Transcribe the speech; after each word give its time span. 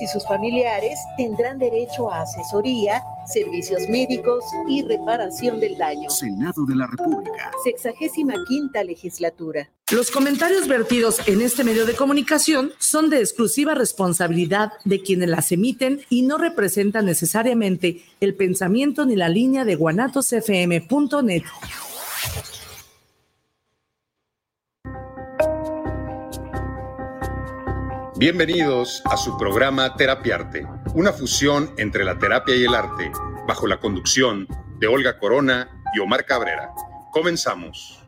y 0.00 0.06
sus 0.08 0.26
familiares 0.26 0.98
tendrán 1.16 1.58
derecho 1.58 2.10
a 2.10 2.22
asesoría, 2.22 3.04
servicios 3.24 3.88
médicos 3.88 4.44
y 4.68 4.82
reparación 4.82 5.60
del 5.60 5.78
daño. 5.78 6.10
Senado 6.10 6.66
de 6.66 6.74
la 6.74 6.88
República. 6.88 7.52
Sexagésima 7.62 8.34
quinta 8.48 8.82
legislatura. 8.82 9.70
Los 9.92 10.10
comentarios 10.10 10.66
vertidos 10.66 11.20
en 11.28 11.40
este 11.40 11.62
medio 11.62 11.86
de 11.86 11.94
comunicación 11.94 12.72
son 12.78 13.10
de 13.10 13.20
exclusiva 13.20 13.76
responsabilidad 13.76 14.72
de 14.84 15.02
quienes 15.02 15.28
las 15.28 15.52
emiten 15.52 16.00
y 16.10 16.22
no 16.22 16.36
representan 16.36 17.06
necesariamente 17.06 18.02
el 18.20 18.34
pensamiento 18.34 19.06
ni 19.06 19.14
la 19.14 19.28
línea 19.28 19.64
de 19.64 19.76
guanatosfm.net. 19.76 21.44
Bienvenidos 28.18 29.02
a 29.04 29.18
su 29.18 29.36
programa 29.36 29.94
Terapiarte, 29.94 30.66
una 30.94 31.12
fusión 31.12 31.74
entre 31.76 32.02
la 32.02 32.18
terapia 32.18 32.56
y 32.56 32.64
el 32.64 32.74
arte, 32.74 33.12
bajo 33.46 33.66
la 33.66 33.78
conducción 33.78 34.48
de 34.78 34.86
Olga 34.86 35.18
Corona 35.18 35.68
y 35.94 36.00
Omar 36.00 36.24
Cabrera. 36.24 36.70
Comenzamos. 37.12 38.02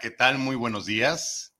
¿Qué 0.00 0.10
tal? 0.10 0.38
Muy 0.38 0.56
buenos 0.56 0.86
días. 0.86 1.54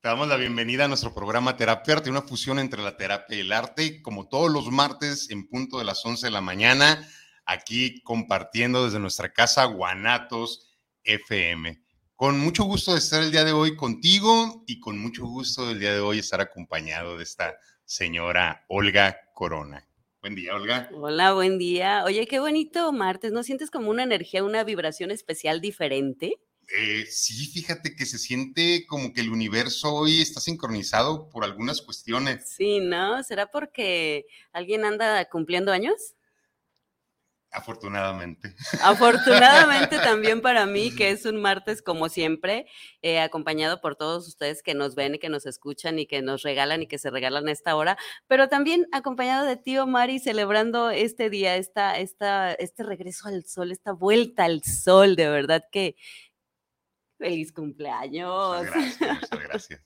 Te 0.00 0.06
damos 0.06 0.28
la 0.28 0.36
bienvenida 0.36 0.84
a 0.84 0.88
nuestro 0.88 1.12
programa 1.12 1.56
Terapia 1.56 1.94
Arte, 1.94 2.08
una 2.08 2.22
fusión 2.22 2.60
entre 2.60 2.80
la 2.82 2.96
terapia 2.96 3.36
y 3.36 3.40
el 3.40 3.50
arte, 3.50 4.00
como 4.00 4.28
todos 4.28 4.48
los 4.48 4.70
martes 4.70 5.28
en 5.30 5.48
punto 5.48 5.78
de 5.78 5.84
las 5.84 6.06
11 6.06 6.26
de 6.26 6.30
la 6.30 6.40
mañana, 6.40 7.04
aquí 7.44 8.00
compartiendo 8.02 8.84
desde 8.84 9.00
nuestra 9.00 9.32
casa 9.32 9.64
Guanatos 9.64 10.68
FM. 11.02 11.82
Con 12.14 12.38
mucho 12.38 12.62
gusto 12.62 12.92
de 12.92 12.98
estar 12.98 13.24
el 13.24 13.32
día 13.32 13.42
de 13.42 13.52
hoy 13.52 13.74
contigo 13.74 14.62
y 14.68 14.78
con 14.78 14.96
mucho 14.96 15.26
gusto 15.26 15.68
el 15.68 15.80
día 15.80 15.92
de 15.92 16.00
hoy 16.00 16.20
estar 16.20 16.40
acompañado 16.40 17.16
de 17.16 17.24
esta 17.24 17.56
señora 17.84 18.66
Olga 18.68 19.18
Corona. 19.34 19.84
Buen 20.20 20.36
día, 20.36 20.54
Olga. 20.54 20.90
Hola, 20.92 21.32
buen 21.32 21.58
día. 21.58 22.04
Oye, 22.04 22.28
qué 22.28 22.38
bonito 22.38 22.92
martes. 22.92 23.32
¿No 23.32 23.42
sientes 23.42 23.72
como 23.72 23.90
una 23.90 24.04
energía, 24.04 24.44
una 24.44 24.62
vibración 24.62 25.10
especial 25.10 25.60
diferente? 25.60 26.38
Eh, 26.76 27.06
sí, 27.06 27.46
fíjate 27.46 27.96
que 27.96 28.04
se 28.04 28.18
siente 28.18 28.84
como 28.86 29.12
que 29.12 29.22
el 29.22 29.30
universo 29.30 29.94
hoy 29.94 30.20
está 30.20 30.40
sincronizado 30.40 31.28
por 31.30 31.44
algunas 31.44 31.80
cuestiones. 31.80 32.50
Sí, 32.50 32.80
¿no? 32.80 33.22
¿Será 33.22 33.50
porque 33.50 34.26
alguien 34.52 34.84
anda 34.84 35.24
cumpliendo 35.30 35.72
años? 35.72 36.14
Afortunadamente. 37.50 38.54
Afortunadamente 38.82 39.96
también 40.04 40.42
para 40.42 40.66
mí, 40.66 40.94
que 40.94 41.10
es 41.10 41.24
un 41.24 41.40
martes 41.40 41.80
como 41.80 42.10
siempre, 42.10 42.66
eh, 43.00 43.20
acompañado 43.20 43.80
por 43.80 43.96
todos 43.96 44.28
ustedes 44.28 44.62
que 44.62 44.74
nos 44.74 44.94
ven 44.94 45.14
y 45.14 45.18
que 45.18 45.30
nos 45.30 45.46
escuchan 45.46 45.98
y 45.98 46.06
que 46.06 46.20
nos 46.20 46.42
regalan 46.42 46.82
y 46.82 46.86
que 46.86 46.98
se 46.98 47.10
regalan 47.10 47.48
a 47.48 47.52
esta 47.52 47.74
hora, 47.74 47.96
pero 48.26 48.48
también 48.48 48.86
acompañado 48.92 49.46
de 49.46 49.56
tío 49.56 49.86
Mari 49.86 50.18
celebrando 50.18 50.90
este 50.90 51.30
día, 51.30 51.56
esta, 51.56 51.98
esta, 51.98 52.52
este 52.52 52.82
regreso 52.82 53.28
al 53.28 53.44
sol, 53.46 53.72
esta 53.72 53.92
vuelta 53.92 54.44
al 54.44 54.62
sol, 54.62 55.16
de 55.16 55.30
verdad 55.30 55.64
que 55.72 55.96
Feliz 57.18 57.52
cumpleaños. 57.52 58.64
Muchas 58.64 58.98
gracias, 58.98 59.20
muchas 59.20 59.48
gracias. 59.48 59.80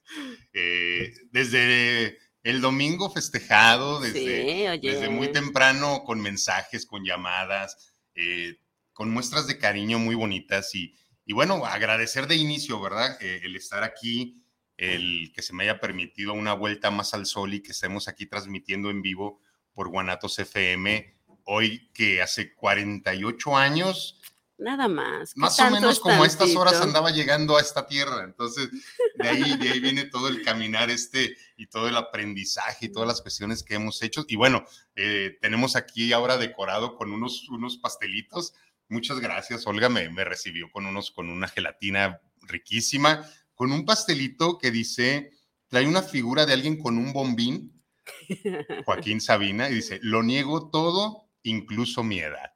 Eh, 0.52 1.14
desde 1.30 2.18
el 2.42 2.60
domingo 2.60 3.10
festejado, 3.10 4.00
desde, 4.00 4.78
desde, 4.78 5.08
muy 5.08 5.32
temprano, 5.32 6.02
con 6.04 6.20
mensajes, 6.20 6.84
con 6.84 7.04
llamadas, 7.04 7.94
eh, 8.14 8.58
con 8.92 9.10
muestras 9.10 9.46
de 9.46 9.58
cariño 9.58 9.98
muy 9.98 10.14
bonitas 10.14 10.74
y, 10.74 10.94
y 11.24 11.32
bueno, 11.32 11.64
agradecer 11.64 12.26
de 12.26 12.36
inicio, 12.36 12.80
¿verdad? 12.80 13.16
Eh, 13.22 13.40
el 13.44 13.56
estar 13.56 13.82
aquí, 13.84 14.44
el 14.76 15.32
que 15.34 15.40
se 15.42 15.54
me 15.54 15.64
haya 15.64 15.80
permitido 15.80 16.34
una 16.34 16.52
vuelta 16.52 16.90
más 16.90 17.14
al 17.14 17.26
sol 17.26 17.54
y 17.54 17.62
que 17.62 17.72
estemos 17.72 18.08
aquí 18.08 18.26
transmitiendo 18.26 18.90
en 18.90 19.00
vivo 19.00 19.40
por 19.72 19.88
Guanatos 19.88 20.38
FM, 20.38 21.16
hoy 21.44 21.90
que 21.94 22.20
hace 22.20 22.54
48 22.54 23.56
años 23.56 24.20
Nada 24.62 24.86
más. 24.86 25.36
Más 25.36 25.58
o 25.58 25.70
menos 25.70 25.98
como 25.98 26.22
a 26.22 26.26
estas 26.26 26.54
horas 26.54 26.80
andaba 26.80 27.10
llegando 27.10 27.56
a 27.56 27.60
esta 27.60 27.86
tierra. 27.86 28.22
Entonces, 28.22 28.70
de 29.16 29.28
ahí, 29.28 29.56
de 29.56 29.70
ahí 29.70 29.80
viene 29.80 30.04
todo 30.04 30.28
el 30.28 30.42
caminar 30.42 30.88
este 30.88 31.36
y 31.56 31.66
todo 31.66 31.88
el 31.88 31.96
aprendizaje 31.96 32.86
y 32.86 32.92
todas 32.92 33.08
las 33.08 33.20
cuestiones 33.20 33.64
que 33.64 33.74
hemos 33.74 34.00
hecho. 34.02 34.24
Y 34.28 34.36
bueno, 34.36 34.64
eh, 34.94 35.36
tenemos 35.40 35.74
aquí 35.74 36.12
ahora 36.12 36.36
decorado 36.36 36.94
con 36.94 37.12
unos, 37.12 37.48
unos 37.48 37.76
pastelitos. 37.78 38.54
Muchas 38.88 39.18
gracias. 39.18 39.66
Olga 39.66 39.88
me, 39.88 40.08
me 40.10 40.22
recibió 40.22 40.70
con, 40.70 40.86
unos, 40.86 41.10
con 41.10 41.28
una 41.28 41.48
gelatina 41.48 42.20
riquísima, 42.42 43.28
con 43.56 43.72
un 43.72 43.84
pastelito 43.84 44.58
que 44.58 44.70
dice, 44.70 45.32
trae 45.66 45.88
una 45.88 46.02
figura 46.02 46.46
de 46.46 46.52
alguien 46.52 46.78
con 46.78 46.98
un 46.98 47.12
bombín, 47.12 47.82
Joaquín 48.84 49.20
Sabina, 49.20 49.68
y 49.68 49.74
dice, 49.74 49.98
lo 50.02 50.22
niego 50.22 50.70
todo, 50.70 51.28
incluso 51.42 52.04
mi 52.04 52.20
edad. 52.20 52.52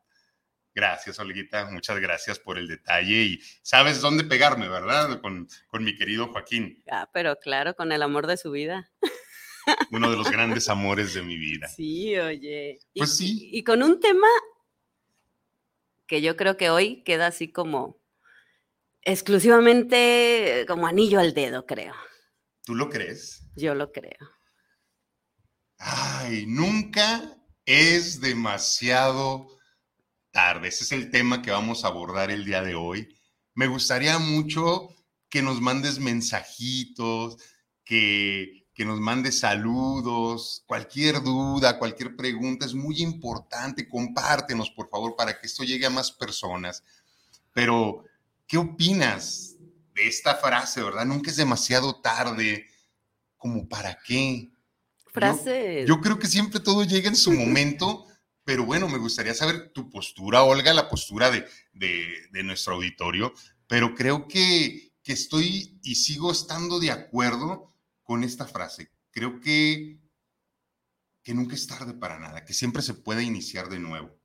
Gracias, 0.76 1.18
Olguita. 1.18 1.70
Muchas 1.70 1.98
gracias 2.00 2.38
por 2.38 2.58
el 2.58 2.68
detalle 2.68 3.22
y 3.22 3.40
sabes 3.62 4.02
dónde 4.02 4.24
pegarme, 4.24 4.68
¿verdad? 4.68 5.22
Con, 5.22 5.48
con 5.68 5.82
mi 5.82 5.96
querido 5.96 6.28
Joaquín. 6.28 6.84
Ah, 6.90 7.08
pero 7.14 7.38
claro, 7.38 7.74
con 7.74 7.92
el 7.92 8.02
amor 8.02 8.26
de 8.26 8.36
su 8.36 8.50
vida. 8.50 8.92
Uno 9.90 10.10
de 10.10 10.18
los 10.18 10.30
grandes 10.30 10.68
amores 10.68 11.14
de 11.14 11.22
mi 11.22 11.38
vida. 11.38 11.66
Sí, 11.68 12.18
oye. 12.18 12.78
Pues 12.94 13.16
sí. 13.16 13.48
Y 13.54 13.64
con 13.64 13.82
un 13.82 14.00
tema 14.00 14.28
que 16.06 16.20
yo 16.20 16.36
creo 16.36 16.58
que 16.58 16.68
hoy 16.68 17.02
queda 17.04 17.28
así 17.28 17.50
como 17.50 17.98
exclusivamente 19.00 20.66
como 20.68 20.86
anillo 20.86 21.20
al 21.20 21.32
dedo, 21.32 21.64
creo. 21.64 21.94
¿Tú 22.66 22.74
lo 22.74 22.90
crees? 22.90 23.48
Yo 23.56 23.74
lo 23.74 23.92
creo. 23.92 24.30
Ay, 25.78 26.44
nunca 26.46 27.34
es 27.64 28.20
demasiado 28.20 29.55
tarde. 30.36 30.68
Ese 30.68 30.84
es 30.84 30.92
el 30.92 31.10
tema 31.10 31.40
que 31.40 31.50
vamos 31.50 31.82
a 31.82 31.88
abordar 31.88 32.30
el 32.30 32.44
día 32.44 32.60
de 32.60 32.74
hoy. 32.74 33.08
Me 33.54 33.68
gustaría 33.68 34.18
mucho 34.18 34.90
que 35.30 35.40
nos 35.40 35.62
mandes 35.62 35.98
mensajitos, 35.98 37.38
que, 37.82 38.66
que 38.74 38.84
nos 38.84 39.00
mandes 39.00 39.38
saludos, 39.38 40.62
cualquier 40.66 41.22
duda, 41.22 41.78
cualquier 41.78 42.16
pregunta 42.16 42.66
es 42.66 42.74
muy 42.74 43.00
importante. 43.00 43.88
Compártenos, 43.88 44.70
por 44.70 44.90
favor, 44.90 45.16
para 45.16 45.40
que 45.40 45.46
esto 45.46 45.64
llegue 45.64 45.86
a 45.86 45.90
más 45.90 46.12
personas. 46.12 46.84
Pero, 47.54 48.04
¿qué 48.46 48.58
opinas 48.58 49.56
de 49.94 50.06
esta 50.06 50.34
frase, 50.34 50.82
verdad? 50.82 51.06
Nunca 51.06 51.30
es 51.30 51.38
demasiado 51.38 52.02
tarde. 52.02 52.66
¿Como 53.38 53.66
para 53.66 53.98
qué? 54.06 54.50
Frase. 55.14 55.86
yo 55.88 55.98
creo 56.02 56.18
que 56.18 56.26
siempre 56.26 56.60
todo 56.60 56.84
llega 56.84 57.08
en 57.08 57.16
su 57.16 57.32
momento 57.32 58.05
pero 58.46 58.64
bueno, 58.64 58.88
me 58.88 58.98
gustaría 58.98 59.34
saber 59.34 59.72
tu 59.72 59.90
postura, 59.90 60.44
Olga, 60.44 60.72
la 60.72 60.88
postura 60.88 61.32
de, 61.32 61.48
de, 61.72 62.42
nuestro 62.44 62.74
auditorio, 62.74 63.34
pero 63.66 63.92
creo 63.92 64.28
que, 64.28 64.92
que 65.02 65.12
estoy 65.12 65.80
y 65.82 65.96
sigo 65.96 66.30
estando 66.30 66.78
de 66.78 66.92
acuerdo 66.92 67.74
con 68.04 68.22
esta 68.22 68.46
frase. 68.46 68.92
Creo 69.10 69.40
que, 69.40 69.98
que 71.24 71.34
nunca 71.34 71.56
es 71.56 71.66
tarde 71.66 71.92
para 71.92 72.20
nada, 72.20 72.44
que 72.44 72.54
siempre 72.54 72.82
se 72.82 72.94
puede 72.94 73.24
iniciar 73.24 73.68
de 73.68 73.80
nuevo. 73.80 74.15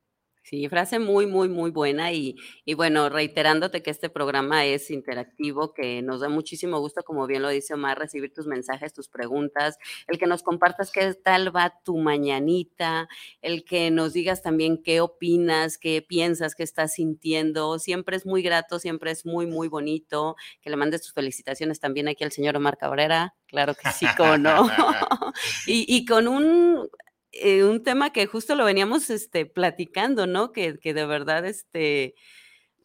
Sí, 0.51 0.67
frase 0.67 0.99
muy, 0.99 1.27
muy, 1.27 1.47
muy 1.47 1.71
buena 1.71 2.11
y, 2.11 2.35
y, 2.65 2.73
bueno, 2.73 3.07
reiterándote 3.07 3.81
que 3.81 3.89
este 3.89 4.09
programa 4.09 4.65
es 4.65 4.91
interactivo, 4.91 5.73
que 5.73 6.01
nos 6.01 6.19
da 6.19 6.27
muchísimo 6.27 6.77
gusto, 6.81 7.03
como 7.03 7.25
bien 7.25 7.41
lo 7.41 7.47
dice 7.47 7.73
Omar, 7.73 7.97
recibir 7.97 8.33
tus 8.33 8.47
mensajes, 8.47 8.91
tus 8.91 9.07
preguntas, 9.07 9.77
el 10.07 10.19
que 10.19 10.27
nos 10.27 10.43
compartas 10.43 10.91
qué 10.91 11.13
tal 11.13 11.55
va 11.55 11.79
tu 11.85 11.95
mañanita, 11.99 13.07
el 13.41 13.63
que 13.63 13.91
nos 13.91 14.11
digas 14.11 14.41
también 14.41 14.83
qué 14.83 14.99
opinas, 14.99 15.77
qué 15.77 16.01
piensas, 16.01 16.53
qué 16.53 16.63
estás 16.63 16.95
sintiendo, 16.95 17.79
siempre 17.79 18.17
es 18.17 18.25
muy 18.25 18.41
grato, 18.41 18.77
siempre 18.77 19.11
es 19.11 19.25
muy, 19.25 19.47
muy 19.47 19.69
bonito, 19.69 20.35
que 20.59 20.69
le 20.69 20.75
mandes 20.75 21.01
tus 21.03 21.13
felicitaciones 21.13 21.79
también 21.79 22.09
aquí 22.09 22.25
al 22.25 22.33
señor 22.33 22.57
Omar 22.57 22.77
Cabrera, 22.77 23.35
claro 23.47 23.73
que 23.73 23.89
sí, 23.93 24.05
con 24.17 24.43
no. 24.43 24.67
y, 25.65 25.85
y 25.87 26.03
con 26.03 26.27
un 26.27 26.89
eh, 27.31 27.63
un 27.63 27.83
tema 27.83 28.11
que 28.11 28.25
justo 28.25 28.55
lo 28.55 28.65
veníamos 28.65 29.09
este, 29.09 29.45
platicando, 29.45 30.27
¿no? 30.27 30.51
Que, 30.51 30.79
que 30.79 30.93
de 30.93 31.05
verdad, 31.05 31.45
este, 31.45 32.15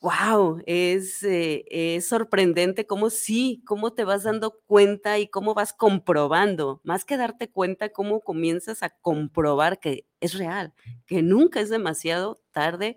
wow, 0.01 0.63
es, 0.67 1.23
eh, 1.23 1.65
es, 1.71 2.09
sorprendente 2.09 2.87
cómo 2.87 3.11
sí, 3.11 3.63
cómo 3.67 3.93
te 3.93 4.05
vas 4.05 4.23
dando 4.23 4.61
cuenta 4.67 5.19
y 5.19 5.29
cómo 5.29 5.55
vas 5.55 5.73
comprobando, 5.73 6.81
más 6.85 7.05
que 7.05 7.17
darte 7.17 7.51
cuenta, 7.51 7.89
cómo 7.91 8.21
comienzas 8.21 8.83
a 8.83 8.91
comprobar 8.91 9.81
que 9.81 10.07
es 10.21 10.35
real, 10.35 10.75
que 11.07 11.23
nunca 11.23 11.61
es 11.61 11.71
demasiado 11.71 12.43
tarde 12.53 12.97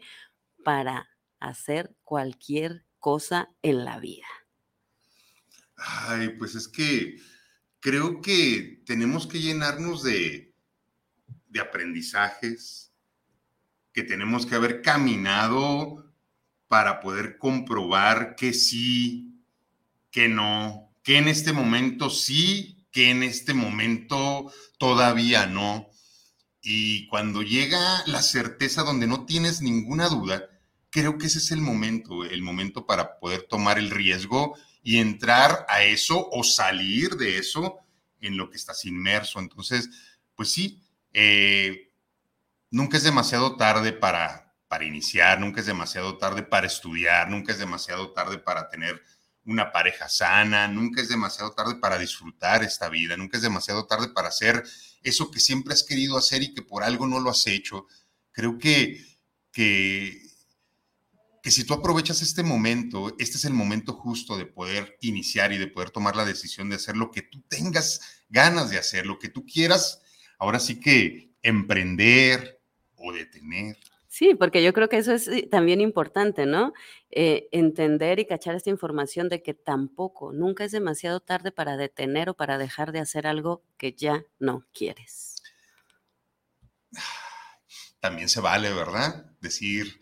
para 0.64 1.10
hacer 1.40 1.96
cualquier 2.04 2.86
cosa 3.00 3.50
en 3.62 3.86
la 3.86 4.00
vida? 4.00 4.28
Ay, 5.76 6.30
pues 6.38 6.56
es 6.56 6.68
que 6.68 7.18
creo 7.80 8.22
que 8.22 8.84
tenemos 8.86 9.26
que 9.26 9.40
llenarnos 9.40 10.04
de, 10.04 10.49
de 11.50 11.60
aprendizajes, 11.60 12.94
que 13.94 14.04
tenemos 14.04 14.46
que 14.46 14.56
haber 14.56 14.82
caminado 14.82 16.06
para 16.68 17.02
poder 17.02 17.38
comprobar 17.38 18.36
que 18.36 18.54
sí, 18.54 19.44
que 20.12 20.30
no, 20.30 20.94
que 21.04 21.18
en 21.18 21.28
este 21.28 21.54
momento 21.54 22.10
sí, 22.10 22.88
que 22.92 23.10
en 23.10 23.24
este 23.24 23.54
momento 23.54 24.52
todavía 24.78 25.48
no. 25.48 25.90
Y 26.62 27.08
cuando 27.08 27.42
llega 27.42 28.04
la 28.06 28.22
certeza 28.22 28.84
donde 28.84 29.08
no 29.08 29.26
tienes 29.26 29.62
ninguna 29.62 30.08
duda, 30.10 30.50
creo 30.90 31.18
que 31.18 31.28
ese 31.28 31.40
es 31.40 31.52
el 31.52 31.62
momento, 31.62 32.24
el 32.24 32.42
momento 32.42 32.86
para 32.86 33.20
poder 33.20 33.44
tomar 33.44 33.80
el 33.80 33.90
riesgo 33.90 34.56
y 34.84 34.98
entrar 34.98 35.66
a 35.70 35.84
eso 35.84 36.30
o 36.32 36.44
salir 36.44 37.16
de 37.16 37.38
eso 37.38 37.80
en 38.22 38.38
lo 38.38 38.50
que 38.50 38.58
estás 38.58 38.86
inmerso. 38.86 39.40
Entonces, 39.40 39.90
pues 40.36 40.52
sí, 40.52 40.82
eh, 41.14 41.92
nunca 42.72 42.98
es 42.98 43.04
demasiado 43.04 43.56
tarde 43.56 43.94
para, 43.94 44.56
para 44.68 44.86
iniciar, 44.86 45.40
nunca 45.40 45.62
es 45.62 45.66
demasiado 45.66 46.18
tarde 46.18 46.44
para 46.44 46.68
estudiar, 46.68 47.30
nunca 47.30 47.52
es 47.52 47.60
demasiado 47.60 48.12
tarde 48.12 48.38
para 48.38 48.70
tener 48.70 49.02
una 49.46 49.72
pareja 49.72 50.10
sana, 50.10 50.68
nunca 50.68 51.02
es 51.02 51.10
demasiado 51.10 51.54
tarde 51.54 51.76
para 51.76 51.98
disfrutar 51.98 52.64
esta 52.64 52.90
vida, 52.90 53.18
nunca 53.18 53.38
es 53.38 53.44
demasiado 53.44 53.86
tarde 53.86 54.10
para 54.10 54.28
hacer 54.28 54.64
eso 55.02 55.32
que 55.32 55.40
siempre 55.40 55.74
has 55.74 55.84
querido 55.84 56.18
hacer 56.18 56.44
y 56.44 56.54
que 56.54 56.62
por 56.62 56.84
algo 56.84 57.08
no 57.08 57.20
lo 57.20 57.30
has 57.30 57.48
hecho. 57.48 57.88
Creo 58.32 58.58
que, 58.58 59.04
que 59.52 60.30
que 61.42 61.52
si 61.52 61.64
tú 61.64 61.74
aprovechas 61.74 62.22
este 62.22 62.44
momento, 62.44 63.16
este 63.18 63.38
es 63.38 63.46
el 63.46 63.54
momento 63.54 63.94
justo 63.94 64.38
de 64.38 64.46
poder 64.46 64.98
iniciar 65.02 65.54
y 65.54 65.58
de 65.58 65.68
poder 65.68 65.90
tomar 65.90 66.16
la 66.16 66.26
decisión 66.26 66.70
de 66.70 66.76
hacer 66.76 66.98
lo 66.98 67.12
que 67.12 67.22
tú 67.22 67.42
tengas 67.48 68.02
ganas 68.30 68.70
de 68.70 68.78
hacer, 68.78 69.06
lo 69.06 69.20
que 69.20 69.30
tú 69.30 69.46
quieras, 69.46 70.02
ahora 70.40 70.60
sí 70.60 70.80
que 70.80 71.30
emprender 71.44 72.60
o 72.96 73.14
detener. 73.14 73.78
Sí, 74.08 74.34
porque 74.34 74.64
yo 74.64 74.74
creo 74.74 74.90
que 74.90 74.98
eso 74.98 75.14
es 75.14 75.28
eh, 75.28 75.48
también 75.50 75.82
importante, 75.82 76.48
¿no? 76.48 76.74
Eh, 77.12 77.48
entender 77.52 78.18
y 78.20 78.26
cachar 78.26 78.56
esta 78.56 78.72
información 78.72 79.30
de 79.30 79.44
que 79.44 79.54
tampoco, 79.54 80.34
nunca 80.34 80.66
es 80.66 80.72
demasiado 80.72 81.20
tarde 81.20 81.52
para 81.52 81.78
detener 81.78 82.30
o 82.30 82.34
para 82.34 82.58
dejar 82.58 82.92
de 82.92 83.00
hacer 83.00 83.28
algo 83.28 83.64
que 83.78 83.94
ya 83.94 84.26
no 84.40 84.66
quieres. 84.74 85.36
También 88.00 88.30
se 88.30 88.42
vale, 88.42 88.74
¿verdad? 88.74 89.32
Decir, 89.42 90.02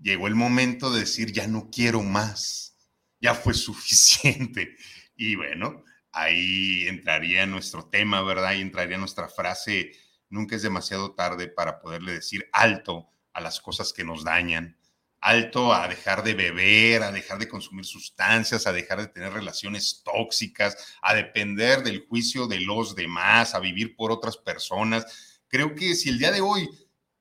llegó 0.00 0.26
el 0.26 0.34
momento 0.34 0.92
de 0.92 1.00
decir, 1.00 1.30
ya 1.32 1.46
no 1.46 1.70
quiero 1.70 2.02
más, 2.02 2.76
ya 3.20 3.34
fue 3.34 3.54
suficiente. 3.54 4.76
Y 5.16 5.36
bueno, 5.36 5.84
ahí 6.14 6.86
entraría 6.86 7.44
nuestro 7.46 7.86
tema, 7.86 8.22
¿verdad? 8.22 8.54
Y 8.54 8.60
entraría 8.60 8.96
nuestra 8.96 9.28
frase, 9.28 9.92
nunca 10.30 10.56
es 10.56 10.62
demasiado 10.62 11.12
tarde 11.12 11.48
para 11.48 11.80
poderle 11.80 12.12
decir 12.12 12.48
alto 12.52 13.08
a 13.32 13.40
las 13.40 13.60
cosas 13.60 13.92
que 13.92 14.04
nos 14.04 14.24
dañan, 14.24 14.78
alto 15.20 15.74
a 15.74 15.88
dejar 15.88 16.22
de 16.22 16.34
beber, 16.34 17.02
a 17.02 17.10
dejar 17.10 17.38
de 17.38 17.48
consumir 17.48 17.84
sustancias, 17.84 18.66
a 18.66 18.72
dejar 18.72 19.00
de 19.00 19.08
tener 19.08 19.32
relaciones 19.32 20.02
tóxicas, 20.04 20.96
a 21.02 21.14
depender 21.14 21.82
del 21.82 22.06
juicio 22.06 22.46
de 22.46 22.60
los 22.60 22.94
demás, 22.94 23.54
a 23.54 23.60
vivir 23.60 23.96
por 23.96 24.12
otras 24.12 24.36
personas. 24.36 25.40
Creo 25.48 25.74
que 25.74 25.94
si 25.94 26.10
el 26.10 26.18
día 26.18 26.30
de 26.30 26.40
hoy 26.40 26.68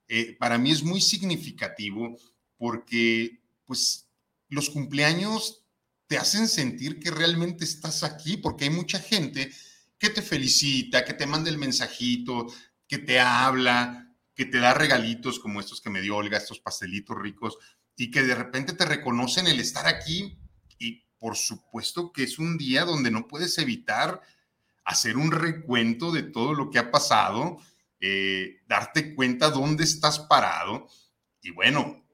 eh, 0.07 0.35
para 0.37 0.57
mí 0.57 0.71
es 0.71 0.83
muy 0.83 1.01
significativo 1.01 2.17
porque 2.57 3.41
pues 3.65 4.07
los 4.49 4.69
cumpleaños 4.69 5.62
te 6.13 6.19
hacen 6.19 6.47
sentir 6.47 6.99
que 6.99 7.09
realmente 7.09 7.63
estás 7.63 8.03
aquí, 8.03 8.37
porque 8.37 8.65
hay 8.65 8.69
mucha 8.69 8.99
gente 8.99 9.51
que 9.97 10.11
te 10.11 10.21
felicita, 10.21 11.03
que 11.03 11.15
te 11.15 11.25
manda 11.25 11.49
el 11.49 11.57
mensajito, 11.57 12.53
que 12.87 12.99
te 12.99 13.19
habla, 13.19 14.15
que 14.35 14.45
te 14.45 14.59
da 14.59 14.75
regalitos 14.75 15.39
como 15.39 15.59
estos 15.59 15.81
que 15.81 15.89
me 15.89 16.01
dio 16.01 16.15
Olga, 16.15 16.37
estos 16.37 16.59
pastelitos 16.59 17.17
ricos, 17.17 17.57
y 17.95 18.11
que 18.11 18.21
de 18.21 18.35
repente 18.35 18.73
te 18.73 18.85
reconocen 18.85 19.47
el 19.47 19.59
estar 19.59 19.87
aquí. 19.87 20.37
Y 20.77 21.03
por 21.17 21.35
supuesto 21.35 22.11
que 22.11 22.21
es 22.21 22.37
un 22.37 22.59
día 22.59 22.85
donde 22.85 23.09
no 23.09 23.27
puedes 23.27 23.57
evitar 23.57 24.21
hacer 24.85 25.17
un 25.17 25.31
recuento 25.31 26.11
de 26.11 26.21
todo 26.21 26.53
lo 26.53 26.69
que 26.69 26.77
ha 26.77 26.91
pasado, 26.91 27.57
eh, 27.99 28.61
darte 28.67 29.15
cuenta 29.15 29.49
dónde 29.49 29.83
estás 29.83 30.19
parado. 30.19 30.87
Y 31.41 31.49
bueno, 31.49 32.05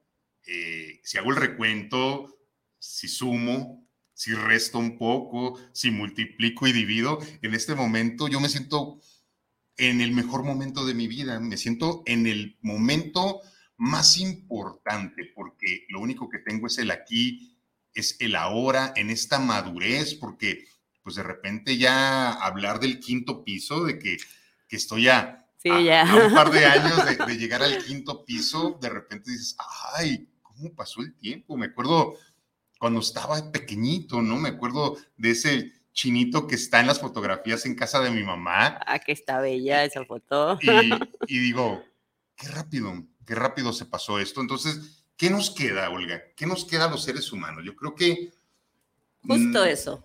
eh, 0.46 1.02
si 1.04 1.18
hago 1.18 1.28
el 1.32 1.36
recuento, 1.36 2.38
si 2.78 3.08
sumo, 3.08 3.79
si 4.20 4.34
resto 4.34 4.78
un 4.78 4.98
poco, 4.98 5.58
si 5.72 5.90
multiplico 5.90 6.66
y 6.66 6.72
divido, 6.72 7.20
en 7.40 7.54
este 7.54 7.74
momento 7.74 8.28
yo 8.28 8.38
me 8.38 8.50
siento 8.50 9.00
en 9.78 10.02
el 10.02 10.12
mejor 10.12 10.42
momento 10.42 10.84
de 10.84 10.92
mi 10.92 11.08
vida, 11.08 11.40
me 11.40 11.56
siento 11.56 12.02
en 12.04 12.26
el 12.26 12.58
momento 12.60 13.40
más 13.78 14.18
importante, 14.18 15.32
porque 15.34 15.86
lo 15.88 16.00
único 16.00 16.28
que 16.28 16.36
tengo 16.40 16.66
es 16.66 16.76
el 16.76 16.90
aquí, 16.90 17.56
es 17.94 18.18
el 18.20 18.36
ahora, 18.36 18.92
en 18.94 19.08
esta 19.08 19.38
madurez, 19.38 20.16
porque 20.16 20.66
pues 21.02 21.16
de 21.16 21.22
repente 21.22 21.78
ya 21.78 22.30
hablar 22.30 22.78
del 22.78 23.00
quinto 23.00 23.42
piso, 23.42 23.84
de 23.84 23.98
que, 23.98 24.18
que 24.68 24.76
estoy 24.76 25.08
a, 25.08 25.46
un 25.64 26.34
par 26.34 26.50
de 26.50 26.66
años 26.66 27.06
de, 27.06 27.24
de, 27.24 27.38
llegar 27.38 27.62
al 27.62 27.82
quinto 27.82 28.22
piso, 28.26 28.78
de 28.82 28.90
repente 28.90 29.30
dices, 29.30 29.56
ay, 29.96 30.28
cómo 30.42 30.74
pasó 30.74 31.00
el 31.00 31.14
tiempo. 31.14 31.56
Me 31.56 31.66
acuerdo 31.66 32.18
cuando 32.80 33.00
estaba 33.00 33.52
pequeñito, 33.52 34.22
¿no? 34.22 34.38
Me 34.38 34.48
acuerdo 34.48 34.96
de 35.18 35.32
ese 35.32 35.70
chinito 35.92 36.46
que 36.46 36.54
está 36.54 36.80
en 36.80 36.86
las 36.86 36.98
fotografías 36.98 37.66
en 37.66 37.74
casa 37.74 38.00
de 38.00 38.10
mi 38.10 38.22
mamá. 38.22 38.80
Ah, 38.86 38.98
que 38.98 39.12
está 39.12 39.38
bella 39.38 39.84
esa 39.84 40.02
foto. 40.06 40.58
Y, 41.28 41.38
digo, 41.38 41.84
qué 42.34 42.48
rápido, 42.48 43.04
qué 43.26 43.34
rápido 43.34 43.74
se 43.74 43.84
pasó 43.84 44.18
esto. 44.18 44.40
Entonces, 44.40 45.04
¿qué 45.18 45.28
nos 45.28 45.50
queda, 45.50 45.90
Olga? 45.90 46.22
¿Qué 46.34 46.46
nos 46.46 46.64
queda 46.64 46.86
a 46.86 46.90
los 46.90 47.04
seres 47.04 47.30
humanos? 47.32 47.64
Yo 47.66 47.76
creo 47.76 47.94
que... 47.94 48.32
Justo 49.26 49.62
mm, 49.62 49.68
eso. 49.68 50.02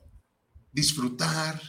Disfrutar, 0.73 1.61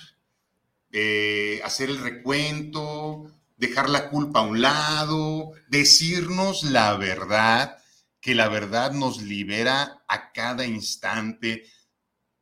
eh, 0.90 1.60
hacer 1.62 1.88
el 1.88 1.98
recuento, 1.98 3.30
dejar 3.56 3.88
la 3.88 4.10
culpa 4.10 4.40
a 4.40 4.42
un 4.42 4.60
lado, 4.60 5.52
decirnos 5.68 6.64
la 6.64 6.96
verdad 6.96 7.78
que 8.20 8.34
la 8.34 8.48
verdad 8.48 8.90
nos 8.90 9.22
libera 9.22 9.95
a 10.08 10.32
cada 10.32 10.66
instante. 10.66 11.64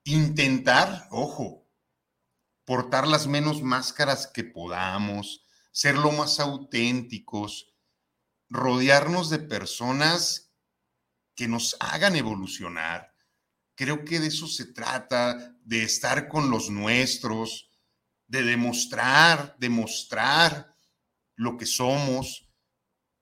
Intentar, 0.05 1.09
ojo, 1.11 1.69
portar 2.65 3.07
las 3.07 3.27
menos 3.27 3.63
máscaras 3.63 4.27
que 4.27 4.45
podamos, 4.45 5.45
ser 5.73 5.97
lo 5.97 6.13
más 6.13 6.41
auténticos, 6.41 7.75
rodearnos 8.49 9.31
de 9.31 9.39
personas 9.39 10.53
que 11.35 11.49
nos 11.49 11.77
hagan 11.81 12.17
evolucionar. 12.17 13.15
Creo 13.75 14.05
que 14.05 14.21
de 14.21 14.29
eso 14.29 14.47
se 14.47 14.67
trata, 14.67 15.57
de 15.65 15.83
estar 15.83 16.29
con 16.29 16.51
los 16.51 16.71
nuestros, 16.71 17.71
de 18.27 18.43
demostrar, 18.43 19.57
demostrar 19.59 20.77
lo 21.35 21.57
que 21.57 21.67
somos, 21.67 22.44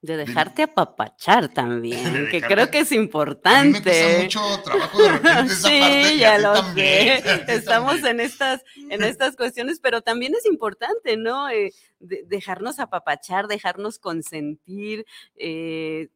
de 0.03 0.17
dejarte 0.17 0.65
apapachar 0.65 1.49
también, 1.49 2.29
que 2.29 2.43
creo 2.43 2.71
que 2.73 2.81
es 2.81 2.91
importante. 2.91 4.17
me 4.19 4.23
mucho 4.25 4.41
trabajo 4.65 5.01
de 5.01 5.09
repente 5.11 5.53
esa 5.53 5.69
sí, 5.69 6.19
ya 6.19 6.39
lo 6.39 6.57
sé. 6.75 7.23
Estamos 7.49 8.03
en 8.03 8.19
estas, 8.19 8.63
en 8.91 9.05
estas 9.05 9.37
cuestiones, 9.37 9.79
pero 9.81 10.03
también 10.03 10.35
es 10.35 10.45
importante, 10.45 11.17
¿no? 11.17 11.49
Eh, 11.49 11.73
dejarnos 12.01 12.81
apapachar, 12.81 13.47
dejarnos 13.47 14.01
consentir, 14.01 15.07
eh, 15.37 16.09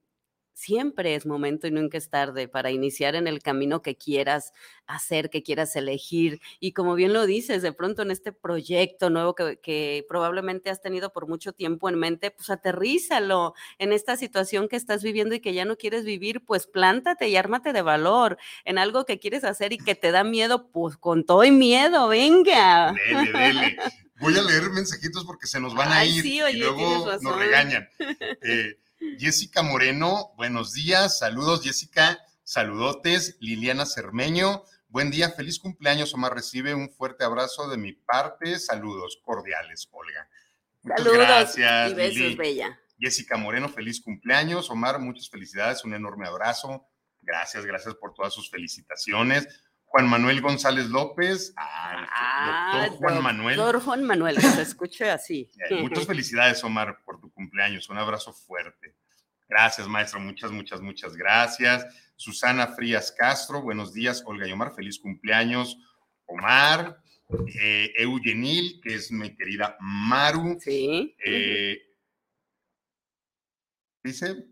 siempre 0.56 1.14
es 1.14 1.26
momento 1.26 1.66
y 1.66 1.70
nunca 1.70 1.98
es 1.98 2.08
tarde 2.08 2.48
para 2.48 2.70
iniciar 2.70 3.14
en 3.14 3.26
el 3.26 3.42
camino 3.42 3.82
que 3.82 3.94
quieras 3.94 4.54
hacer, 4.86 5.28
que 5.28 5.42
quieras 5.42 5.76
elegir. 5.76 6.40
Y 6.60 6.72
como 6.72 6.94
bien 6.94 7.12
lo 7.12 7.26
dices, 7.26 7.60
de 7.60 7.74
pronto 7.74 8.00
en 8.00 8.10
este 8.10 8.32
proyecto 8.32 9.10
nuevo 9.10 9.34
que, 9.34 10.06
probablemente 10.08 10.70
has 10.70 10.80
tenido 10.80 11.12
por 11.12 11.28
mucho 11.28 11.52
tiempo 11.52 11.90
en 11.90 11.96
mente, 11.96 12.30
pues 12.30 12.48
aterrízalo 12.48 13.52
en 13.78 13.92
esta 13.92 14.16
situación 14.16 14.66
que 14.68 14.76
estás 14.76 15.02
viviendo 15.02 15.34
y 15.34 15.40
que 15.40 15.52
ya 15.52 15.66
no 15.66 15.76
quieres 15.76 16.06
vivir, 16.06 16.42
pues 16.42 16.66
plántate 16.66 17.28
y 17.28 17.36
ármate 17.36 17.74
de 17.74 17.82
valor 17.82 18.38
en 18.64 18.78
algo 18.78 19.04
que 19.04 19.18
quieres 19.18 19.44
hacer 19.44 19.74
y 19.74 19.78
que 19.78 19.94
te 19.94 20.10
da 20.10 20.24
miedo, 20.24 20.70
pues 20.70 20.96
con 20.96 21.26
todo 21.26 21.44
y 21.44 21.50
miedo, 21.50 22.08
venga. 22.08 22.94
Dele, 23.10 23.32
dele. 23.32 23.76
Voy 24.20 24.34
a 24.38 24.42
leer 24.42 24.70
mensajitos 24.70 25.26
porque 25.26 25.46
se 25.46 25.60
nos 25.60 25.74
van 25.74 25.92
a 25.92 26.02
ir 26.06 26.24
y 26.24 26.56
luego 26.56 27.18
nos 27.20 27.36
regañan. 27.36 27.86
Eh, 28.42 28.78
Jessica 29.18 29.62
Moreno, 29.62 30.32
buenos 30.36 30.72
días, 30.72 31.18
saludos 31.18 31.62
Jessica, 31.62 32.18
saludotes, 32.44 33.36
Liliana 33.40 33.86
Cermeño, 33.86 34.62
buen 34.88 35.10
día, 35.10 35.30
feliz 35.30 35.58
cumpleaños, 35.58 36.14
Omar, 36.14 36.34
recibe 36.34 36.74
un 36.74 36.90
fuerte 36.90 37.24
abrazo 37.24 37.68
de 37.68 37.76
mi 37.76 37.92
parte, 37.92 38.58
saludos 38.58 39.20
cordiales, 39.22 39.88
Olga. 39.92 40.28
saludos 40.82 41.18
gracias. 41.18 41.90
Y 41.90 41.94
besos, 41.94 42.36
Bella. 42.36 42.80
Jessica 42.98 43.36
Moreno, 43.36 43.68
feliz 43.68 44.00
cumpleaños, 44.00 44.70
Omar, 44.70 44.98
muchas 44.98 45.28
felicidades, 45.28 45.84
un 45.84 45.94
enorme 45.94 46.26
abrazo, 46.26 46.86
Gracias, 47.26 47.66
gracias 47.66 47.94
por 47.96 48.14
todas 48.14 48.32
sus 48.32 48.48
felicitaciones. 48.48 49.48
Juan 49.96 50.10
Manuel 50.10 50.42
González 50.42 50.90
López. 50.90 51.54
Ah, 51.56 52.82
doctor 52.82 52.98
Juan 52.98 53.22
Manuel. 53.22 53.56
Doctor 53.56 53.80
Juan 53.80 54.04
Manuel, 54.04 54.38
se 54.38 54.60
escuche 54.60 55.08
así. 55.08 55.50
Muchas 55.80 56.06
felicidades, 56.06 56.62
Omar, 56.64 57.02
por 57.02 57.18
tu 57.18 57.32
cumpleaños. 57.32 57.88
Un 57.88 57.96
abrazo 57.96 58.34
fuerte. 58.34 58.94
Gracias, 59.48 59.88
maestro. 59.88 60.20
Muchas, 60.20 60.50
muchas, 60.50 60.82
muchas 60.82 61.16
gracias. 61.16 61.86
Susana 62.14 62.66
Frías 62.66 63.10
Castro, 63.10 63.62
buenos 63.62 63.94
días. 63.94 64.22
Olga 64.26 64.46
y 64.46 64.52
Omar, 64.52 64.74
feliz 64.74 64.98
cumpleaños. 64.98 65.78
Omar, 66.26 67.00
eh, 67.58 67.90
Eugenil, 67.96 68.82
que 68.82 68.96
es 68.96 69.10
mi 69.10 69.34
querida 69.34 69.78
Maru. 69.80 70.58
Sí. 70.60 71.16
Eh, 71.24 71.80
dice, 74.04 74.44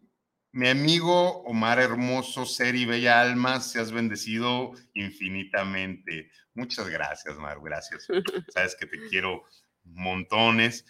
mi 0.55 0.69
amigo 0.69 1.43
Omar 1.43 1.81
Hermoso, 1.81 2.47
ser 2.47 2.77
y 2.77 2.85
bella 2.85 3.21
alma, 3.21 3.61
seas 3.61 3.91
bendecido 3.91 4.71
infinitamente. 4.95 6.31
Muchas 6.55 6.89
gracias, 6.89 7.37
Maru, 7.39 7.63
gracias. 7.63 8.07
Sabes 8.55 8.77
que 8.77 8.87
te 8.87 9.09
quiero 9.09 9.43
montones. 9.83 10.87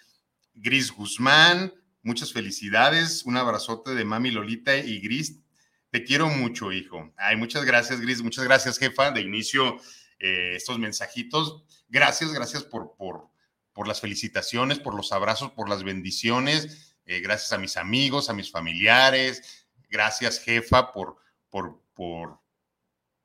Gris 0.52 0.92
Guzmán, 0.92 1.73
muchas 2.02 2.30
felicidades. 2.30 3.25
Un 3.25 3.38
abrazote 3.38 3.94
de 3.94 4.04
mami 4.04 4.33
Lolita 4.33 4.76
y 4.76 5.00
Gris. 5.00 5.40
Te 5.88 6.04
quiero 6.04 6.28
mucho, 6.28 6.71
hijo. 6.71 7.14
Ay, 7.16 7.37
muchas 7.37 7.64
gracias, 7.64 8.02
Gris. 8.02 8.21
Muchas 8.21 8.44
gracias, 8.44 8.78
jefa. 8.78 9.12
De 9.12 9.23
inicio, 9.23 9.78
eh, 10.18 10.56
estos 10.56 10.78
mensajitos. 10.78 11.64
Gracias, 11.88 12.35
gracias 12.35 12.64
por, 12.64 12.97
por, 12.99 13.30
por 13.73 13.88
las 13.88 14.02
felicitaciones, 14.02 14.78
por 14.78 14.94
los 14.94 15.11
abrazos, 15.11 15.52
por 15.52 15.71
las 15.71 15.85
bendiciones 15.85 16.94
eh, 17.06 17.20
gracias 17.20 17.52
a 17.52 17.58
mis 17.58 17.76
amigos, 17.76 18.30
a 18.30 18.34
mis 18.34 18.50
familiares, 18.50 19.66
gracias 19.90 20.40
jefa 20.40 20.92
por, 20.92 21.16
por, 21.50 21.82
por, 21.94 22.40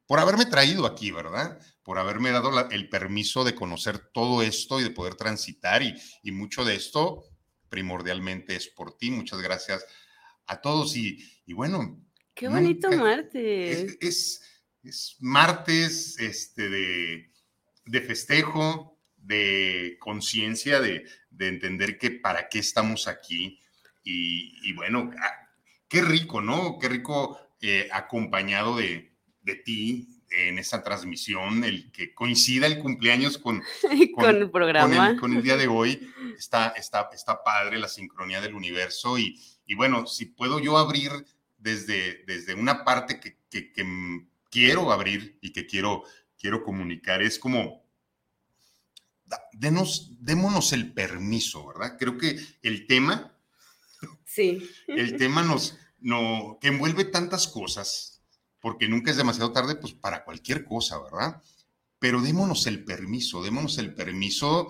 por 0.05 0.19
haberme 0.19 0.45
traído 0.45 0.85
aquí, 0.85 1.11
¿verdad? 1.11 1.59
Por 1.83 1.97
haberme 1.97 2.31
dado 2.31 2.69
el 2.69 2.89
permiso 2.89 3.43
de 3.43 3.55
conocer 3.55 3.99
todo 3.99 4.41
esto 4.41 4.79
y 4.79 4.83
de 4.83 4.91
poder 4.91 5.15
transitar 5.15 5.81
y, 5.81 5.95
y, 6.23 6.31
mucho 6.31 6.65
de 6.65 6.75
esto 6.75 7.23
primordialmente 7.69 8.55
es 8.55 8.67
por 8.67 8.97
ti. 8.97 9.11
Muchas 9.11 9.41
gracias 9.41 9.85
a 10.47 10.59
todos 10.59 10.95
y, 10.97 11.23
y 11.45 11.53
bueno. 11.53 12.03
Qué 12.33 12.47
bonito 12.47 12.91
martes. 12.91 13.97
Es, 14.01 14.41
es, 14.83 15.15
martes 15.19 16.17
este, 16.19 16.69
de, 16.69 17.31
de 17.85 18.01
festejo, 18.01 18.99
de 19.15 19.97
conciencia, 19.99 20.79
de, 20.79 21.05
de 21.29 21.47
entender 21.47 21.97
que 21.97 22.11
para 22.11 22.49
qué 22.49 22.59
estamos 22.59 23.07
aquí, 23.07 23.59
y, 24.03 24.73
bueno, 24.73 25.11
ah, 25.21 25.49
qué 25.87 26.01
rico, 26.01 26.41
¿no? 26.41 26.79
Qué 26.79 26.89
rico 26.89 27.37
eh, 27.61 27.87
acompañado 27.91 28.77
de, 28.77 29.13
de, 29.41 29.55
ti 29.55 30.23
en 30.31 30.57
esta 30.57 30.83
transmisión, 30.83 31.63
el 31.63 31.91
que 31.91 32.13
coincida 32.13 32.67
el 32.67 32.79
cumpleaños 32.79 33.37
con, 33.37 33.61
con, 34.15 34.35
el 34.35 34.49
programa. 34.49 35.15
Con 35.17 35.33
el, 35.35 35.43
día 35.43 35.57
de 35.57 35.67
hoy. 35.67 36.09
Está, 36.37 36.69
está, 36.69 37.09
está 37.13 37.43
padre 37.43 37.79
la 37.79 37.87
sincronía 37.87 38.41
del 38.41 38.55
universo 38.55 39.17
y, 39.17 39.39
y 39.65 39.75
bueno, 39.75 40.07
si 40.07 40.25
puedo 40.25 40.59
yo 40.59 40.77
abrir 40.77 41.11
desde, 41.57 42.23
desde 42.25 42.53
una 42.53 42.83
parte 42.83 43.19
que, 43.19 43.37
que, 43.49 43.71
que 43.71 43.85
quiero 44.49 44.91
abrir 44.91 45.37
y 45.41 45.51
que 45.51 45.65
quiero, 45.65 46.03
quiero 46.37 46.63
comunicar, 46.63 47.21
es 47.21 47.37
como 47.37 47.83
denos, 49.53 50.11
démonos 50.19 50.73
el 50.73 50.93
permiso, 50.93 51.67
¿verdad? 51.67 51.97
Creo 51.99 52.17
que 52.17 52.39
el 52.61 52.87
tema 52.87 53.35
Sí. 54.25 54.69
El 54.87 55.17
tema 55.17 55.43
nos, 55.43 55.77
no, 55.99 56.57
que 56.61 56.67
envuelve 56.67 57.05
tantas 57.05 57.47
cosas, 57.47 58.21
porque 58.59 58.87
nunca 58.87 59.11
es 59.11 59.17
demasiado 59.17 59.51
tarde, 59.51 59.75
pues 59.75 59.93
para 59.93 60.23
cualquier 60.23 60.65
cosa, 60.65 60.99
¿verdad? 60.99 61.41
Pero 61.97 62.21
démonos 62.21 62.67
el 62.67 62.83
permiso, 62.83 63.41
démonos 63.43 63.77
el 63.77 63.93
permiso 63.93 64.69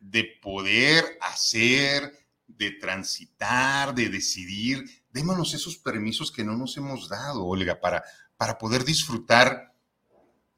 de 0.00 0.24
poder 0.40 1.18
hacer, 1.20 2.12
de 2.46 2.70
transitar, 2.72 3.94
de 3.94 4.08
decidir. 4.08 4.84
Démonos 5.10 5.54
esos 5.54 5.76
permisos 5.76 6.30
que 6.30 6.44
no 6.44 6.56
nos 6.56 6.76
hemos 6.76 7.08
dado, 7.08 7.44
Olga, 7.44 7.80
para, 7.80 8.04
para 8.36 8.58
poder 8.58 8.84
disfrutar 8.84 9.74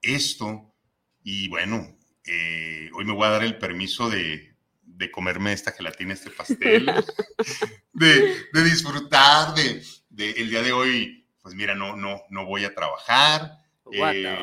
esto. 0.03 0.75
Y 1.23 1.49
bueno, 1.49 1.97
eh, 2.25 2.91
hoy 2.95 3.05
me 3.05 3.13
voy 3.13 3.27
a 3.27 3.31
dar 3.31 3.45
el 3.45 3.59
permiso 3.59 4.11
de, 4.11 4.56
de 4.97 5.11
comerme 5.11 5.53
esta 5.53 5.73
gelatina, 5.73 6.15
este 6.15 6.31
pastel, 6.31 6.91
de, 7.93 8.65
disfrutar 8.65 9.55
de, 9.55 9.83
el 10.31 10.51
día 10.51 10.63
de 10.63 10.73
hoy, 10.73 11.29
pues 11.43 11.55
mira, 11.55 11.75
no, 11.75 11.97
no, 11.97 12.23
no 12.31 12.47
voy 12.47 12.65
a 12.65 12.75
trabajar. 12.75 13.59
Eh, 13.93 14.37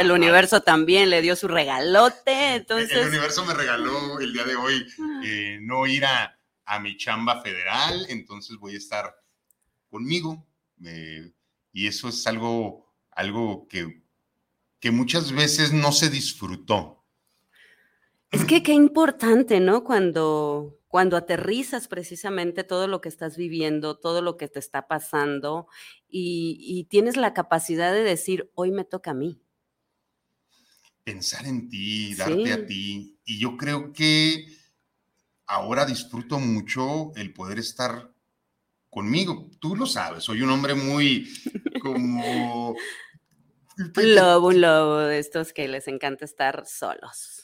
el 0.00 0.10
universo 0.10 0.62
también 0.62 1.10
le 1.10 1.20
dio 1.20 1.36
su 1.36 1.46
regalote, 1.46 2.56
entonces... 2.56 2.90
El 2.90 3.08
universo 3.08 3.44
me 3.44 3.54
regaló 3.54 4.18
el 4.18 4.32
día 4.32 4.44
de 4.44 4.56
hoy 4.56 4.86
eh, 5.24 5.58
no 5.60 5.86
ir 5.86 6.04
a, 6.06 6.34
mi 6.80 6.96
chamba 6.96 7.40
federal, 7.40 8.06
entonces 8.08 8.56
voy 8.58 8.74
a 8.74 8.78
estar 8.78 9.14
conmigo. 9.90 10.46
y 11.72 11.86
eso 11.86 12.08
es 12.08 12.26
algo, 12.26 12.92
algo 13.10 13.66
que, 13.68 14.02
que 14.80 14.90
muchas 14.90 15.32
veces 15.32 15.72
no 15.72 15.92
se 15.92 16.10
disfrutó. 16.10 16.97
Es 18.30 18.44
que 18.44 18.62
qué 18.62 18.72
importante, 18.72 19.58
¿no? 19.58 19.84
Cuando, 19.84 20.78
cuando 20.88 21.16
aterrizas 21.16 21.88
precisamente 21.88 22.62
todo 22.62 22.86
lo 22.86 23.00
que 23.00 23.08
estás 23.08 23.38
viviendo, 23.38 23.98
todo 23.98 24.20
lo 24.20 24.36
que 24.36 24.48
te 24.48 24.58
está 24.58 24.86
pasando 24.86 25.66
y, 26.08 26.86
tienes 26.90 27.16
la 27.16 27.32
capacidad 27.32 27.92
de 27.92 28.02
decir, 28.02 28.50
hoy 28.54 28.70
me 28.70 28.84
toca 28.84 29.12
a 29.12 29.14
mí. 29.14 29.40
Pensar 31.04 31.46
en 31.46 31.70
ti, 31.70 32.14
darte 32.14 32.52
a 32.52 32.66
ti. 32.66 33.18
Y 33.24 33.38
yo 33.38 33.56
creo 33.56 33.94
que 33.94 34.46
ahora 35.46 35.86
disfruto 35.86 36.38
mucho 36.38 37.12
el 37.16 37.32
poder 37.32 37.58
estar 37.58 38.12
conmigo. 38.90 39.50
Tú 39.58 39.74
lo 39.74 39.86
sabes, 39.86 40.24
soy 40.24 40.42
un 40.42 40.50
hombre 40.50 40.74
muy 40.74 41.26
como... 41.80 42.72
un 43.96 44.14
lobo, 44.14 44.48
un 44.48 44.60
lobo 44.60 44.96
de 44.98 45.18
estos 45.18 45.54
que 45.54 45.66
les 45.66 45.88
encanta 45.88 46.26
estar 46.26 46.66
solos. 46.66 47.37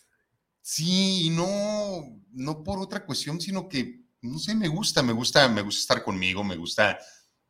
Sí, 0.66 1.28
no, 1.28 2.23
no 2.33 2.64
por 2.64 2.78
otra 2.78 3.04
cuestión, 3.04 3.38
sino 3.38 3.68
que, 3.68 4.00
no 4.23 4.38
sé, 4.38 4.54
me 4.54 4.66
gusta, 4.66 5.02
me 5.02 5.12
gusta, 5.12 5.47
me 5.47 5.61
gusta 5.61 5.80
estar 5.80 6.02
conmigo, 6.02 6.42
me 6.42 6.56
gusta 6.56 6.99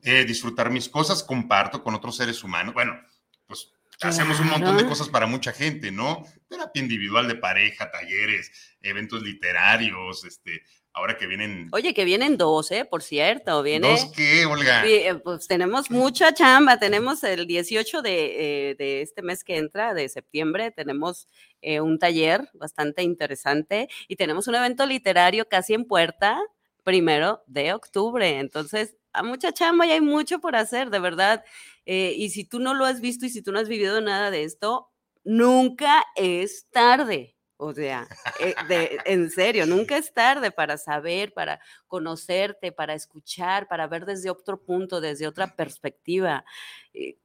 eh, 0.02 0.25
disfrutar 0.25 0.68
mis 0.68 0.88
cosas, 0.88 1.23
comparto 1.23 1.80
con 1.80 1.94
otros 1.94 2.16
seres 2.16 2.42
humanos. 2.42 2.75
Bueno, 2.75 3.00
pues 3.47 3.68
hacemos 4.00 4.40
un 4.40 4.49
montón 4.49 4.76
de 4.76 4.87
cosas 4.87 5.09
para 5.09 5.28
mucha 5.28 5.52
gente, 5.52 5.92
¿no? 5.92 6.25
Terapia 6.49 6.83
individual 6.83 7.28
de 7.28 7.37
pareja, 7.37 7.88
talleres, 7.88 8.50
eventos 8.80 9.23
literarios, 9.23 10.25
este, 10.25 10.64
ahora 10.95 11.19
que 11.19 11.27
vienen. 11.27 11.69
Oye, 11.73 11.93
que 11.93 12.05
vienen 12.05 12.39
dos, 12.39 12.71
¿eh? 12.71 12.85
Por 12.85 13.03
cierto, 13.03 13.63
viene. 13.63 13.89
¿Dos 13.89 14.13
qué, 14.17 14.47
Olga? 14.47 14.87
Eh, 14.87 15.15
pues 15.17 15.47
tenemos 15.47 15.91
mucha 15.91 16.33
chamba. 16.33 16.79
Tenemos 16.79 17.23
el 17.25 17.47
18 17.47 18.03
eh, 18.05 18.75
de, 18.79 19.03
este 19.03 19.23
mes 19.23 19.45
que 19.45 19.57
entra, 19.57 19.93
de 19.93 20.09
septiembre, 20.09 20.71
tenemos 20.71 21.29
eh, 21.61 21.81
un 21.81 21.99
taller 21.99 22.49
bastante 22.55 23.03
interesante 23.03 23.89
y 24.09 24.17
tenemos 24.17 24.47
un 24.47 24.55
evento 24.55 24.87
literario 24.87 25.49
casi 25.49 25.75
en 25.75 25.85
puerta, 25.85 26.41
primero 26.85 27.43
de 27.47 27.75
octubre. 27.75 28.39
Entonces, 28.39 28.97
a 29.13 29.23
mucha 29.23 29.53
chamba 29.53 29.87
y 29.87 29.93
hay 29.93 30.01
mucho 30.01 30.41
por 30.41 30.57
hacer, 30.57 30.91
de 30.91 31.01
verdad. 31.01 31.45
y 31.87 32.31
si 32.31 32.45
tú 32.45 32.61
no 32.61 32.73
lo 32.73 32.85
has 32.85 33.01
visto 33.01 33.27
y 33.27 33.31
si 33.31 33.43
tú 33.43 33.53
no 33.53 33.59
has 33.59 33.69
vivido 33.69 34.01
nada 34.01 34.31
de 34.31 34.45
esto, 34.45 34.89
nunca 35.25 36.05
es 36.17 36.67
tarde 36.71 37.34
o 37.56 37.73
sea, 37.73 38.08
eh, 38.40 38.99
en 39.04 39.30
serio, 39.30 39.66
nunca 39.66 39.96
es 39.96 40.12
tarde 40.12 40.50
para 40.50 40.76
saber, 40.76 41.32
para 41.32 41.61
conocerte, 41.87 42.73
para 42.73 42.94
escuchar, 42.94 43.68
para 43.68 43.87
ver 43.87 44.06
desde 44.06 44.30
otro 44.30 44.61
punto, 44.61 45.00
desde 45.00 45.26
otra 45.26 45.54
perspectiva. 45.54 46.44
Eh, 46.92 47.16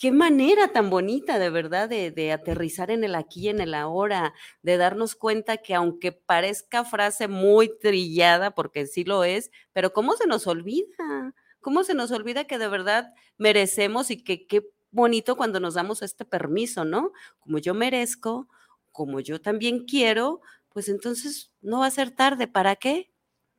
qué 0.00 0.10
manera 0.10 0.68
tan 0.68 0.90
bonita, 0.90 1.38
de 1.38 1.50
verdad, 1.50 1.88
de, 1.88 2.32
aterrizar 2.32 2.90
en 2.90 3.04
el 3.04 3.14
aquí 3.14 3.42
y 3.42 3.48
en 3.48 3.60
el 3.60 3.74
ahora, 3.74 4.34
de 4.62 4.76
darnos 4.76 5.14
cuenta 5.14 5.58
que 5.58 5.74
aunque 5.74 6.12
parezca 6.12 6.84
frase 6.84 7.28
muy 7.28 7.78
trillada, 7.78 8.50
porque 8.52 8.86
sí 8.86 9.04
lo 9.04 9.24
es, 9.24 9.50
pero 9.72 9.92
¿cómo 9.92 10.14
se 10.16 10.26
nos 10.26 10.46
olvida? 10.46 11.32
¿Cómo 11.60 11.84
se 11.84 11.94
nos 11.94 12.10
olvida 12.10 12.44
que 12.44 12.58
de 12.58 12.68
verdad 12.68 13.14
merecemos 13.38 14.10
y 14.10 14.22
que 14.22 14.46
qué 14.46 14.68
bonito 14.90 15.36
cuando 15.36 15.60
nos 15.60 15.74
damos 15.74 16.02
este 16.02 16.24
permiso, 16.24 16.84
¿no? 16.84 17.12
Como 17.38 17.58
yo 17.58 17.74
merezco, 17.74 18.48
como 18.96 19.20
yo 19.20 19.42
también 19.42 19.84
quiero, 19.84 20.40
pues 20.70 20.88
entonces 20.88 21.52
no 21.60 21.80
va 21.80 21.86
a 21.86 21.90
ser 21.90 22.10
tarde. 22.10 22.48
¿Para 22.48 22.76
qué? 22.76 23.12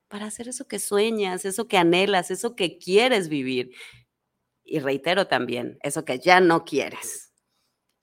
Para 0.08 0.26
hacer 0.26 0.48
eso 0.48 0.68
que 0.68 0.80
sueñas, 0.80 1.46
eso 1.46 1.68
que 1.68 1.78
anhelas, 1.78 2.32
eso 2.32 2.56
que 2.56 2.80
quieres 2.80 3.30
vivir. 3.30 3.70
Y 4.64 4.80
reitero 4.80 5.28
también, 5.28 5.78
eso 5.84 6.04
que 6.06 6.18
ya 6.18 6.40
no 6.40 6.66
quieres. 6.66 7.32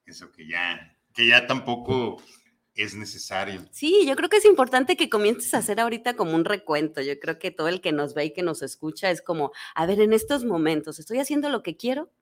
Eso 0.06 0.30
que 0.30 0.46
ya, 0.48 0.96
que 1.12 1.26
ya 1.26 1.48
tampoco 1.48 2.22
es 2.76 2.94
necesario. 2.94 3.66
Sí, 3.72 4.06
yo 4.06 4.14
creo 4.14 4.28
que 4.28 4.36
es 4.36 4.44
importante 4.44 4.96
que 4.96 5.10
comiences 5.10 5.54
a 5.54 5.58
hacer 5.58 5.80
ahorita 5.80 6.14
como 6.14 6.36
un 6.36 6.44
recuento. 6.44 7.00
Yo 7.00 7.18
creo 7.18 7.40
que 7.40 7.50
todo 7.50 7.66
el 7.66 7.80
que 7.80 7.90
nos 7.90 8.14
ve 8.14 8.26
y 8.26 8.32
que 8.32 8.42
nos 8.42 8.62
escucha 8.62 9.10
es 9.10 9.22
como, 9.22 9.50
a 9.74 9.86
ver, 9.86 10.00
en 10.00 10.12
estos 10.12 10.44
momentos, 10.44 11.00
¿estoy 11.00 11.18
haciendo 11.18 11.48
lo 11.48 11.64
que 11.64 11.76
quiero? 11.76 12.12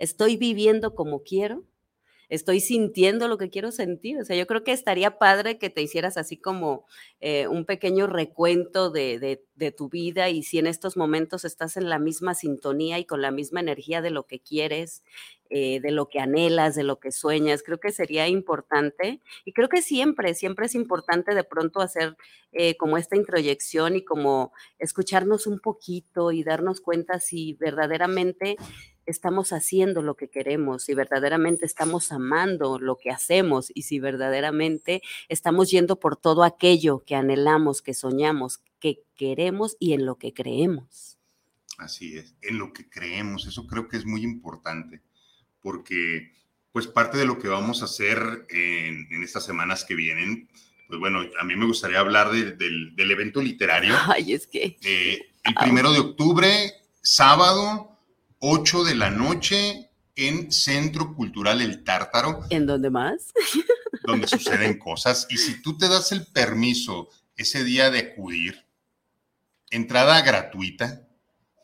estoy 0.00 0.36
viviendo 0.36 0.94
como 0.94 1.22
quiero, 1.22 1.62
estoy 2.30 2.60
sintiendo 2.60 3.28
lo 3.28 3.36
que 3.36 3.50
quiero 3.50 3.72
sentir. 3.72 4.18
O 4.18 4.24
sea, 4.24 4.36
yo 4.36 4.46
creo 4.46 4.64
que 4.64 4.72
estaría 4.72 5.18
padre 5.18 5.58
que 5.58 5.68
te 5.68 5.82
hicieras 5.82 6.16
así 6.16 6.36
como 6.38 6.86
eh, 7.20 7.48
un 7.48 7.66
pequeño 7.66 8.06
recuento 8.06 8.90
de, 8.90 9.42
tu 9.76 9.90
vida 9.90 10.30
y 10.30 10.42
si 10.42 10.58
en 10.58 10.66
estos 10.66 10.96
momentos 10.96 11.44
estás 11.44 11.76
en 11.76 11.90
la 11.90 11.98
misma 11.98 12.32
sintonía 12.34 12.98
y 12.98 13.04
con 13.04 13.20
la 13.20 13.30
misma 13.30 13.60
energía 13.60 14.00
de 14.00 14.08
lo 14.08 14.26
que 14.26 14.40
quieres, 14.40 15.04
eh, 15.50 15.80
de 15.80 15.90
lo 15.90 16.08
que 16.08 16.18
anhelas, 16.18 16.74
de 16.76 16.82
lo 16.82 16.98
que 16.98 17.12
sueñas, 17.12 17.62
creo 17.62 17.78
que 17.78 17.92
sería 17.92 18.26
importante. 18.26 19.20
Y 19.44 19.52
creo 19.52 19.68
que 19.68 19.82
siempre, 19.82 20.32
siempre 20.34 20.64
es 20.64 20.74
importante 20.74 21.34
de 21.34 21.44
pronto 21.44 21.80
hacer 21.80 22.16
eh, 22.52 22.76
como 22.78 22.96
esta 22.96 23.16
introyección 23.16 23.96
y 23.96 24.04
como 24.04 24.52
escucharnos 24.78 25.46
un 25.46 25.60
poquito 25.60 26.32
y 26.32 26.42
darnos 26.42 26.80
cuenta 26.80 27.20
si 27.20 27.52
verdaderamente 27.54 28.56
estamos 29.10 29.52
haciendo 29.52 30.02
lo 30.02 30.16
que 30.16 30.28
queremos, 30.28 30.84
si 30.84 30.94
verdaderamente 30.94 31.66
estamos 31.66 32.12
amando 32.12 32.78
lo 32.78 32.96
que 32.96 33.10
hacemos 33.10 33.70
y 33.74 33.82
si 33.82 34.00
verdaderamente 34.00 35.02
estamos 35.28 35.70
yendo 35.70 35.98
por 35.98 36.16
todo 36.16 36.44
aquello 36.44 37.04
que 37.04 37.14
anhelamos, 37.14 37.82
que 37.82 37.94
soñamos, 37.94 38.60
que 38.78 39.02
queremos 39.16 39.76
y 39.78 39.92
en 39.92 40.06
lo 40.06 40.16
que 40.16 40.32
creemos. 40.32 41.18
Así 41.78 42.18
es, 42.18 42.34
en 42.42 42.58
lo 42.58 42.72
que 42.72 42.88
creemos, 42.88 43.46
eso 43.46 43.66
creo 43.66 43.88
que 43.88 43.96
es 43.96 44.04
muy 44.04 44.22
importante, 44.22 45.00
porque 45.60 46.32
pues 46.72 46.86
parte 46.86 47.18
de 47.18 47.24
lo 47.24 47.38
que 47.38 47.48
vamos 47.48 47.82
a 47.82 47.86
hacer 47.86 48.46
en, 48.48 49.22
estas 49.22 49.44
semanas 49.44 49.84
que 49.84 49.94
vienen, 49.94 50.48
pues 50.86 51.00
bueno, 51.00 51.20
a 51.40 51.44
mí 51.44 51.56
me 51.56 51.66
gustaría 51.66 52.00
hablar 52.00 52.30
del, 52.30 52.94
evento 52.96 53.40
literario. 53.40 53.94
Ay, 54.06 54.34
es 54.34 54.46
que... 54.46 54.76
Eh, 54.82 55.20
el 55.44 55.54
primero 55.54 55.92
de 55.92 56.00
octubre, 56.00 56.74
sábado, 57.02 57.89
8 58.40 58.84
de 58.84 58.94
la 58.94 59.10
noche 59.10 59.90
en 60.16 60.50
Centro 60.50 61.14
Cultural 61.14 61.60
El 61.60 61.84
Tártaro. 61.84 62.40
¿En 62.48 62.66
dónde 62.66 62.88
más? 62.88 63.32
donde 64.04 64.26
suceden 64.26 64.78
cosas. 64.78 65.26
Y 65.28 65.36
si 65.36 65.60
tú 65.60 65.76
te 65.76 65.88
das 65.88 66.10
el 66.12 66.26
permiso 66.26 67.10
ese 67.36 67.64
día 67.64 67.90
de 67.90 67.98
acudir, 67.98 68.66
entrada 69.70 70.22
gratuita, 70.22 71.06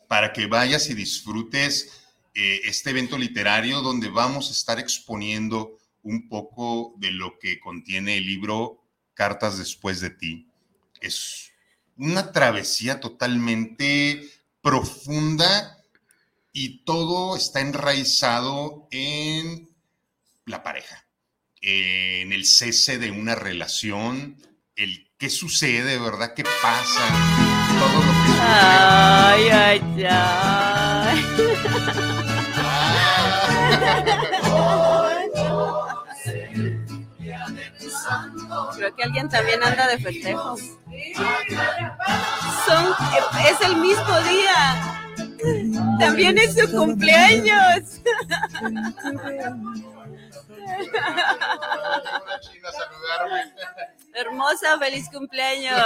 para 0.07 0.33
que 0.33 0.45
vayas 0.45 0.89
y 0.89 0.93
disfrutes 0.93 2.03
eh, 2.35 2.61
este 2.65 2.91
evento 2.91 3.17
literario 3.17 3.81
donde 3.81 4.09
vamos 4.09 4.49
a 4.49 4.53
estar 4.53 4.79
exponiendo 4.79 5.77
un 6.03 6.29
poco 6.29 6.93
de 6.97 7.11
lo 7.11 7.39
que 7.39 7.59
contiene 7.59 8.17
el 8.17 8.25
libro 8.25 8.83
Cartas 9.15 9.57
después 9.57 9.99
de 9.99 10.11
ti. 10.11 10.47
Es 11.01 11.51
una 11.97 12.31
travesía 12.31 12.99
totalmente 12.99 14.29
profunda 14.61 15.76
y 16.59 16.83
todo 16.85 17.35
está 17.35 17.59
enraizado 17.59 18.87
en 18.89 19.69
la 20.45 20.63
pareja, 20.63 21.05
en 21.61 22.33
el 22.33 22.45
cese 22.45 22.97
de 22.97 23.11
una 23.11 23.35
relación, 23.35 24.41
el 24.75 25.07
qué 25.19 25.29
sucede, 25.29 25.99
¿verdad? 25.99 26.33
¿Qué 26.33 26.43
pasa? 26.43 27.07
Todo 27.77 28.03
lo 28.03 28.11
que 28.11 28.17
sucede. 28.25 28.41
Ay, 28.41 29.49
ay, 29.49 29.81
ay. 30.09 31.25
Creo 38.75 38.95
que 38.95 39.03
alguien 39.03 39.29
también 39.29 39.61
anda 39.61 39.87
de 39.89 39.99
festejo. 39.99 40.57
Son, 42.65 42.95
es 43.45 43.61
el 43.61 43.75
mismo 43.75 44.21
día. 44.21 45.03
También 45.99 46.37
es 46.37 46.55
su 46.55 46.71
cumpleaños. 46.71 48.01
Hermosa, 54.13 54.79
feliz 54.79 55.09
cumpleaños. 55.11 55.79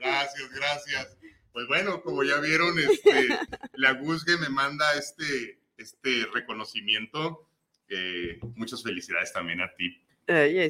Gracias, 0.00 0.50
gracias. 0.52 1.16
Pues 1.52 1.66
bueno, 1.68 2.02
como 2.02 2.22
ya 2.22 2.38
vieron, 2.38 2.78
este, 2.78 3.28
la 3.74 3.92
Guzgue 3.92 4.36
me 4.36 4.48
manda 4.48 4.94
este, 4.94 5.58
este 5.76 6.26
reconocimiento. 6.32 7.48
Eh, 7.88 8.38
muchas 8.54 8.82
felicidades 8.82 9.32
también 9.32 9.60
a 9.60 9.72
ti 9.74 10.05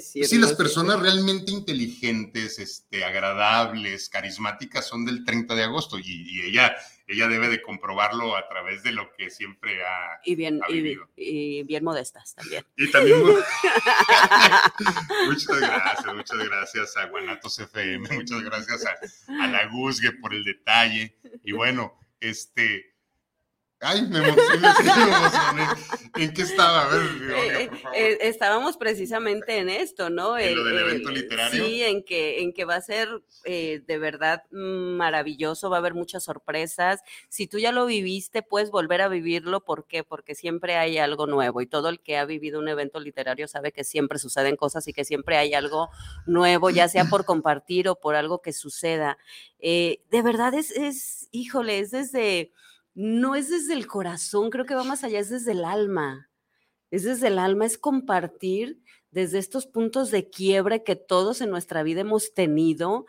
sí, 0.00 0.38
las 0.38 0.54
personas 0.54 1.00
realmente 1.00 1.50
inteligentes, 1.50 2.58
este, 2.58 3.04
agradables, 3.04 4.10
carismáticas 4.10 4.86
son 4.86 5.06
del 5.06 5.24
30 5.24 5.54
de 5.54 5.62
agosto 5.62 5.98
y, 5.98 6.42
ella, 6.42 6.76
ella 7.06 7.26
debe 7.28 7.48
de 7.48 7.62
comprobarlo 7.62 8.36
a 8.36 8.46
través 8.48 8.82
de 8.82 8.92
lo 8.92 9.10
que 9.16 9.30
siempre 9.30 9.82
ha, 9.82 10.20
y 10.24 10.34
bien, 10.34 10.60
Y, 11.16 11.62
bien 11.62 11.84
modestas 11.84 12.34
también. 12.34 12.66
Y 12.76 12.90
también 12.90 13.22
muchas 15.26 15.60
gracias, 15.60 16.14
muchas 16.14 16.38
gracias 16.38 16.96
a 16.98 17.06
Guanatos 17.06 17.58
FM, 17.58 18.10
muchas 18.10 18.42
gracias 18.42 18.84
a, 18.84 18.94
a 19.42 19.46
la 19.46 19.66
Guzgue 19.68 20.12
por 20.12 20.34
el 20.34 20.44
detalle. 20.44 21.16
Y 21.42 21.52
bueno, 21.52 21.98
este 22.20 22.95
Ay, 23.80 24.06
me 24.08 24.20
emocioné, 24.20 24.68
¿En 26.16 26.32
qué 26.32 26.42
estaba? 26.42 26.86
A 26.86 26.88
ver, 26.88 27.02
eh, 27.30 27.70
eh, 27.94 28.18
estábamos 28.22 28.78
precisamente 28.78 29.58
en 29.58 29.68
esto, 29.68 30.08
¿no? 30.08 30.38
En 30.38 30.56
lo 30.56 30.64
del 30.64 30.78
evento 30.78 31.10
literario. 31.10 31.62
Sí, 31.62 31.82
en 31.82 32.02
que, 32.02 32.40
en 32.40 32.54
que 32.54 32.64
va 32.64 32.76
a 32.76 32.80
ser 32.80 33.08
eh, 33.44 33.82
de 33.86 33.98
verdad 33.98 34.44
maravilloso, 34.50 35.68
va 35.68 35.76
a 35.76 35.80
haber 35.80 35.92
muchas 35.92 36.24
sorpresas. 36.24 37.02
Si 37.28 37.46
tú 37.48 37.58
ya 37.58 37.70
lo 37.70 37.84
viviste, 37.84 38.40
puedes 38.40 38.70
volver 38.70 39.02
a 39.02 39.08
vivirlo. 39.08 39.62
¿Por 39.62 39.86
qué? 39.86 40.04
Porque 40.04 40.34
siempre 40.34 40.76
hay 40.76 40.96
algo 40.96 41.26
nuevo 41.26 41.60
y 41.60 41.66
todo 41.66 41.90
el 41.90 42.00
que 42.00 42.16
ha 42.16 42.24
vivido 42.24 42.58
un 42.60 42.68
evento 42.68 42.98
literario 42.98 43.46
sabe 43.46 43.72
que 43.72 43.84
siempre 43.84 44.18
suceden 44.18 44.56
cosas 44.56 44.88
y 44.88 44.94
que 44.94 45.04
siempre 45.04 45.36
hay 45.36 45.52
algo 45.52 45.90
nuevo, 46.24 46.70
ya 46.70 46.88
sea 46.88 47.04
por 47.04 47.26
compartir 47.26 47.90
o 47.90 48.00
por 48.00 48.14
algo 48.14 48.40
que 48.40 48.54
suceda. 48.54 49.18
de 49.60 50.22
verdad 50.24 50.54
es, 50.54 50.70
es, 50.70 51.28
híjole, 51.30 51.80
es 51.80 51.90
desde 51.90 52.52
no 52.96 53.34
es 53.34 53.50
desde 53.50 53.74
el 53.74 53.86
corazón, 53.86 54.48
creo 54.48 54.64
que 54.64 54.74
va 54.74 54.82
más 54.82 55.04
allá, 55.04 55.20
es 55.20 55.28
desde 55.28 55.52
el 55.52 55.66
alma. 55.66 56.30
Es 56.90 57.04
desde 57.04 57.28
el 57.28 57.38
alma, 57.38 57.66
es 57.66 57.76
compartir 57.76 58.80
desde 59.10 59.38
estos 59.38 59.66
puntos 59.66 60.10
de 60.10 60.30
quiebre 60.30 60.82
que 60.82 60.96
todos 60.96 61.42
en 61.42 61.50
nuestra 61.50 61.82
vida 61.82 62.00
hemos 62.00 62.32
tenido 62.32 63.04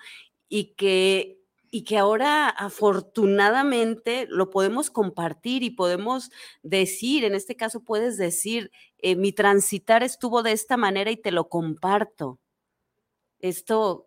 y 0.50 0.74
que, 0.76 1.40
y 1.72 1.86
que 1.86 1.98
ahora 1.98 2.50
afortunadamente 2.50 4.28
lo 4.30 4.50
podemos 4.50 4.92
compartir 4.92 5.64
y 5.64 5.70
podemos 5.70 6.32
decir, 6.64 7.24
en 7.24 7.34
este 7.34 7.56
caso 7.56 7.86
puedes 7.86 8.18
decir, 8.18 8.72
eh, 8.98 9.16
mi 9.16 9.32
transitar 9.32 10.04
estuvo 10.04 10.44
de 10.44 10.52
esta 10.52 10.76
manera 10.76 11.12
y 11.12 11.18
te 11.18 11.32
lo 11.32 11.48
comparto. 11.48 12.40
Esto 13.40 14.07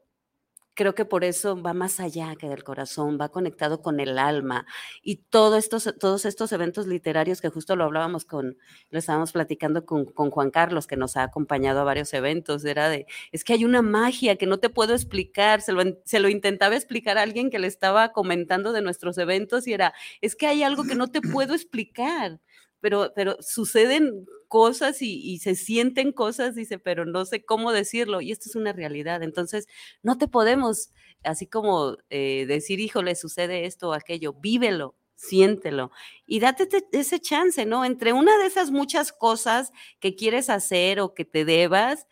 creo 0.80 0.94
que 0.94 1.04
por 1.04 1.24
eso 1.24 1.60
va 1.60 1.74
más 1.74 2.00
allá 2.00 2.34
que 2.36 2.48
del 2.48 2.64
corazón, 2.64 3.18
va 3.20 3.28
conectado 3.28 3.82
con 3.82 4.00
el 4.00 4.18
alma. 4.18 4.64
Y 5.02 5.16
todo 5.16 5.58
estos, 5.58 5.92
todos 6.00 6.24
estos 6.24 6.52
eventos 6.52 6.86
literarios 6.86 7.42
que 7.42 7.50
justo 7.50 7.76
lo 7.76 7.84
hablábamos 7.84 8.24
con, 8.24 8.56
lo 8.88 8.98
estábamos 8.98 9.32
platicando 9.32 9.84
con, 9.84 10.06
con, 10.06 10.30
Juan 10.30 10.50
Carlos, 10.50 10.86
que 10.86 10.96
nos 10.96 11.18
ha 11.18 11.24
acompañado 11.24 11.80
a 11.80 11.84
varios 11.84 12.14
eventos, 12.14 12.64
era 12.64 12.88
de, 12.88 13.04
es 13.30 13.44
que 13.44 13.52
hay 13.52 13.66
una 13.66 13.82
magia 13.82 14.36
que 14.36 14.46
no 14.46 14.56
te 14.56 14.70
puedo 14.70 14.94
explicar, 14.94 15.60
se 15.60 15.72
lo, 15.72 15.82
se 16.06 16.18
lo 16.18 16.30
intentaba 16.30 16.74
explicar 16.76 17.18
a 17.18 17.22
alguien 17.24 17.50
que 17.50 17.58
le 17.58 17.66
estaba 17.66 18.12
comentando 18.12 18.72
de 18.72 18.80
nuestros 18.80 19.18
eventos 19.18 19.66
y 19.66 19.74
era, 19.74 19.92
es 20.22 20.34
que 20.34 20.46
hay 20.46 20.62
algo 20.62 20.84
que 20.84 20.94
no 20.94 21.08
te 21.08 21.20
puedo 21.20 21.52
explicar 21.52 22.40
pero, 22.80 23.12
pero 23.14 23.36
suceden 23.40 24.26
cosas 24.48 25.00
y, 25.00 25.38
se 25.38 25.54
sienten 25.54 26.12
cosas, 26.12 26.54
dice, 26.54 26.78
pero 26.78 27.04
no 27.04 27.24
sé 27.24 27.44
cómo 27.44 27.72
decirlo, 27.72 28.20
y 28.20 28.32
esto 28.32 28.48
es 28.48 28.56
una 28.56 28.72
realidad. 28.72 29.22
Entonces, 29.22 29.68
no 30.02 30.18
te 30.18 30.28
podemos, 30.28 30.90
así 31.22 31.46
como 31.46 31.96
eh, 32.10 32.46
decir, 32.46 32.80
híjole, 32.80 33.14
sucede 33.14 33.66
esto 33.66 33.90
o 33.90 33.92
aquello, 33.92 34.32
vívelo, 34.34 34.96
siéntelo 35.14 35.90
y 36.26 36.40
date 36.40 36.66
ese 36.92 37.20
chance, 37.20 37.66
¿no? 37.66 37.84
Entre 37.84 38.12
una 38.14 38.38
de 38.38 38.46
esas 38.46 38.70
muchas 38.70 39.12
cosas 39.12 39.70
que 40.00 40.16
quieres 40.16 40.48
hacer 40.48 40.98
o 40.98 41.14
que 41.14 41.26
te 41.26 41.44
debas, 41.44 42.06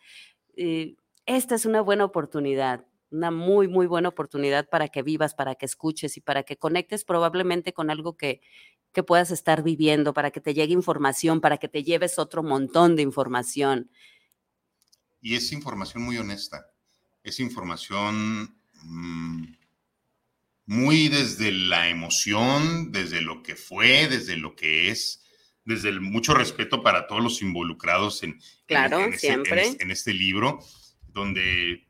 eh, 0.55 0.95
esta 1.25 1.55
es 1.55 1.65
una 1.65 1.81
buena 1.81 2.05
oportunidad 2.05 2.85
una 3.11 3.31
muy, 3.31 3.67
muy 3.67 3.87
buena 3.87 4.09
oportunidad 4.09 4.69
para 4.69 4.87
que 4.87 5.01
vivas, 5.01 5.33
para 5.33 5.55
que 5.55 5.65
escuches 5.65 6.17
y 6.17 6.21
para 6.21 6.43
que 6.43 6.57
conectes 6.57 7.03
probablemente 7.03 7.73
con 7.73 7.89
algo 7.89 8.17
que, 8.17 8.41
que 8.91 9.03
puedas 9.03 9.31
estar 9.31 9.63
viviendo, 9.63 10.13
para 10.13 10.31
que 10.31 10.41
te 10.41 10.53
llegue 10.53 10.73
información, 10.73 11.41
para 11.41 11.57
que 11.57 11.67
te 11.67 11.83
lleves 11.83 12.19
otro 12.19 12.43
montón 12.43 12.95
de 12.95 13.01
información. 13.01 13.91
Y 15.21 15.35
es 15.35 15.51
información 15.51 16.03
muy 16.03 16.17
honesta, 16.17 16.67
es 17.23 17.39
información 17.39 18.55
mm, 18.83 19.43
muy 20.65 21.09
desde 21.09 21.51
la 21.51 21.89
emoción, 21.89 22.91
desde 22.91 23.21
lo 23.21 23.41
que 23.41 23.55
fue, 23.55 24.07
desde 24.07 24.37
lo 24.37 24.55
que 24.55 24.89
es, 24.89 25.25
desde 25.65 25.89
el 25.89 25.99
mucho 25.99 26.33
respeto 26.33 26.81
para 26.81 27.07
todos 27.07 27.21
los 27.23 27.41
involucrados 27.41 28.23
en, 28.23 28.39
claro, 28.65 28.99
siempre. 29.17 29.75
en 29.79 29.91
este 29.91 30.13
libro, 30.13 30.59
donde 31.07 31.88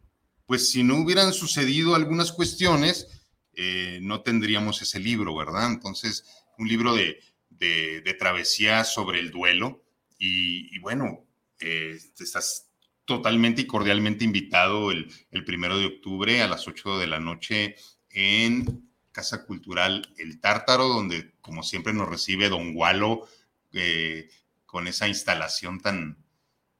pues 0.49 0.71
si 0.71 0.81
no 0.81 0.95
hubieran 0.95 1.31
sucedido 1.31 1.93
algunas 1.93 2.31
cuestiones, 2.31 3.07
eh, 3.53 3.99
no 4.01 4.21
tendríamos 4.23 4.81
ese 4.81 4.99
libro, 4.99 5.35
¿verdad? 5.35 5.67
Entonces, 5.67 6.25
un 6.57 6.67
libro 6.67 6.95
de, 6.95 7.19
de, 7.51 8.15
travesía 8.17 8.83
sobre 8.83 9.19
el 9.19 9.29
duelo. 9.29 9.83
Y, 10.17 10.79
bueno, 10.79 11.27
eh, 11.59 11.99
estás 12.19 12.67
totalmente 13.05 13.61
y 13.61 13.67
cordialmente 13.67 14.25
invitado 14.25 14.89
el, 14.89 15.13
primero 15.45 15.77
de 15.77 15.85
octubre 15.85 16.41
a 16.41 16.47
las 16.47 16.67
8 16.67 16.97
de 16.97 17.05
la 17.05 17.19
noche 17.19 17.75
en 18.09 18.89
Casa 19.11 19.45
Cultural 19.45 20.11
El 20.17 20.39
Tártaro, 20.39 20.87
donde 20.87 21.35
como 21.41 21.61
siempre 21.61 21.93
nos 21.93 22.09
recibe 22.09 22.49
Don 22.49 22.73
Gualo 22.73 23.27
eh, 23.71 24.31
con 24.65 24.87
esa 24.87 25.07
instalación 25.07 25.79
tan, 25.79 26.17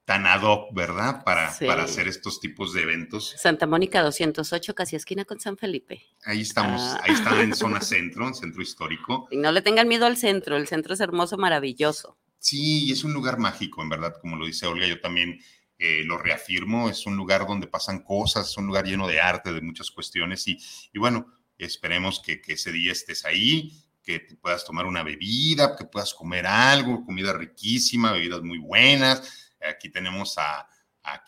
tan 0.04 0.26
ad 0.26 0.42
hoc, 0.42 0.74
¿verdad? 0.74 1.22
Para, 1.24 1.56
para 1.66 1.84
hacer 1.84 2.08
estos 2.08 2.40
tipos 2.40 2.72
de 2.72 2.82
eventos. 2.82 3.34
Santa 3.38 3.66
Mónica 3.66 4.02
208, 4.02 4.74
casi 4.74 4.96
esquina 4.96 5.24
con 5.24 5.40
San 5.40 5.56
Felipe. 5.56 6.02
Ahí 6.24 6.40
estamos, 6.40 6.80
ah. 6.82 7.00
ahí 7.04 7.14
están 7.14 7.38
en 7.40 7.54
zona 7.54 7.80
centro, 7.80 8.26
en 8.26 8.34
centro 8.34 8.62
histórico. 8.62 9.28
Y 9.30 9.36
no 9.36 9.52
le 9.52 9.62
tengan 9.62 9.86
miedo 9.86 10.06
al 10.06 10.16
centro, 10.16 10.56
el 10.56 10.66
centro 10.66 10.94
es 10.94 11.00
hermoso, 11.00 11.36
maravilloso. 11.36 12.18
Sí, 12.38 12.90
es 12.90 13.04
un 13.04 13.12
lugar 13.12 13.38
mágico, 13.38 13.82
en 13.82 13.90
verdad, 13.90 14.14
como 14.20 14.36
lo 14.36 14.46
dice 14.46 14.66
Olga, 14.66 14.86
yo 14.86 15.00
también 15.00 15.38
eh, 15.78 16.02
lo 16.04 16.18
reafirmo, 16.18 16.90
es 16.90 17.06
un 17.06 17.16
lugar 17.16 17.46
donde 17.46 17.66
pasan 17.66 18.02
cosas, 18.02 18.50
es 18.50 18.56
un 18.56 18.66
lugar 18.66 18.86
lleno 18.86 19.06
de 19.06 19.20
arte, 19.20 19.52
de 19.52 19.60
muchas 19.60 19.90
cuestiones 19.90 20.46
y, 20.48 20.58
y 20.92 20.98
bueno, 20.98 21.26
esperemos 21.56 22.20
que, 22.20 22.40
que 22.40 22.54
ese 22.54 22.72
día 22.72 22.92
estés 22.92 23.24
ahí, 23.24 23.72
que 24.02 24.18
te 24.18 24.36
puedas 24.36 24.64
tomar 24.64 24.86
una 24.86 25.02
bebida, 25.02 25.76
que 25.76 25.84
puedas 25.84 26.14
comer 26.14 26.46
algo, 26.46 27.04
comida 27.04 27.32
riquísima, 27.32 28.12
bebidas 28.12 28.42
muy 28.42 28.58
buenas, 28.58 29.49
Aquí 29.68 29.90
tenemos 29.90 30.36
a, 30.38 30.68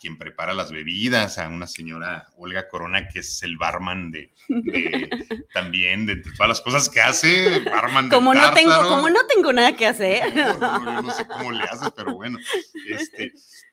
quien 0.01 0.17
prepara 0.17 0.55
las 0.55 0.71
bebidas, 0.71 1.39
a 1.39 1.49
una 1.49 1.67
señora 1.67 2.29
Olga 2.37 2.69
Corona, 2.69 3.09
que 3.09 3.19
es 3.21 3.43
el 3.43 3.57
barman 3.57 4.13
de, 4.13 4.33
también 5.53 6.07
de 6.07 6.17
todas 6.17 6.49
las 6.49 6.61
cosas 6.61 6.89
que 6.89 7.01
hace, 7.01 7.61
barman 7.61 8.09
como 8.09 8.33
no 8.33 8.53
tengo 8.53 8.81
Como 8.89 9.11
no 9.11 9.27
tengo 9.27 9.53
nada 9.53 9.75
que 9.75 9.87
hacer. 9.87 10.33
No, 10.61 11.13
sé 11.13 11.27
cómo 11.27 11.51
le 11.51 11.65
haces, 11.65 11.91
pero 11.97 12.15
bueno, 12.15 12.39
este, 12.89 13.25
eh, 13.25 13.33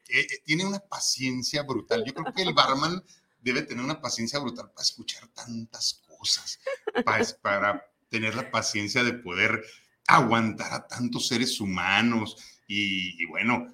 eh, 0.10 0.42
tiene 0.44 0.66
una 0.66 0.80
paciencia 0.80 1.62
brutal. 1.64 2.04
Yo 2.06 2.14
creo 2.14 2.34
que 2.34 2.42
el 2.42 2.54
barman 2.54 3.04
debe 3.42 3.62
tener 3.62 3.84
una 3.84 4.02
paciencia 4.02 4.40
brutal 4.40 4.72
para 4.72 4.84
escuchar 4.84 5.28
tantas 5.28 6.02
cosas, 6.08 6.60
para, 7.06 7.24
para 7.42 7.86
tener 8.10 8.36
la 8.36 8.50
paciencia 8.50 9.04
de 9.04 9.14
poder 9.14 9.64
aguantar 10.08 10.74
a 10.74 10.88
tantos 10.88 11.28
seres 11.28 11.60
humanos 11.62 12.38
y, 12.68 13.22
y 13.22 13.26
bueno, 13.28 13.68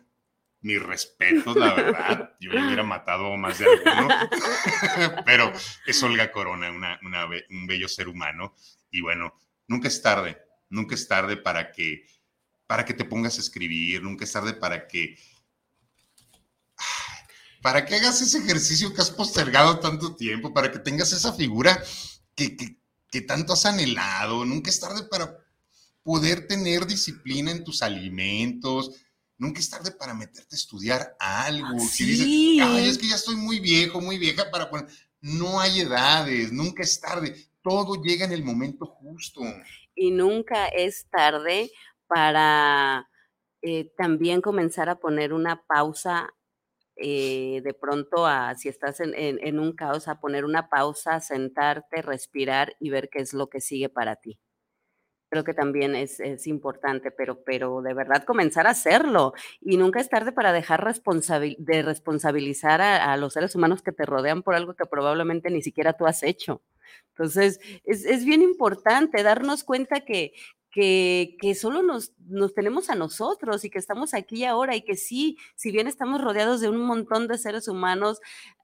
mis 0.65 0.82
respetos, 0.82 1.56
la 1.56 1.75
verdad. 1.75 2.36
Yo 2.39 2.51
le 2.51 2.65
hubiera 2.65 2.82
matado 2.82 3.38
más 3.38 3.60
de 3.60 3.65
alguno. 3.65 4.10
Pero 5.25 5.54
es 5.86 6.01
Olga 6.01 6.32
Corona, 6.32 6.99
un 7.51 7.67
bello 7.67 7.88
ser 7.88 8.08
humano. 8.08 8.56
Y 8.89 9.01
bueno, 9.01 9.38
nunca 9.67 9.88
es 9.88 10.01
tarde, 10.01 10.41
nunca 10.69 10.95
es 10.95 11.08
tarde 11.08 11.38
para 11.38 11.71
que, 11.71 12.08
para 12.65 12.84
que 12.84 12.95
te 12.95 13.06
pongas 13.06 13.38
a 13.38 13.41
escribir, 13.41 14.01
nunca 14.01 14.23
es 14.23 14.32
tarde 14.32 14.54
para 14.54 14.88
que, 14.88 15.19
para 17.62 17.86
que 17.86 17.95
hagas 17.97 18.19
ese 18.23 18.39
ejercicio 18.39 18.91
que 18.91 19.01
has 19.01 19.12
postergado 19.12 19.80
tanto 19.80 20.15
tiempo, 20.15 20.51
para 20.51 20.71
que 20.71 20.80
tengas 20.80 21.12
esa 21.12 21.32
figura 21.34 21.80
que, 22.34 22.58
que, 22.58 22.80
que 23.12 23.21
tanto 23.21 23.54
has 23.54 23.67
anhelado. 23.67 24.43
Nunca 24.45 24.71
es 24.71 24.80
tarde 24.80 25.04
para 25.04 25.45
poder 26.01 26.47
tener 26.47 26.88
disciplina 26.88 27.51
en 27.51 27.63
tus 27.63 27.84
alimentos, 27.84 29.05
nunca 29.38 29.60
es 29.60 29.69
tarde 29.69 29.91
para 29.91 30.13
meterte 30.13 30.56
a 30.56 30.58
estudiar 30.58 31.15
algo. 31.19 31.80
Sí. 31.80 32.60
Ay, 32.62 32.89
es 32.89 32.98
que 32.98 33.08
ya 33.08 33.15
estoy 33.15 33.36
muy 33.36 33.60
viejo, 33.60 34.02
muy 34.02 34.17
vieja 34.17 34.50
para 34.52 34.69
poner. 34.69 34.88
No 35.21 35.60
hay 35.60 35.82
edades, 35.82 36.52
nunca 36.52 36.84
es 36.84 37.00
tarde. 37.00 37.36
Todo 37.62 38.02
llega 38.02 38.26
en 38.26 38.32
el 38.32 38.43
momento 38.43 38.86
justo. 38.86 39.41
Y 39.95 40.12
nunca 40.12 40.67
es 40.67 41.08
tarde 41.10 41.71
para 42.08 43.10
eh, 43.62 43.91
también 43.98 44.41
comenzar 44.41 44.89
a 44.89 45.00
poner 45.00 45.34
una 45.34 45.63
pausa. 45.65 46.30
Eh, 46.98 47.62
de 47.63 47.74
pronto, 47.74 48.26
a, 48.26 48.56
si 48.56 48.69
estás 48.69 49.02
en, 49.02 49.13
en 49.15 49.60
un 49.60 49.74
caos, 49.74 50.08
a 50.08 50.21
poner 50.21 50.45
una 50.45 50.69
pausa, 50.69 51.19
sentarte, 51.19 52.02
respirar 52.02 52.78
y 52.80 52.89
ver 52.89 53.10
qué 53.10 53.19
es 53.19 53.34
lo 53.34 53.50
que 53.50 53.60
sigue 53.60 53.89
para 53.89 54.15
ti 54.15 54.39
creo 55.36 55.43
que 55.43 55.54
también 55.54 55.95
es, 55.95 56.21
es, 56.21 56.48
importante, 56.48 57.12
pero, 57.12 57.43
pero 57.43 57.82
de 57.82 57.93
verdad 57.93 58.24
comenzar 58.24 58.67
a 58.67 58.69
hacerlo. 58.69 59.34
Y 59.60 59.76
nunca 59.76 60.00
es 60.00 60.08
tarde 60.08 60.32
para 60.32 60.54
dejar 60.54 60.82
de 60.86 61.82
responsabilizar 61.84 62.82
a, 62.82 63.17
los 63.17 63.34
seres 63.34 63.54
humanos 63.54 63.82
que 63.82 63.91
te 63.91 64.06
rodean 64.06 64.43
por 64.43 64.56
algo 64.56 64.76
que 64.76 64.86
probablemente 64.86 65.50
ni 65.50 65.62
siquiera 65.62 65.91
tú 65.91 66.08
has 66.08 66.24
hecho. 66.24 66.62
Entonces, 67.10 67.60
es, 67.84 68.06
es 68.06 68.24
bien 68.24 68.41
importante 68.41 69.24
darnos 69.24 69.65
cuenta 69.65 70.06
que, 70.06 70.32
que, 70.71 71.36
que, 71.41 71.54
solo 71.54 71.84
nos, 71.84 72.13
nos, 72.19 72.54
tenemos 72.54 72.89
a 72.89 72.95
nosotros 72.95 73.65
y 73.65 73.69
que 73.69 73.80
estamos 73.80 74.13
aquí 74.13 74.45
ahora 74.45 74.78
y 74.78 74.84
que 74.84 74.95
sí, 74.95 75.38
si 75.56 75.69
bien 75.69 75.88
estamos 75.88 76.21
rodeados 76.21 76.62
de 76.62 76.69
un 76.69 76.80
montón 76.80 77.28
de 77.28 77.38
seres 77.38 77.67
humanos, 77.67 78.21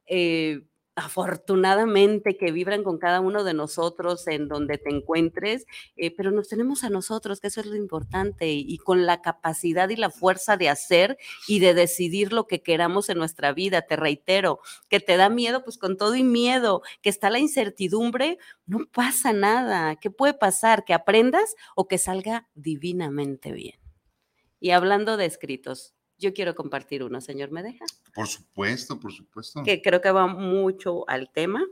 eh, 0.08 0.62
afortunadamente 1.04 2.38
que 2.38 2.52
vibran 2.52 2.84
con 2.84 2.98
cada 2.98 3.20
uno 3.22 3.44
de 3.44 3.54
nosotros 3.54 4.28
en 4.28 4.48
donde 4.48 4.78
te 4.78 4.90
encuentres, 4.90 5.66
eh, 5.96 6.16
pero 6.16 6.32
nos 6.32 6.48
tenemos 6.48 6.84
a 6.84 6.90
nosotros, 6.90 7.40
que 7.40 7.48
eso 7.48 7.62
es 7.62 7.66
lo 7.66 7.76
importante, 7.76 8.50
y, 8.50 8.78
con 8.78 9.06
la 9.06 9.22
capacidad 9.22 9.90
y 9.90 9.96
la 9.96 10.10
fuerza 10.10 10.58
de 10.58 10.70
hacer 10.70 11.18
y 11.48 11.60
de 11.60 11.74
decidir 11.74 12.34
lo 12.34 12.48
que 12.48 12.62
queramos 12.62 13.10
en 13.10 13.18
nuestra 13.18 13.54
vida. 13.54 13.82
Te 13.82 13.96
reitero, 13.96 14.60
que 14.90 15.00
te 15.00 15.18
da 15.18 15.30
miedo, 15.30 15.64
pues 15.64 15.78
con 15.78 15.98
todo 15.98 16.16
y 16.16 16.24
miedo, 16.24 16.82
que 17.02 17.10
está 17.10 17.30
la 17.30 17.40
incertidumbre, 17.40 18.38
no 18.66 18.86
pasa 18.92 19.34
nada. 19.34 19.96
¿Qué 19.96 20.12
puede 20.12 20.34
pasar? 20.34 20.86
Que 20.86 20.94
aprendas 20.94 21.56
o 21.76 21.88
que 21.88 21.98
salga 21.98 22.48
divinamente 22.54 23.52
bien. 23.52 23.80
Y 24.60 24.72
hablando 24.72 25.18
de 25.18 25.26
escritos, 25.26 25.96
yo 26.22 26.34
quiero 26.34 26.56
compartir 26.56 27.04
uno, 27.04 27.20
señor, 27.20 27.52
¿me 27.52 27.64
deja? 27.64 27.84
Por 28.14 28.28
supuesto, 28.28 29.00
por 29.00 29.12
supuesto. 29.12 29.64
Que 29.64 29.82
creo 29.82 30.00
que 30.00 30.12
va 30.12 30.28
mucho 30.28 31.04
al 31.10 31.32
tema. 31.32 31.66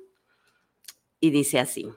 Y 1.21 1.29
dice 1.29 1.59
así, 1.59 1.89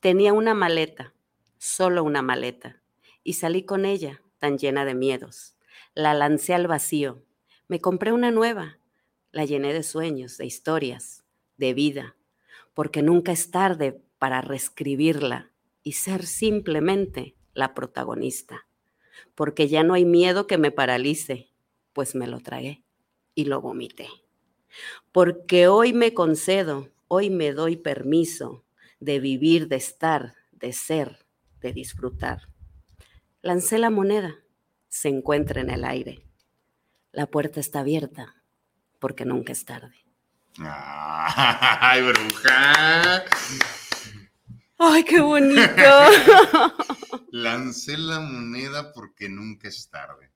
tenía 0.00 0.32
una 0.32 0.54
maleta, 0.54 1.14
solo 1.58 2.02
una 2.02 2.22
maleta, 2.22 2.82
y 3.22 3.34
salí 3.34 3.64
con 3.64 3.84
ella, 3.84 4.22
tan 4.38 4.58
llena 4.58 4.84
de 4.84 4.94
miedos. 4.94 5.56
La 5.94 6.14
lancé 6.14 6.54
al 6.54 6.66
vacío. 6.66 7.22
Me 7.68 7.80
compré 7.80 8.12
una 8.12 8.30
nueva. 8.30 8.78
La 9.30 9.44
llené 9.44 9.72
de 9.72 9.82
sueños, 9.82 10.38
de 10.38 10.46
historias, 10.46 11.24
de 11.56 11.74
vida, 11.74 12.16
porque 12.74 13.02
nunca 13.02 13.32
es 13.32 13.50
tarde 13.50 14.00
para 14.18 14.40
reescribirla 14.40 15.52
y 15.82 15.92
ser 15.92 16.26
simplemente 16.26 17.36
la 17.52 17.74
protagonista, 17.74 18.66
porque 19.34 19.68
ya 19.68 19.82
no 19.82 19.94
hay 19.94 20.04
miedo 20.04 20.46
que 20.46 20.58
me 20.58 20.70
paralice, 20.70 21.50
pues 21.96 22.14
me 22.14 22.26
lo 22.26 22.40
tragué 22.40 22.84
y 23.34 23.46
lo 23.46 23.62
vomité. 23.62 24.10
Porque 25.12 25.66
hoy 25.66 25.94
me 25.94 26.12
concedo, 26.12 26.90
hoy 27.08 27.30
me 27.30 27.54
doy 27.54 27.78
permiso 27.78 28.66
de 29.00 29.18
vivir, 29.18 29.66
de 29.68 29.76
estar, 29.76 30.34
de 30.52 30.74
ser, 30.74 31.26
de 31.62 31.72
disfrutar. 31.72 32.50
Lancé 33.40 33.78
la 33.78 33.88
moneda, 33.88 34.34
se 34.88 35.08
encuentra 35.08 35.62
en 35.62 35.70
el 35.70 35.86
aire. 35.86 36.22
La 37.12 37.26
puerta 37.28 37.60
está 37.60 37.80
abierta 37.80 38.42
porque 38.98 39.24
nunca 39.24 39.54
es 39.54 39.64
tarde. 39.64 39.96
¡Ay, 40.58 42.02
bruja! 42.02 43.24
¡Ay, 44.76 45.02
qué 45.02 45.20
bonito! 45.22 45.62
Lancé 47.30 47.96
la 47.96 48.20
moneda 48.20 48.92
porque 48.92 49.30
nunca 49.30 49.68
es 49.68 49.88
tarde. 49.88 50.35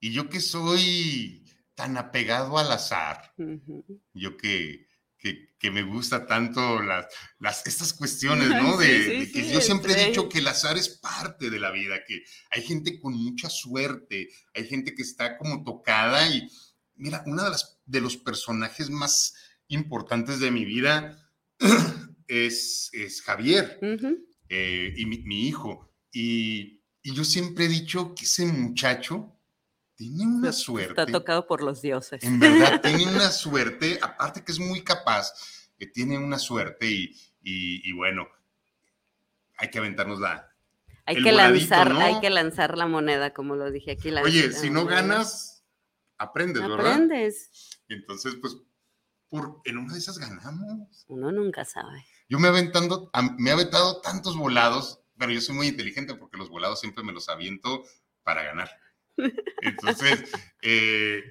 Y 0.00 0.12
yo 0.12 0.28
que 0.28 0.40
soy 0.40 1.44
tan 1.74 1.96
apegado 1.96 2.58
al 2.58 2.70
azar, 2.70 3.32
yo 4.12 4.36
que, 4.36 4.86
que, 5.18 5.70
me 5.70 5.82
gusta 5.82 6.26
tanto 6.26 6.82
las, 6.82 7.06
las, 7.38 7.66
estas 7.66 7.94
cuestiones, 7.94 8.50
¿no? 8.50 8.76
De, 8.76 9.30
que 9.32 9.50
yo 9.50 9.62
siempre 9.62 9.94
he 9.94 10.08
dicho 10.08 10.28
que 10.28 10.40
el 10.40 10.46
azar 10.46 10.76
es 10.76 10.90
parte 10.90 11.48
de 11.48 11.58
la 11.58 11.70
vida, 11.70 12.04
que 12.06 12.22
hay 12.50 12.62
gente 12.62 13.00
con 13.00 13.14
mucha 13.14 13.48
suerte, 13.48 14.28
hay 14.52 14.66
gente 14.66 14.94
que 14.94 15.00
está 15.00 15.38
como 15.38 15.64
tocada 15.64 16.28
y 16.28 16.50
mira, 16.96 17.22
uno 17.26 17.44
de, 17.44 17.50
las, 17.50 17.80
de 17.86 18.00
los 18.02 18.18
personajes 18.18 18.90
más 18.90 19.34
importantes 19.68 20.38
de 20.40 20.50
mi 20.50 20.64
vida 20.64 21.18
es, 22.28 22.90
es 22.92 23.22
Javier 23.22 23.78
eh, 24.48 24.92
y 24.96 25.06
mi, 25.06 25.48
hijo. 25.48 25.90
Y, 26.12 26.83
y 27.06 27.14
yo 27.14 27.22
siempre 27.22 27.66
he 27.66 27.68
dicho 27.68 28.14
que 28.14 28.24
ese 28.24 28.46
muchacho 28.46 29.30
tiene 29.94 30.26
una 30.26 30.52
suerte. 30.52 31.02
Está 31.02 31.06
tocado 31.06 31.46
por 31.46 31.62
los 31.62 31.82
dioses. 31.82 32.24
En 32.24 32.40
verdad, 32.40 32.80
tiene 32.82 33.06
una 33.06 33.30
suerte, 33.30 33.98
aparte 34.00 34.42
que 34.42 34.50
es 34.50 34.58
muy 34.58 34.82
capaz, 34.82 35.30
que 35.78 35.86
tiene 35.86 36.16
una 36.16 36.38
suerte 36.38 36.90
y, 36.90 37.14
y, 37.42 37.92
bueno, 37.92 38.26
hay 39.58 39.68
que 39.68 39.78
aventarnos 39.78 40.18
la. 40.18 40.50
Hay 41.04 41.22
que 41.22 41.30
lanzar, 41.30 41.92
hay 41.92 42.20
que 42.20 42.30
lanzar 42.30 42.78
la 42.78 42.86
moneda, 42.86 43.34
como 43.34 43.54
lo 43.54 43.70
dije 43.70 43.92
aquí. 43.92 44.10
Oye, 44.10 44.50
si 44.52 44.70
no 44.70 44.86
ganas, 44.86 45.62
aprendes, 46.16 46.62
¿verdad? 46.62 46.86
Aprendes. 46.94 47.50
Entonces, 47.88 48.36
pues, 48.40 48.56
por, 49.28 49.60
en 49.66 49.76
una 49.76 49.92
de 49.92 49.98
esas 49.98 50.16
ganamos. 50.16 51.04
Uno 51.08 51.30
nunca 51.30 51.66
sabe. 51.66 52.06
Yo 52.30 52.38
me 52.38 52.48
aventando, 52.48 53.10
me 53.36 53.50
he 53.50 53.52
aventado 53.52 54.00
tantos 54.00 54.38
volados 54.38 55.03
pero 55.18 55.32
yo 55.32 55.40
soy 55.40 55.54
muy 55.54 55.68
inteligente 55.68 56.14
porque 56.14 56.36
los 56.36 56.50
volados 56.50 56.80
siempre 56.80 57.04
me 57.04 57.12
los 57.12 57.28
aviento 57.28 57.84
para 58.22 58.42
ganar. 58.42 58.70
Entonces, 59.62 60.32
eh, 60.62 61.22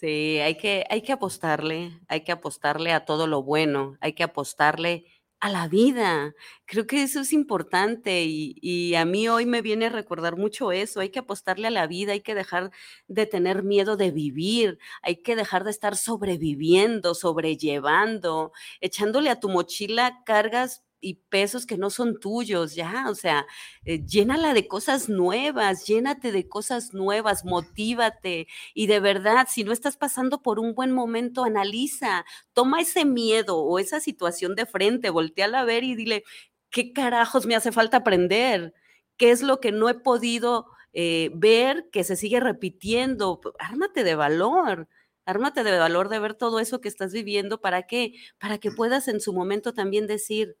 Sí, 0.00 0.38
hay 0.38 0.56
que, 0.56 0.86
hay 0.88 1.02
que 1.02 1.12
apostarle, 1.12 2.00
hay 2.08 2.22
que 2.24 2.32
apostarle 2.32 2.92
a 2.92 3.04
todo 3.04 3.26
lo 3.26 3.42
bueno, 3.42 3.98
hay 4.00 4.14
que 4.14 4.22
apostarle 4.22 5.04
a 5.40 5.50
la 5.50 5.68
vida. 5.68 6.34
Creo 6.64 6.86
que 6.86 7.02
eso 7.02 7.20
es 7.20 7.34
importante 7.34 8.24
y, 8.24 8.56
y, 8.62 8.94
a 8.94 9.04
mí 9.04 9.28
hoy 9.28 9.44
me 9.44 9.60
viene 9.60 9.86
a 9.86 9.90
recordar 9.90 10.36
mucho 10.38 10.72
eso. 10.72 11.00
Hay 11.00 11.10
que 11.10 11.18
apostarle 11.18 11.66
a 11.66 11.70
la 11.70 11.86
vida, 11.86 12.12
hay 12.12 12.22
que 12.22 12.34
dejar 12.34 12.70
de 13.08 13.26
tener 13.26 13.62
miedo 13.62 13.98
de 13.98 14.10
vivir, 14.10 14.78
hay 15.02 15.16
que 15.22 15.36
dejar 15.36 15.64
de 15.64 15.70
estar 15.70 15.96
sobreviviendo, 15.96 17.14
sobrellevando, 17.14 18.52
echándole 18.80 19.28
a 19.28 19.38
tu 19.40 19.50
mochila 19.50 20.22
cargas 20.24 20.82
y 21.00 21.14
pesos 21.30 21.66
que 21.66 21.78
no 21.78 21.90
son 21.90 22.20
tuyos, 22.20 22.74
ya, 22.74 23.06
o 23.08 23.14
sea, 23.14 23.46
eh, 23.84 24.04
llénala 24.04 24.54
de 24.54 24.68
cosas 24.68 25.08
nuevas, 25.08 25.86
llénate 25.86 26.32
de 26.32 26.48
cosas 26.48 26.92
nuevas, 26.94 27.44
motívate 27.44 28.46
y 28.74 28.86
de 28.86 29.00
verdad, 29.00 29.46
si 29.50 29.64
no 29.64 29.72
estás 29.72 29.96
pasando 29.96 30.42
por 30.42 30.58
un 30.60 30.74
buen 30.74 30.92
momento, 30.92 31.44
analiza, 31.44 32.24
toma 32.52 32.80
ese 32.80 33.04
miedo 33.04 33.58
o 33.58 33.78
esa 33.78 34.00
situación 34.00 34.54
de 34.54 34.66
frente, 34.66 35.10
volteala 35.10 35.60
a 35.60 35.64
ver 35.64 35.84
y 35.84 35.94
dile, 35.96 36.24
¿qué 36.70 36.92
carajos 36.92 37.46
me 37.46 37.56
hace 37.56 37.72
falta 37.72 37.98
aprender? 37.98 38.74
¿Qué 39.16 39.30
es 39.30 39.42
lo 39.42 39.60
que 39.60 39.72
no 39.72 39.88
he 39.88 39.94
podido 39.94 40.66
eh, 40.92 41.30
ver 41.34 41.88
que 41.92 42.04
se 42.04 42.16
sigue 42.16 42.40
repitiendo? 42.40 43.40
Ármate 43.58 44.04
de 44.04 44.14
valor. 44.14 44.88
Ármate 45.26 45.62
de 45.62 45.78
valor 45.78 46.08
de 46.08 46.18
ver 46.18 46.34
todo 46.34 46.58
eso 46.60 46.80
que 46.80 46.88
estás 46.88 47.12
viviendo. 47.12 47.60
¿Para 47.60 47.82
qué? 47.86 48.14
Para 48.38 48.58
que 48.58 48.70
puedas 48.70 49.06
en 49.08 49.20
su 49.20 49.32
momento 49.32 49.74
también 49.74 50.06
decir, 50.06 50.56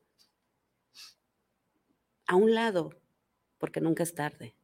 a 2.30 2.36
un 2.36 2.54
lado, 2.54 2.94
porque 3.58 3.80
nunca 3.80 4.04
es 4.04 4.14
tarde. 4.14 4.54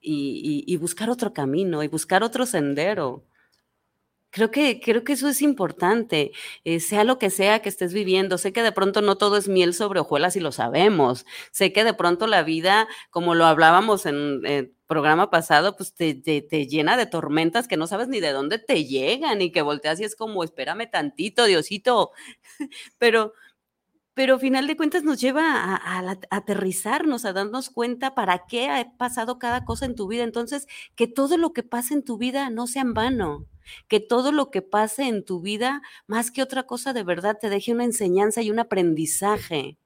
Y, 0.00 0.76
buscar 0.76 1.08
otro 1.08 1.32
camino 1.32 1.82
y 1.84 1.88
buscar 1.88 2.24
otro 2.24 2.46
sendero. 2.46 3.24
Creo 4.30 4.50
que, 4.50 4.80
creo 4.80 5.04
que 5.04 5.12
eso 5.12 5.28
es 5.28 5.40
importante, 5.40 6.32
eh, 6.64 6.80
sea 6.80 7.04
lo 7.04 7.18
que 7.18 7.30
sea 7.30 7.62
que 7.62 7.68
estés 7.68 7.94
viviendo. 7.94 8.36
Sé 8.36 8.52
que 8.52 8.64
de 8.64 8.72
pronto 8.72 9.02
no 9.02 9.16
todo 9.16 9.36
es 9.36 9.46
miel 9.46 9.72
sobre 9.72 10.00
hojuelas 10.00 10.34
y 10.34 10.40
lo 10.40 10.50
sabemos. 10.50 11.24
Sé 11.52 11.72
que 11.72 11.84
de 11.84 11.94
pronto 11.94 12.26
la 12.26 12.42
vida, 12.42 12.88
como 13.10 13.36
lo 13.36 13.46
hablábamos 13.46 14.04
en 14.04 14.44
el 14.44 14.74
programa 14.88 15.30
pasado, 15.30 15.76
pues 15.76 15.94
te, 15.94 16.14
te, 16.14 16.66
llena 16.66 16.96
de 16.96 17.06
tormentas 17.06 17.68
que 17.68 17.76
no 17.76 17.86
sabes 17.86 18.08
ni 18.08 18.18
de 18.18 18.32
dónde 18.32 18.58
te 18.58 18.84
llegan 18.84 19.40
y 19.40 19.52
que 19.52 19.62
volteas 19.62 20.00
y 20.00 20.04
es 20.04 20.16
como, 20.16 20.42
espérame 20.42 20.90
tantito, 20.90 21.44
Diosito. 21.44 22.10
Pero, 22.98 23.32
pero 24.14 24.38
final 24.38 24.68
de 24.68 24.76
cuentas 24.76 25.02
nos 25.02 25.20
lleva 25.20 25.74
a, 25.74 26.18
aterrizarnos, 26.30 27.24
a 27.24 27.32
darnos 27.32 27.68
cuenta 27.68 28.14
para 28.14 28.46
qué 28.46 28.68
ha 28.68 28.96
pasado 28.96 29.38
cada 29.40 29.64
cosa 29.64 29.86
en 29.86 29.96
tu 29.96 30.06
vida. 30.06 30.22
Entonces, 30.22 30.68
que 30.94 31.08
todo 31.08 31.36
lo 31.36 31.52
que 31.52 31.64
pase 31.64 31.94
en 31.94 32.04
tu 32.04 32.16
vida 32.16 32.48
no 32.48 32.68
sea 32.68 32.82
en 32.82 32.94
vano, 32.94 33.46
que 33.88 33.98
todo 33.98 34.30
lo 34.30 34.50
que 34.52 34.62
pase 34.62 35.08
en 35.08 35.24
tu 35.24 35.40
vida, 35.40 35.82
más 36.06 36.30
que 36.30 36.42
otra 36.42 36.62
cosa 36.62 36.92
de 36.92 37.02
verdad, 37.02 37.38
te 37.40 37.50
deje 37.50 37.72
una 37.72 37.84
enseñanza 37.84 38.40
y 38.40 38.50
un 38.52 38.60
aprendizaje, 38.60 39.78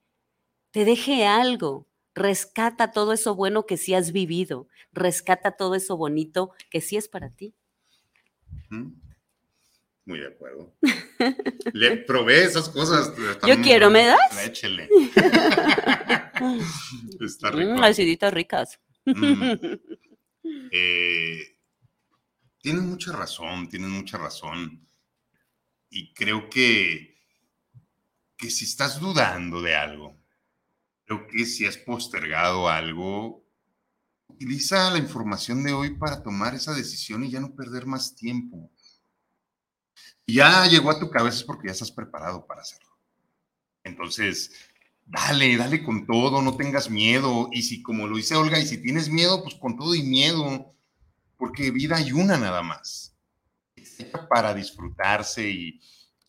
te 0.70 0.84
deje 0.84 1.26
algo. 1.26 1.86
Rescata 2.14 2.92
todo 2.92 3.12
eso 3.12 3.34
bueno 3.34 3.64
que 3.64 3.76
sí 3.76 3.94
has 3.94 4.12
vivido, 4.12 4.66
rescata 4.92 5.52
todo 5.52 5.74
eso 5.76 5.96
bonito 5.96 6.50
que 6.68 6.80
sí 6.80 6.96
es 6.96 7.08
para 7.08 7.30
ti. 7.30 7.54
Muy 10.08 10.20
de 10.20 10.28
acuerdo. 10.28 10.74
Le 11.74 11.98
probé 11.98 12.44
esas 12.44 12.70
cosas. 12.70 13.12
Yo 13.46 13.60
quiero, 13.60 13.90
¿me 13.90 14.06
das? 14.06 14.18
Échele. 14.42 14.88
Está 17.20 17.50
rico. 17.50 17.74
Mm, 17.74 17.82
aciditas 17.82 18.32
ricas. 18.32 18.80
Mm. 19.04 19.42
Eh, 20.70 21.58
tienes 22.62 22.82
mucha 22.82 23.12
razón, 23.12 23.68
tienes 23.68 23.90
mucha 23.90 24.16
razón. 24.16 24.86
Y 25.90 26.14
creo 26.14 26.48
que, 26.48 27.18
que 28.36 28.48
si 28.48 28.64
estás 28.64 28.98
dudando 28.98 29.60
de 29.60 29.74
algo, 29.74 30.16
creo 31.04 31.26
que 31.26 31.44
si 31.44 31.66
has 31.66 31.76
postergado 31.76 32.68
algo, 32.68 33.44
utiliza 34.26 34.90
la 34.90 34.98
información 34.98 35.62
de 35.62 35.74
hoy 35.74 35.98
para 35.98 36.22
tomar 36.22 36.54
esa 36.54 36.72
decisión 36.72 37.24
y 37.24 37.30
ya 37.30 37.40
no 37.40 37.54
perder 37.54 37.84
más 37.84 38.16
tiempo 38.16 38.72
ya 40.34 40.66
llegó 40.66 40.90
a 40.90 41.00
tu 41.00 41.10
cabeza 41.10 41.38
es 41.38 41.44
porque 41.44 41.68
ya 41.68 41.72
estás 41.72 41.90
preparado 41.90 42.46
para 42.46 42.60
hacerlo. 42.60 42.88
Entonces, 43.82 44.52
dale, 45.06 45.56
dale 45.56 45.82
con 45.82 46.06
todo, 46.06 46.42
no 46.42 46.56
tengas 46.56 46.90
miedo. 46.90 47.48
Y 47.52 47.62
si, 47.62 47.82
como 47.82 48.06
lo 48.06 48.16
dice 48.16 48.36
Olga, 48.36 48.58
y 48.58 48.66
si 48.66 48.82
tienes 48.82 49.08
miedo, 49.08 49.42
pues 49.42 49.54
con 49.54 49.76
todo 49.76 49.94
y 49.94 50.02
miedo, 50.02 50.74
porque 51.36 51.70
vida 51.70 51.96
hay 51.96 52.12
una 52.12 52.36
nada 52.36 52.62
más. 52.62 53.16
Para 54.28 54.54
disfrutarse 54.54 55.48
y, 55.48 55.80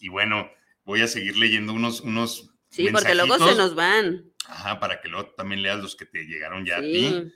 bueno, 0.10 0.50
voy 0.86 1.02
a 1.02 1.08
seguir 1.08 1.38
leyendo 1.38 1.74
unos... 1.74 2.02
unos 2.02 2.50
sí, 2.70 2.88
porque 2.92 3.16
luego 3.16 3.38
se 3.38 3.56
nos 3.56 3.76
van. 3.76 4.32
Ajá, 4.48 4.80
para 4.80 5.02
que 5.02 5.10
luego 5.10 5.32
también 5.32 5.62
leas 5.62 5.80
los 5.80 5.96
que 5.96 6.06
te 6.06 6.24
llegaron 6.24 6.66
ya 6.66 6.78
a 6.78 6.82
ti. 6.82 7.32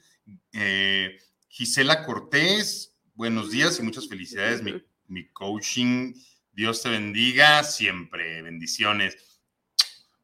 Eh, 0.54 1.20
Gisela 1.50 2.06
Cortés, 2.06 2.96
buenos 3.14 3.52
días 3.52 3.78
y 3.80 3.84
muchas 3.84 4.08
felicidades. 4.08 4.64
mi, 4.64 4.82
mi 5.08 5.28
coaching 5.30 6.14
Dios 6.54 6.84
te 6.84 6.90
bendiga 6.90 7.64
siempre. 7.64 8.42
Bendiciones. 8.42 9.42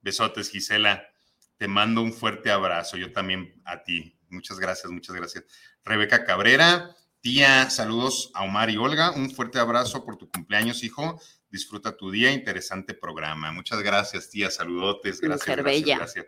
Besotes, 0.02 0.50
Gisela. 0.50 1.08
Te 1.58 1.68
mando 1.68 2.02
un 2.02 2.14
fuerte 2.14 2.52
abrazo. 2.52 2.98
Yo 2.98 3.12
también 3.12 3.62
a 3.66 3.84
ti. 3.84 4.18
Muchas 4.30 4.60
gracias, 4.60 4.92
muchas 4.92 5.16
gracias. 5.16 5.44
Rebeca 5.84 6.24
Cabrera, 6.24 6.96
tía, 7.20 7.70
saludos 7.72 8.32
a 8.36 8.44
Omar 8.44 8.70
y 8.70 8.78
Olga. 8.78 9.12
Un 9.12 9.32
fuerte 9.32 9.60
abrazo 9.60 10.06
por 10.06 10.18
tu 10.18 10.30
cumpleaños, 10.30 10.84
hijo. 10.84 11.20
Disfruta 11.50 11.98
tu 11.98 12.12
día. 12.12 12.32
Interesante 12.32 12.94
programa. 12.94 13.52
Muchas 13.52 13.82
gracias, 13.82 14.30
tía. 14.30 14.52
Saludotes. 14.52 15.20
Gracias. 15.20 15.58
gracias, 15.58 15.98
gracias. 15.98 16.26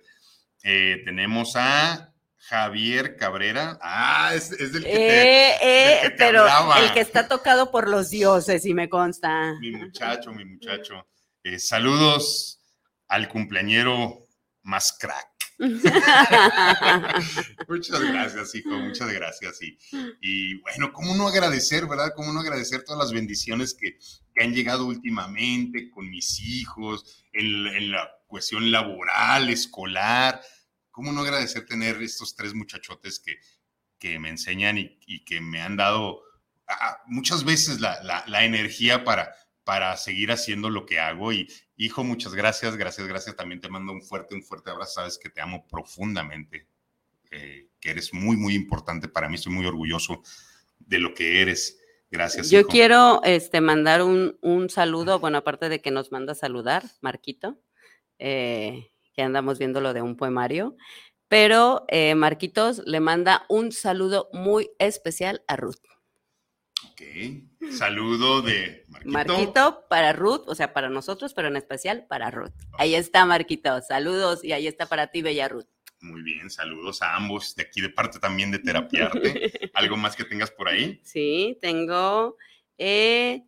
Eh, 0.63 1.01
tenemos 1.05 1.53
a 1.55 2.11
Javier 2.41 3.15
Cabrera. 3.17 3.77
Ah, 3.82 4.32
es, 4.34 4.51
es 4.51 4.73
del 4.73 4.84
que 4.84 4.89
te, 4.89 5.49
eh, 5.49 5.58
eh, 5.62 6.15
pero 6.17 6.45
el 6.77 6.91
que 6.91 6.99
está 6.99 7.27
tocado 7.27 7.71
por 7.71 7.88
los 7.88 8.10
dioses, 8.10 8.65
y 8.65 8.73
me 8.73 8.89
consta. 8.89 9.54
Mi 9.60 9.71
muchacho, 9.71 10.34
mi 10.34 10.43
muchacho. 10.45 11.08
Eh, 11.43 11.60
saludos 11.60 12.60
al 13.08 13.30
cumpleañero 13.30 14.27
más 14.63 14.97
crack. 14.99 15.27
muchas 17.67 18.01
gracias, 18.01 18.56
hijo, 18.56 18.71
muchas 18.71 19.13
gracias. 19.13 19.60
Y, 20.21 20.56
bueno, 20.62 20.91
¿cómo 20.91 21.13
no 21.15 21.27
agradecer, 21.27 21.86
verdad? 21.86 22.13
¿Cómo 22.15 22.34
no 22.34 22.39
agradecer 22.39 22.84
todas 22.84 22.97
las 22.99 23.13
bendiciones 23.13 23.75
que, 23.75 23.99
han 24.41 24.56
llegado 24.56 24.88
últimamente 24.88 25.91
con 25.91 26.10
mis 26.10 26.39
hijos, 26.39 27.23
en, 27.32 27.67
en 27.67 27.91
la 27.91 28.10
cuestión 28.25 28.71
laboral, 28.71 29.49
escolar? 29.49 30.41
¿Cómo 30.91 31.12
no 31.12 31.21
agradecer 31.21 31.65
tener 31.65 32.01
estos 32.01 32.36
tres 32.36 32.54
muchachotes 32.54 33.19
que, 33.19 33.38
que 33.97 34.19
me 34.19 34.30
enseñan 34.30 34.77
y, 34.77 35.23
que 35.25 35.41
me 35.41 35.62
han 35.62 35.77
dado 35.77 36.21
muchas 37.08 37.43
veces 37.43 37.80
la, 37.80 38.45
energía 38.45 39.04
para, 39.04 39.34
para 39.63 39.95
seguir 39.97 40.32
haciendo 40.32 40.69
lo 40.69 40.86
que 40.86 40.99
hago? 40.99 41.32
Y 41.32 41.47
hijo, 41.77 42.04
muchas 42.04 42.34
gracias, 42.34 42.75
gracias, 42.75 43.08
gracias. 43.08 43.36
También 43.36 43.62
te 43.62 43.69
mando 43.69 43.93
un 43.93 44.01
fuerte, 44.01 44.36
un 44.36 44.43
fuerte 44.43 44.69
abrazo. 44.69 44.93
Sabes 44.93 45.17
que 45.17 45.30
te 45.30 45.41
amo 45.41 45.65
profundamente, 45.67 46.67
eh, 47.32 47.69
que 47.80 47.91
eres 47.91 48.13
muy, 48.13 48.38
muy 48.38 48.54
importante 48.54 49.08
para 49.08 49.30
mí. 49.30 49.36
Estoy 49.36 49.54
muy 49.54 49.65
orgulloso 49.65 50.21
de 50.80 50.99
lo 50.99 51.13
que 51.13 51.41
eres. 51.41 51.80
Gracias. 52.10 52.49
Yo 52.49 52.67
quiero 52.67 53.21
este, 53.23 53.62
mandar 53.62 54.04
un, 54.04 54.38
un, 54.41 54.69
saludo, 54.69 55.19
bueno, 55.19 55.38
aparte 55.38 55.69
de 55.69 55.82
que 55.82 55.91
nos 55.91 56.12
manda 56.12 56.34
a 56.34 56.36
saludar, 56.36 56.84
Marquito. 56.99 57.58
Eh, 58.19 58.90
que 59.13 59.21
andamos 59.21 59.60
viendo 59.60 59.82
lo 59.82 59.93
de 59.93 60.02
un 60.02 60.15
poemario, 60.15 60.76
pero 61.28 61.86
eh, 61.88 62.15
Marquitos 62.15 62.82
le 62.86 63.00
manda 63.00 63.45
un 63.50 63.71
saludo 63.71 64.30
muy 64.34 64.71
especial 64.80 65.43
a 65.47 65.56
Ruth. 65.56 65.80
Ok, 66.91 67.02
saludo 67.71 68.41
de 68.41 68.84
Marquito. 68.88 69.12
Marquito 69.12 69.86
para 69.89 70.13
Ruth, 70.13 70.43
o 70.47 70.56
sea, 70.56 70.74
para 70.74 70.89
nosotros, 70.89 71.34
pero 71.34 71.47
en 71.47 71.56
especial 71.56 72.06
para 72.08 72.32
Ruth. 72.32 72.54
Ahí 72.78 72.95
está 72.95 73.26
Marquito, 73.26 73.82
saludos 73.82 74.43
y 74.43 74.52
ahí 74.52 74.67
está 74.67 74.88
para 74.88 75.08
ti, 75.08 75.21
Bella 75.21 75.47
Ruth. 75.47 75.67
Muy 76.02 76.24
bien, 76.24 76.50
saludos 76.50 77.02
a 77.04 77.15
ambos, 77.15 77.56
de 77.56 77.63
aquí 77.63 77.80
de 77.80 77.89
parte 77.89 78.19
también 78.19 78.52
de 78.52 78.60
Terapiarte. 78.60 79.71
¿Algo 79.74 79.97
más 79.97 80.15
que 80.15 80.26
tengas 80.26 80.52
por 80.52 80.67
ahí? 80.67 81.00
Sí, 81.04 81.58
tengo 81.62 82.38
eh, 82.78 83.43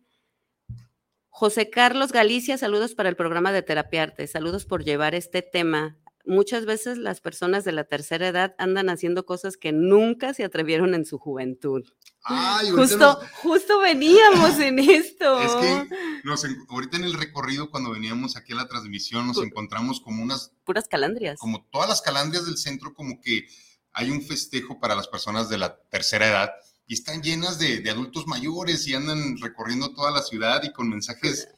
José 1.36 1.68
Carlos 1.68 2.12
Galicia, 2.12 2.56
saludos 2.56 2.94
para 2.94 3.08
el 3.08 3.16
programa 3.16 3.50
de 3.50 3.60
Terapiarte. 3.60 4.28
Saludos 4.28 4.66
por 4.66 4.84
llevar 4.84 5.16
este 5.16 5.42
tema 5.42 5.98
muchas 6.24 6.64
veces 6.64 6.96
las 6.96 7.20
personas 7.20 7.64
de 7.64 7.72
la 7.72 7.82
tercera 7.82 8.28
edad 8.28 8.54
andan 8.56 8.88
haciendo 8.88 9.26
cosas 9.26 9.56
que 9.56 9.72
nunca 9.72 10.32
se 10.32 10.44
atrevieron 10.44 10.94
en 10.94 11.04
su 11.04 11.18
juventud. 11.18 11.82
Ay, 12.22 12.70
justo, 12.70 13.18
justo 13.42 13.80
veníamos 13.80 14.60
en 14.60 14.78
esto. 14.78 15.42
Es 15.42 15.54
que 15.56 15.88
ahorita 16.68 16.98
en 16.98 17.04
el 17.04 17.14
recorrido, 17.14 17.68
cuando 17.68 17.90
veníamos 17.90 18.36
aquí 18.36 18.52
a 18.52 18.56
la 18.56 18.68
transmisión, 18.68 19.26
nos 19.26 19.38
encontramos 19.38 20.00
como 20.00 20.22
unas... 20.22 20.52
Puras 20.64 20.86
calandrias. 20.86 21.40
Como 21.40 21.66
todas 21.72 21.88
las 21.88 22.00
calandrias 22.00 22.46
del 22.46 22.58
centro, 22.58 22.94
como 22.94 23.20
que 23.20 23.48
hay 23.92 24.08
un 24.08 24.22
festejo 24.22 24.78
para 24.78 24.94
las 24.94 25.08
personas 25.08 25.48
de 25.48 25.58
la 25.58 25.76
tercera 25.90 26.28
edad 26.28 26.52
y 26.86 26.94
están 26.94 27.22
llenas 27.22 27.58
de, 27.58 27.80
de 27.80 27.90
adultos 27.90 28.26
mayores 28.26 28.86
y 28.86 28.94
andan 28.94 29.38
recorriendo 29.40 29.94
toda 29.94 30.10
la 30.10 30.22
ciudad 30.22 30.62
y 30.62 30.72
con 30.72 30.88
mensajes 30.88 31.48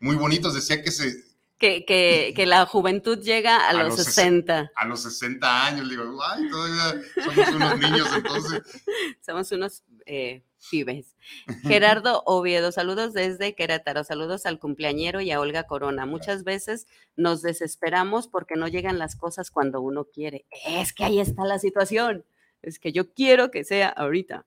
muy 0.00 0.16
bonitos. 0.16 0.54
Decía 0.54 0.82
que 0.82 0.90
se, 0.90 1.14
que, 1.62 2.32
que, 2.34 2.46
la 2.46 2.66
juventud 2.66 3.20
llega 3.20 3.68
a, 3.68 3.72
los, 3.72 3.94
60. 3.94 4.72
A 4.74 4.84
los 4.86 5.02
60 5.02 5.66
años, 5.66 5.88
digo, 5.88 6.02
ay, 6.22 6.48
todavía 6.50 7.02
somos 7.22 7.48
unos 7.54 7.78
niños 7.78 8.08
entonces. 8.16 8.62
Somos 9.24 9.52
unos 9.52 9.84
eh, 10.04 10.42
pibes. 10.70 11.14
Gerardo 11.62 12.24
Oviedo, 12.26 12.72
saludos 12.72 13.12
desde 13.12 13.54
Querétaro, 13.54 14.02
saludos 14.02 14.44
al 14.44 14.58
cumpleañero 14.58 15.20
y 15.20 15.30
a 15.30 15.38
Olga 15.38 15.64
Corona. 15.64 16.04
Muchas 16.04 16.42
veces 16.42 16.88
nos 17.14 17.42
desesperamos 17.42 18.26
porque 18.26 18.56
no 18.56 18.66
llegan 18.66 18.98
las 18.98 19.14
cosas 19.14 19.52
cuando 19.52 19.80
uno 19.80 20.06
quiere. 20.12 20.46
Es 20.66 20.92
que 20.92 21.04
ahí 21.04 21.20
está 21.20 21.44
la 21.44 21.60
situación. 21.60 22.24
Es 22.62 22.80
que 22.80 22.92
yo 22.92 23.12
quiero 23.12 23.52
que 23.52 23.62
sea 23.62 23.88
ahorita. 23.88 24.46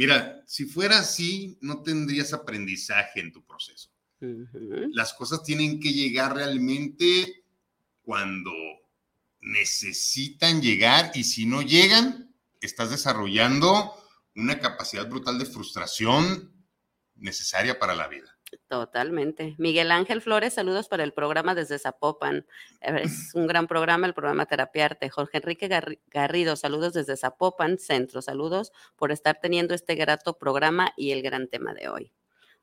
Mira, 0.00 0.42
si 0.46 0.64
fuera 0.64 1.00
así, 1.00 1.58
no 1.60 1.82
tendrías 1.82 2.32
aprendizaje 2.32 3.20
en 3.20 3.34
tu 3.34 3.44
proceso. 3.44 3.90
Las 4.92 5.12
cosas 5.12 5.42
tienen 5.42 5.78
que 5.78 5.92
llegar 5.92 6.34
realmente 6.34 7.44
cuando 8.00 8.50
necesitan 9.42 10.62
llegar 10.62 11.10
y 11.12 11.24
si 11.24 11.44
no 11.44 11.60
llegan, 11.60 12.34
estás 12.62 12.88
desarrollando 12.88 13.92
una 14.36 14.58
capacidad 14.58 15.06
brutal 15.06 15.38
de 15.38 15.44
frustración 15.44 16.50
necesaria 17.16 17.78
para 17.78 17.94
la 17.94 18.08
vida. 18.08 18.38
Totalmente. 18.68 19.54
Miguel 19.58 19.90
Ángel 19.90 20.20
Flores, 20.20 20.54
saludos 20.54 20.88
para 20.88 21.04
el 21.04 21.12
programa 21.12 21.54
desde 21.54 21.78
Zapopan. 21.78 22.46
Es 22.80 23.34
un 23.34 23.46
gran 23.46 23.66
programa, 23.66 24.06
el 24.06 24.14
programa 24.14 24.46
Terapiarte. 24.46 25.08
Jorge 25.10 25.38
Enrique 25.38 25.68
Garrido, 26.06 26.56
saludos 26.56 26.92
desde 26.92 27.16
Zapopan, 27.16 27.78
Centro. 27.78 28.22
Saludos 28.22 28.72
por 28.96 29.12
estar 29.12 29.38
teniendo 29.40 29.74
este 29.74 29.94
grato 29.94 30.38
programa 30.38 30.92
y 30.96 31.12
el 31.12 31.22
gran 31.22 31.48
tema 31.48 31.74
de 31.74 31.88
hoy. 31.88 32.12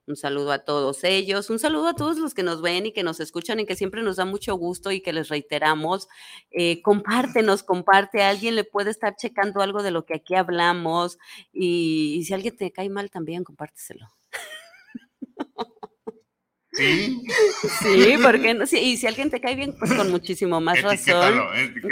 Un 0.08 0.16
saludo 0.16 0.54
a 0.54 0.60
todos 0.60 1.04
ellos, 1.04 1.50
un 1.50 1.60
saludo 1.60 1.90
a 1.90 1.94
todos 1.94 2.18
los 2.18 2.34
que 2.34 2.42
nos 2.42 2.62
ven 2.62 2.86
y 2.86 2.94
que 2.94 3.04
nos 3.04 3.20
escuchan 3.20 3.60
y 3.60 3.66
que 3.66 3.76
siempre 3.76 4.02
nos 4.02 4.16
da 4.16 4.24
mucho 4.24 4.56
gusto 4.56 4.94
y 4.94 5.02
que 5.02 5.12
les 5.12 5.28
reiteramos, 5.28 6.08
eh, 6.52 6.82
compártenos, 6.82 7.62
comparte, 7.62 8.24
alguien 8.24 8.56
le 8.56 8.64
puede 8.64 8.90
estar 8.90 9.18
checando 9.18 9.62
algo 9.62 9.84
de 9.84 9.92
lo 9.92 10.06
que 10.06 10.16
aquí 10.16 10.36
hablamos 10.36 11.18
y 11.52 12.24
si 12.26 12.34
alguien 12.34 12.56
te 12.56 12.72
cae 12.72 12.90
mal 12.90 13.12
también, 13.12 13.44
compárteselo. 13.44 14.08
Sí. 16.78 17.24
Sí, 17.82 18.16
porque 18.22 18.54
no? 18.54 18.68
Sí, 18.68 18.78
y 18.78 18.98
si 18.98 19.08
alguien 19.08 19.32
te 19.32 19.42
cae 19.42 19.56
bien, 19.56 19.76
pues 19.78 19.94
con 19.94 20.12
muchísimo 20.12 20.62
más 20.62 20.82
razón. 20.82 21.34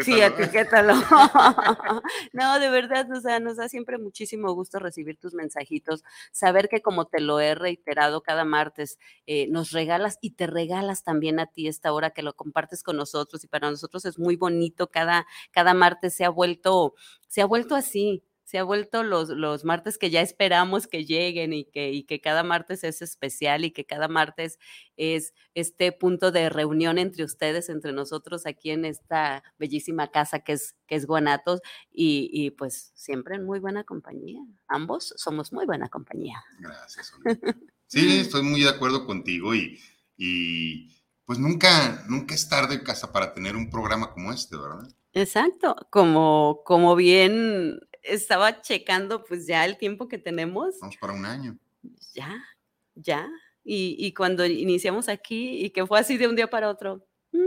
Sí, 0.02 0.21
etiquétalo. 0.21 0.93
no, 2.34 2.60
de 2.60 2.69
verdad, 2.69 3.12
o 3.12 3.19
sea, 3.19 3.39
nos 3.39 3.58
da 3.58 3.67
siempre 3.67 3.98
muchísimo 3.98 4.54
gusto 4.54 4.78
recibir 4.80 5.17
tus 5.17 5.34
mensajitos, 5.34 6.04
saber 6.32 6.69
que 6.69 6.82
como 6.82 7.06
te 7.06 7.19
lo 7.19 7.39
he 7.39 7.56
reiterado 7.56 8.21
cada 8.21 8.45
martes, 8.45 9.00
eh, 9.26 9.48
nos 9.50 9.71
regalas 9.71 10.17
y 10.21 10.32
te 10.32 10.45
regalas 10.48 11.04
también 11.04 11.39
a 11.39 11.48
ti 11.48 11.67
esta 11.67 11.91
hora 11.91 12.12
que 12.12 12.21
lo 12.21 12.36
compartes 12.36 12.84
con 12.84 12.98
nosotros 12.98 13.43
y 13.43 13.48
para 13.48 13.71
nosotros 13.71 14.06
es 14.06 14.19
muy 14.19 14.36
bonito, 14.36 14.91
cada, 14.91 15.26
cada 15.52 15.74
martes 15.74 16.13
se 16.15 16.26
ha 16.26 16.30
vuelto, 16.30 16.93
se 17.28 17.41
ha 17.41 17.45
vuelto 17.45 17.76
así, 17.76 18.24
se 18.45 18.60
ha 18.60 18.63
vuelto 18.63 19.03
los, 19.03 19.29
los 19.29 19.65
martes 19.65 19.97
que 19.97 20.12
ya 20.12 20.21
esperamos 20.21 20.88
que 20.88 21.03
lleguen 21.03 21.51
y 21.51 21.65
que, 21.65 21.91
y 21.91 22.03
que 22.03 22.21
cada 22.21 22.43
martes 22.43 22.84
es 22.84 23.01
especial 23.01 23.65
y 23.65 23.71
que 23.71 23.86
cada 23.86 24.08
martes 24.08 24.60
es 24.97 25.34
este 25.55 25.91
punto 25.91 26.31
de 26.31 26.49
reunión 26.49 26.99
entre 26.99 27.23
ustedes, 27.23 27.69
entre 27.69 27.91
nosotros 27.91 28.45
aquí 28.45 28.69
en 28.69 28.86
esta 28.86 29.43
bellísima 29.58 30.12
casa 30.12 30.39
que 30.39 30.53
es, 30.53 30.75
que 30.86 30.95
es 30.95 31.08
Guanatos 31.08 31.60
y, 31.91 32.29
y 32.31 32.51
pues 32.51 32.91
siempre 32.93 33.36
en 33.36 33.45
muy 33.45 33.60
buena 33.60 33.84
compañía. 33.84 34.39
Ambos 34.67 35.13
somos 35.17 35.51
muy 35.51 35.65
buena 35.65 35.89
compañía. 35.89 36.43
Gracias. 36.60 37.12
Sí, 37.88 38.19
estoy 38.19 38.43
muy 38.43 38.62
de 38.62 38.69
acuerdo 38.69 39.05
contigo 39.05 39.55
y, 39.55 39.79
y 40.17 40.95
pues 41.25 41.39
nunca, 41.39 42.03
nunca 42.08 42.36
es 42.36 42.47
tarde 42.47 42.84
casa 42.84 43.12
para 43.12 43.34
tener 43.34 43.55
un 43.55 43.71
programa 43.71 44.12
como 44.12 44.31
este, 44.31 44.55
¿verdad? 44.55 44.88
Exacto, 45.13 45.75
como, 45.91 46.62
como 46.65 46.95
bien 46.95 47.79
estaba 48.06 48.62
checando 48.62 49.24
pues 49.24 49.48
ya 49.48 49.65
el 49.65 49.78
tiempo 49.78 50.08
que 50.08 50.18
tenemos. 50.18 50.80
Vamos 50.80 50.98
para 50.98 51.13
un 51.13 51.26
año. 51.26 51.58
Ya, 52.13 52.44
ya. 52.96 53.30
Y, 53.63 53.96
y, 54.00 54.13
cuando 54.13 54.46
iniciamos 54.46 55.10
aquí 55.10 55.65
y 55.65 55.72
que 55.72 55.86
fue 55.88 56.00
así 56.00 56.18
de 56.18 56.28
un 56.28 56.36
día 56.36 56.50
para 56.50 56.70
otro, 56.70 57.06
mm, 57.32 57.46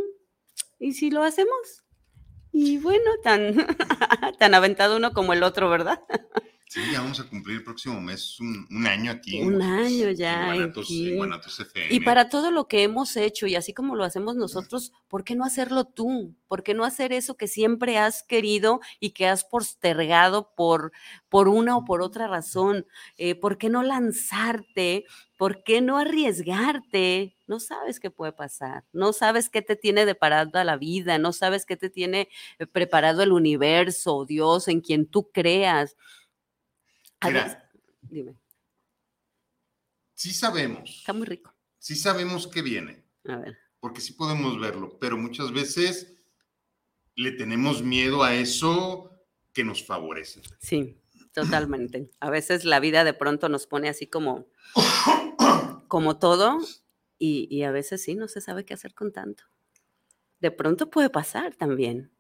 ¿y 0.81 0.93
si 0.93 1.11
lo 1.11 1.23
hacemos? 1.23 1.85
Y 2.53 2.79
bueno, 2.79 3.11
tan, 3.23 3.55
tan 4.39 4.55
aventado 4.55 4.97
uno 4.97 5.13
como 5.13 5.33
el 5.33 5.45
otro, 5.45 5.71
¿verdad? 5.71 6.03
Sí, 6.69 6.83
ya 6.93 7.01
vamos 7.01 7.19
a 7.19 7.25
cumplir 7.25 7.57
el 7.57 7.65
próximo 7.65 7.99
mes 7.99 8.39
un, 8.41 8.87
año 8.87 9.11
aquí. 9.11 9.41
Un 9.41 9.63
año 9.63 10.11
ya. 10.11 10.55
En 10.55 10.71
Y 11.89 12.01
para 12.01 12.29
todo 12.29 12.51
lo 12.51 12.69
que 12.69 12.83
hemos 12.83 13.17
hecho, 13.17 13.47
y 13.47 13.57
así 13.57 13.73
como 13.73 13.97
lo 13.97 14.05
hacemos 14.05 14.37
nosotros, 14.37 14.93
¿por 15.09 15.25
qué 15.25 15.35
no 15.35 15.45
hacerlo 15.45 15.87
tú? 15.87 16.35
¿Por 16.47 16.63
qué 16.63 16.75
no 16.75 16.85
hacer 16.85 17.15
eso 17.15 17.39
que 17.39 17.49
siempre 17.49 17.97
has 17.97 18.23
querido 18.23 18.81
y 19.01 19.11
que 19.11 19.27
has 19.27 19.45
postergado 19.45 20.53
por, 20.55 20.93
por 21.31 21.49
una 21.49 21.75
o 21.75 21.87
por 21.87 22.03
otra 22.03 22.27
razón? 22.29 22.85
Eh, 23.17 23.35
¿Por 23.35 23.57
qué 23.57 23.71
no 23.71 23.83
lanzarte? 23.83 25.07
¿Por 25.39 25.63
qué 25.65 25.81
no 25.81 25.97
arriesgarte? 25.97 27.35
No 27.47 27.61
sabes 27.61 27.99
qué 27.99 28.11
puede 28.11 28.33
pasar, 28.33 28.85
no 28.93 29.15
sabes 29.15 29.49
qué 29.49 29.63
te 29.63 29.75
tiene 29.75 30.05
deparado 30.05 30.59
a 30.59 30.65
la 30.65 30.77
vida, 30.77 31.17
no 31.17 31.33
sabes 31.33 31.65
qué 31.65 31.79
te 31.79 31.89
tiene 31.89 32.29
eh, 32.59 32.67
preparado 32.67 33.23
el 33.23 33.33
universo, 33.33 34.27
Dios, 34.27 34.69
en 34.69 34.83
quien 34.83 35.07
tú 35.07 35.31
creas. 35.33 35.97
Mira, 37.25 37.71
dime. 38.03 38.37
Sí 40.15 40.33
sabemos. 40.33 40.99
Está 40.99 41.13
muy 41.13 41.27
rico. 41.27 41.55
Sí 41.79 41.95
sabemos 41.95 42.47
que 42.47 42.63
viene. 42.63 43.05
A 43.25 43.37
ver. 43.37 43.59
Porque 43.81 44.01
sí 44.01 44.13
podemos 44.13 44.59
verlo, 44.61 44.99
pero 44.99 45.17
muchas 45.17 45.53
veces 45.53 46.15
le 47.15 47.33
tenemos 47.33 47.83
miedo 47.83 48.23
a 48.23 48.35
eso 48.35 49.11
que 49.53 49.65
nos 49.65 49.85
favorece. 49.85 50.41
Sí, 50.61 51.01
totalmente. 51.33 52.11
A 52.21 52.31
veces 52.31 52.65
la 52.65 52.81
vida 52.81 53.05
de 53.05 53.15
pronto 53.15 53.49
nos 53.49 53.67
pone 53.67 53.89
así 53.89 54.07
como, 54.07 54.49
como 55.89 56.19
todo 56.19 56.59
y, 57.19 57.49
y 57.51 57.63
a 57.63 57.71
veces 57.71 58.03
sí 58.03 58.15
no 58.15 58.29
se 58.29 58.41
sabe 58.41 58.65
qué 58.65 58.75
hacer 58.75 58.95
con 58.95 59.13
tanto. 59.13 59.45
De 60.41 60.51
pronto 60.51 60.91
puede 60.91 61.11
pasar 61.11 61.55
también. 61.57 62.13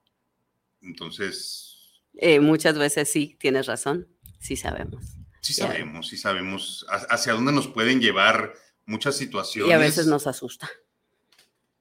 Entonces. 0.81 2.03
Eh, 2.15 2.41
muchas 2.41 2.77
veces 2.77 3.11
sí, 3.11 3.37
tienes 3.39 3.67
razón. 3.67 4.09
Sí 4.39 4.57
sabemos. 4.57 5.05
Sí 5.41 5.55
sabemos, 5.55 6.09
sí 6.09 6.17
sabemos 6.17 6.87
hacia 7.11 7.33
dónde 7.33 7.53
nos 7.53 7.69
pueden 7.69 8.01
llevar 8.01 8.55
muchas 8.87 9.17
situaciones. 9.17 9.71
Y 9.71 9.73
a 9.73 9.79
veces 9.79 10.07
nos 10.07 10.27
asusta. 10.27 10.69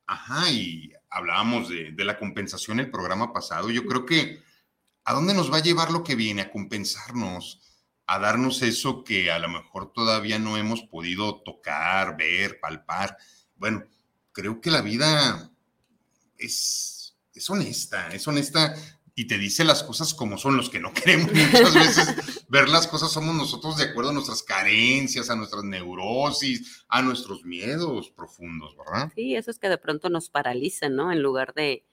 Ajá, 0.06 0.50
y 0.52 0.94
hablábamos 1.10 1.70
de, 1.70 1.92
de 1.92 2.06
la 2.06 2.18
compensación 2.18 2.80
el 2.80 2.90
programa 2.90 3.34
pasado. 3.34 3.70
Yo 3.70 3.86
creo 3.86 4.06
que 4.06 4.42
¿a 5.08 5.14
dónde 5.14 5.34
nos 5.34 5.52
va 5.52 5.58
a 5.58 5.64
llevar 5.64 5.90
lo 5.92 6.04
que 6.04 6.16
viene? 6.16 6.42
A 6.42 6.52
compensarnos, 6.52 7.62
a 8.08 8.20
darnos 8.20 8.62
eso 8.62 9.06
que 9.06 9.32
a 9.32 9.40
lo 9.40 9.48
mejor 9.48 9.94
todavía 9.94 10.38
no 10.38 10.58
hemos 10.58 10.82
podido 10.84 11.42
tocar, 11.44 12.18
ver, 12.18 12.60
palpar. 12.60 13.18
Bueno, 13.56 13.86
creo 14.34 14.60
que 14.60 14.70
la 14.70 14.82
vida 14.82 15.50
es, 16.38 17.16
es 17.34 17.50
honesta, 17.50 18.10
es 18.10 18.28
honesta 18.28 18.76
y 19.20 19.26
te 19.26 19.40
dice 19.40 19.64
las 19.64 19.82
cosas 19.82 20.14
como 20.14 20.38
son 20.38 20.56
los 20.56 20.70
que 20.70 20.80
no 20.80 20.94
queremos 20.94 21.34
muchas 21.34 21.74
veces 21.74 22.46
ver 22.50 22.70
las 22.70 22.86
cosas 22.86 23.12
somos 23.12 23.36
nosotros 23.36 23.76
de 23.76 23.86
acuerdo 23.86 24.12
a 24.12 24.14
nuestras 24.14 24.44
carencias, 24.44 25.32
a 25.32 25.36
nuestras 25.36 25.64
neurosis, 25.64 26.86
a 26.88 27.02
nuestros 27.02 27.44
miedos 27.44 28.12
profundos, 28.12 28.78
¿verdad? 28.78 29.12
Sí, 29.16 29.36
eso 29.36 29.50
es 29.50 29.58
que 29.58 29.70
de 29.70 29.80
pronto 29.80 30.10
nos 30.10 30.30
paralizan, 30.30 30.96
¿no? 30.96 31.12
En 31.12 31.24
lugar 31.24 31.56
de, 31.56 31.84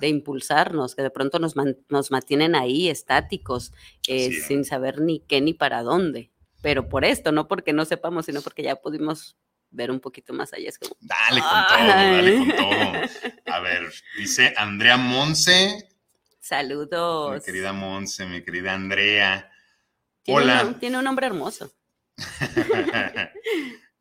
impulsarnos, 0.00 0.94
que 0.94 1.02
de 1.02 1.10
pronto 1.10 1.38
nos, 1.38 1.54
nos 1.88 2.10
mantienen 2.10 2.54
ahí 2.54 2.88
estáticos, 2.88 3.72
eh, 4.08 4.32
sin 4.32 4.64
saber 4.64 5.02
ni 5.02 5.20
qué 5.20 5.42
ni 5.42 5.52
para 5.52 5.82
dónde. 5.82 6.30
Pero 6.62 6.88
por 6.88 7.04
esto, 7.04 7.30
no 7.30 7.46
porque 7.46 7.74
no 7.74 7.84
sepamos, 7.84 8.24
sino 8.24 8.40
porque 8.40 8.62
ya 8.62 8.76
pudimos 8.76 9.36
ver 9.70 9.90
un 9.90 10.00
poquito 10.00 10.32
más 10.32 10.54
allá. 10.54 10.70
Es 10.70 10.78
como, 10.78 10.96
dale 11.00 11.40
con 11.40 11.66
todo, 11.68 11.86
dale 11.88 12.38
con 12.38 12.56
todo. 12.56 13.54
A 13.54 13.60
ver, 13.60 13.92
dice 14.16 14.54
Andrea 14.56 14.96
Monse, 14.96 15.89
Saludos. 16.40 17.34
Mi 17.34 17.40
querida 17.42 17.72
Monse, 17.72 18.26
mi 18.26 18.42
querida 18.42 18.74
Andrea. 18.74 19.50
Hola. 20.26 20.76
tiene 20.80 20.98
un 20.98 21.04
nombre 21.04 21.26
hermoso. 21.26 21.72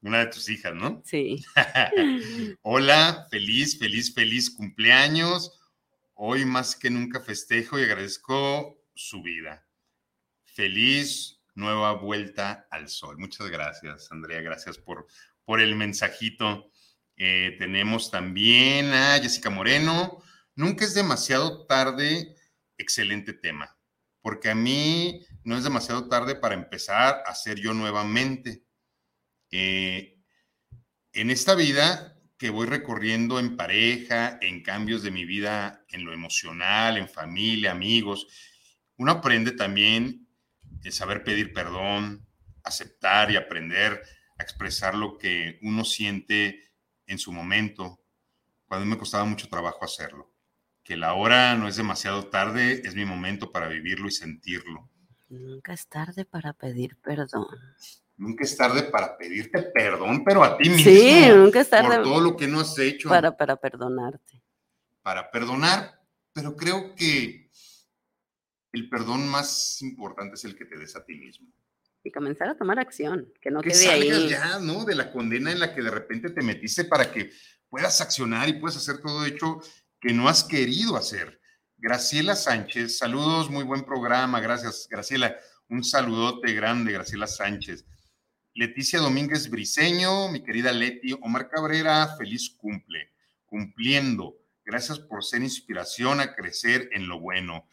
Una 0.01 0.19
de 0.19 0.27
tus 0.27 0.47
hijas, 0.49 0.73
¿no? 0.73 1.01
Sí. 1.05 1.43
Hola, 2.61 3.27
feliz, 3.29 3.77
feliz, 3.77 4.13
feliz 4.13 4.49
cumpleaños. 4.49 5.59
Hoy 6.13 6.45
más 6.45 6.75
que 6.75 6.89
nunca 6.89 7.19
festejo 7.19 7.77
y 7.77 7.83
agradezco 7.83 8.81
su 8.93 9.21
vida. 9.21 9.67
Feliz 10.45 11.41
nueva 11.55 11.93
vuelta 11.93 12.67
al 12.71 12.87
sol. 12.87 13.17
Muchas 13.17 13.49
gracias, 13.49 14.09
Andrea. 14.11 14.41
Gracias 14.41 14.77
por, 14.77 15.07
por 15.43 15.59
el 15.59 15.75
mensajito. 15.75 16.71
Eh, 17.17 17.55
tenemos 17.59 18.09
también 18.09 18.93
a 18.93 19.19
Jessica 19.19 19.49
Moreno. 19.49 20.23
Nunca 20.59 20.83
es 20.83 20.93
demasiado 20.93 21.65
tarde. 21.67 22.35
Excelente 22.77 23.31
tema. 23.31 23.77
Porque 24.21 24.49
a 24.49 24.55
mí 24.55 25.25
no 25.45 25.55
es 25.55 25.63
demasiado 25.63 26.09
tarde 26.09 26.35
para 26.35 26.53
empezar 26.53 27.23
a 27.25 27.33
ser 27.33 27.61
yo 27.61 27.73
nuevamente. 27.73 28.65
Eh, 29.51 30.19
en 31.13 31.29
esta 31.29 31.55
vida 31.55 32.19
que 32.37 32.49
voy 32.49 32.67
recorriendo 32.67 33.39
en 33.39 33.55
pareja, 33.55 34.37
en 34.41 34.61
cambios 34.61 35.01
de 35.01 35.11
mi 35.11 35.23
vida, 35.23 35.85
en 35.91 36.03
lo 36.03 36.11
emocional, 36.11 36.97
en 36.97 37.07
familia, 37.07 37.71
amigos, 37.71 38.27
uno 38.97 39.13
aprende 39.13 39.53
también 39.53 40.27
el 40.83 40.91
saber 40.91 41.23
pedir 41.23 41.53
perdón, 41.53 42.27
aceptar 42.65 43.31
y 43.31 43.37
aprender 43.37 44.01
a 44.37 44.43
expresar 44.43 44.93
lo 44.93 45.17
que 45.17 45.57
uno 45.61 45.85
siente 45.85 46.73
en 47.07 47.17
su 47.17 47.31
momento, 47.31 48.03
cuando 48.65 48.85
me 48.85 48.97
costaba 48.97 49.23
mucho 49.23 49.47
trabajo 49.47 49.85
hacerlo. 49.85 50.28
Que 50.89 50.97
la 50.97 51.13
hora 51.13 51.53
no 51.53 51.67
es 51.67 51.75
demasiado 51.75 52.25
tarde, 52.29 52.81
es 52.83 52.95
mi 52.95 53.05
momento 53.05 53.51
para 53.51 53.67
vivirlo 53.67 54.07
y 54.07 54.11
sentirlo. 54.11 54.89
Nunca 55.29 55.71
es 55.71 55.85
tarde 55.85 56.25
para 56.25 56.53
pedir 56.53 56.97
perdón. 56.97 57.45
Nunca 58.17 58.43
es 58.43 58.57
tarde 58.57 58.81
para 58.81 59.15
pedirte 59.15 59.61
perdón, 59.61 60.23
pero 60.23 60.43
a 60.43 60.57
ti 60.57 60.67
mismo. 60.67 60.91
Sí, 60.91 61.27
nunca 61.29 61.59
es 61.59 61.69
tarde. 61.69 61.97
Por 61.97 62.03
todo 62.05 62.21
lo 62.21 62.35
que 62.35 62.47
no 62.47 62.61
has 62.61 62.75
hecho. 62.79 63.07
Para, 63.07 63.37
para 63.37 63.57
perdonarte. 63.57 64.41
Para 65.03 65.29
perdonar, 65.29 66.01
pero 66.33 66.55
creo 66.55 66.95
que 66.95 67.51
el 68.71 68.89
perdón 68.89 69.27
más 69.27 69.83
importante 69.83 70.33
es 70.37 70.45
el 70.45 70.55
que 70.55 70.65
te 70.65 70.75
des 70.75 70.95
a 70.95 71.05
ti 71.05 71.13
mismo. 71.13 71.49
Y 72.03 72.11
comenzar 72.11 72.49
a 72.49 72.57
tomar 72.57 72.79
acción, 72.79 73.31
que 73.39 73.51
no 73.51 73.61
que 73.61 73.69
quede 73.69 73.89
ahí. 73.89 74.27
ya, 74.27 74.57
¿no? 74.57 74.85
De 74.85 74.95
la 74.95 75.11
condena 75.11 75.51
en 75.51 75.59
la 75.59 75.75
que 75.75 75.83
de 75.83 75.91
repente 75.91 76.31
te 76.31 76.41
metiste 76.41 76.85
para 76.85 77.11
que 77.11 77.29
puedas 77.69 78.01
accionar 78.01 78.49
y 78.49 78.53
puedas 78.53 78.77
hacer 78.77 78.99
todo 79.03 79.23
hecho 79.23 79.61
que 79.99 80.13
no 80.13 80.27
has 80.27 80.43
querido 80.43 80.95
hacer. 80.95 81.39
Graciela 81.77 82.35
Sánchez, 82.35 82.97
saludos, 82.97 83.49
muy 83.49 83.63
buen 83.63 83.83
programa, 83.83 84.39
gracias, 84.39 84.87
Graciela. 84.89 85.37
Un 85.69 85.83
saludote 85.83 86.53
grande, 86.53 86.91
Graciela 86.91 87.27
Sánchez. 87.27 87.85
Leticia 88.53 88.99
Domínguez 88.99 89.49
Briseño, 89.49 90.29
mi 90.29 90.43
querida 90.43 90.73
Leti, 90.73 91.13
Omar 91.21 91.47
Cabrera, 91.47 92.15
feliz 92.17 92.49
cumple, 92.57 93.13
cumpliendo. 93.45 94.37
Gracias 94.65 94.99
por 94.99 95.23
ser 95.23 95.41
inspiración 95.41 96.19
a 96.19 96.35
crecer 96.35 96.89
en 96.91 97.07
lo 97.07 97.19
bueno. 97.19 97.65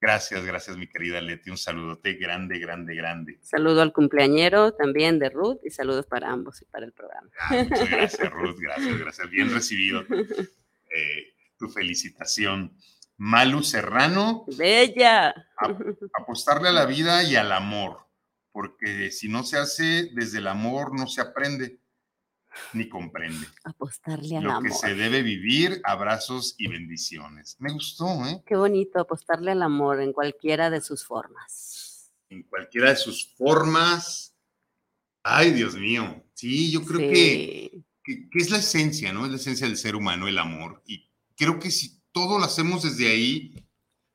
Gracias, 0.00 0.44
gracias, 0.44 0.76
mi 0.76 0.86
querida 0.86 1.20
Leti. 1.20 1.50
Un 1.50 1.58
saludote 1.58 2.14
grande, 2.14 2.58
grande, 2.58 2.94
grande. 2.94 3.38
Saludo 3.42 3.82
al 3.82 3.92
cumpleañero 3.92 4.72
también 4.74 5.18
de 5.18 5.30
Ruth 5.30 5.58
y 5.64 5.70
saludos 5.70 6.06
para 6.06 6.30
ambos 6.30 6.62
y 6.62 6.64
para 6.66 6.86
el 6.86 6.92
programa. 6.92 7.28
Ah, 7.38 7.64
muchas 7.68 7.90
gracias, 7.90 8.30
Ruth. 8.32 8.56
Gracias, 8.58 8.98
gracias. 8.98 9.30
Bien 9.30 9.52
recibido 9.52 10.04
eh, 10.94 11.34
tu 11.56 11.68
felicitación. 11.68 12.76
Malu 13.16 13.62
Serrano. 13.62 14.44
Bella. 14.56 15.34
apostarle 16.18 16.68
a 16.68 16.72
la 16.72 16.86
vida 16.86 17.22
y 17.22 17.36
al 17.36 17.52
amor 17.52 18.04
porque 18.54 19.10
si 19.10 19.28
no 19.28 19.42
se 19.42 19.58
hace 19.58 20.10
desde 20.12 20.38
el 20.38 20.46
amor, 20.46 20.96
no 20.96 21.08
se 21.08 21.20
aprende 21.20 21.80
ni 22.72 22.88
comprende. 22.88 23.48
Apostarle 23.64 24.36
al 24.36 24.44
Lo 24.44 24.52
amor. 24.52 24.70
que 24.70 24.70
se 24.70 24.94
debe 24.94 25.22
vivir, 25.22 25.80
abrazos 25.82 26.54
y 26.56 26.68
bendiciones. 26.68 27.56
Me 27.58 27.72
gustó, 27.72 28.06
¿eh? 28.28 28.44
Qué 28.46 28.54
bonito 28.54 29.00
apostarle 29.00 29.50
al 29.50 29.62
amor 29.62 30.00
en 30.00 30.12
cualquiera 30.12 30.70
de 30.70 30.80
sus 30.80 31.04
formas. 31.04 32.12
En 32.28 32.44
cualquiera 32.44 32.90
de 32.90 32.96
sus 32.96 33.34
formas. 33.34 34.36
Ay, 35.24 35.50
Dios 35.50 35.74
mío. 35.74 36.24
Sí, 36.34 36.70
yo 36.70 36.84
creo 36.84 37.00
que, 37.00 37.82
que, 38.04 38.28
es 38.34 38.50
la 38.50 38.58
esencia, 38.58 39.12
¿no? 39.12 39.24
Es 39.24 39.30
la 39.30 39.36
esencia 39.36 39.66
del 39.66 39.76
ser 39.76 39.96
humano, 39.96 40.28
el 40.28 40.38
amor. 40.38 40.82
Y 40.86 41.10
creo 41.36 41.58
que 41.58 41.70
si 41.70 42.02
todo 42.12 42.38
lo 42.38 42.44
hacemos 42.44 42.82
desde 42.82 43.08
ahí, 43.08 43.66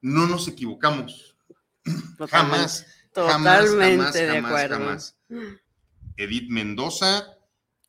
no 0.01 0.27
nos 0.27 0.47
equivocamos. 0.47 1.35
Jamás 2.29 2.85
Totalmente 3.13 4.25
de 4.25 4.37
acuerdo. 4.37 4.97
Edith 6.15 6.49
Mendoza. 6.49 7.37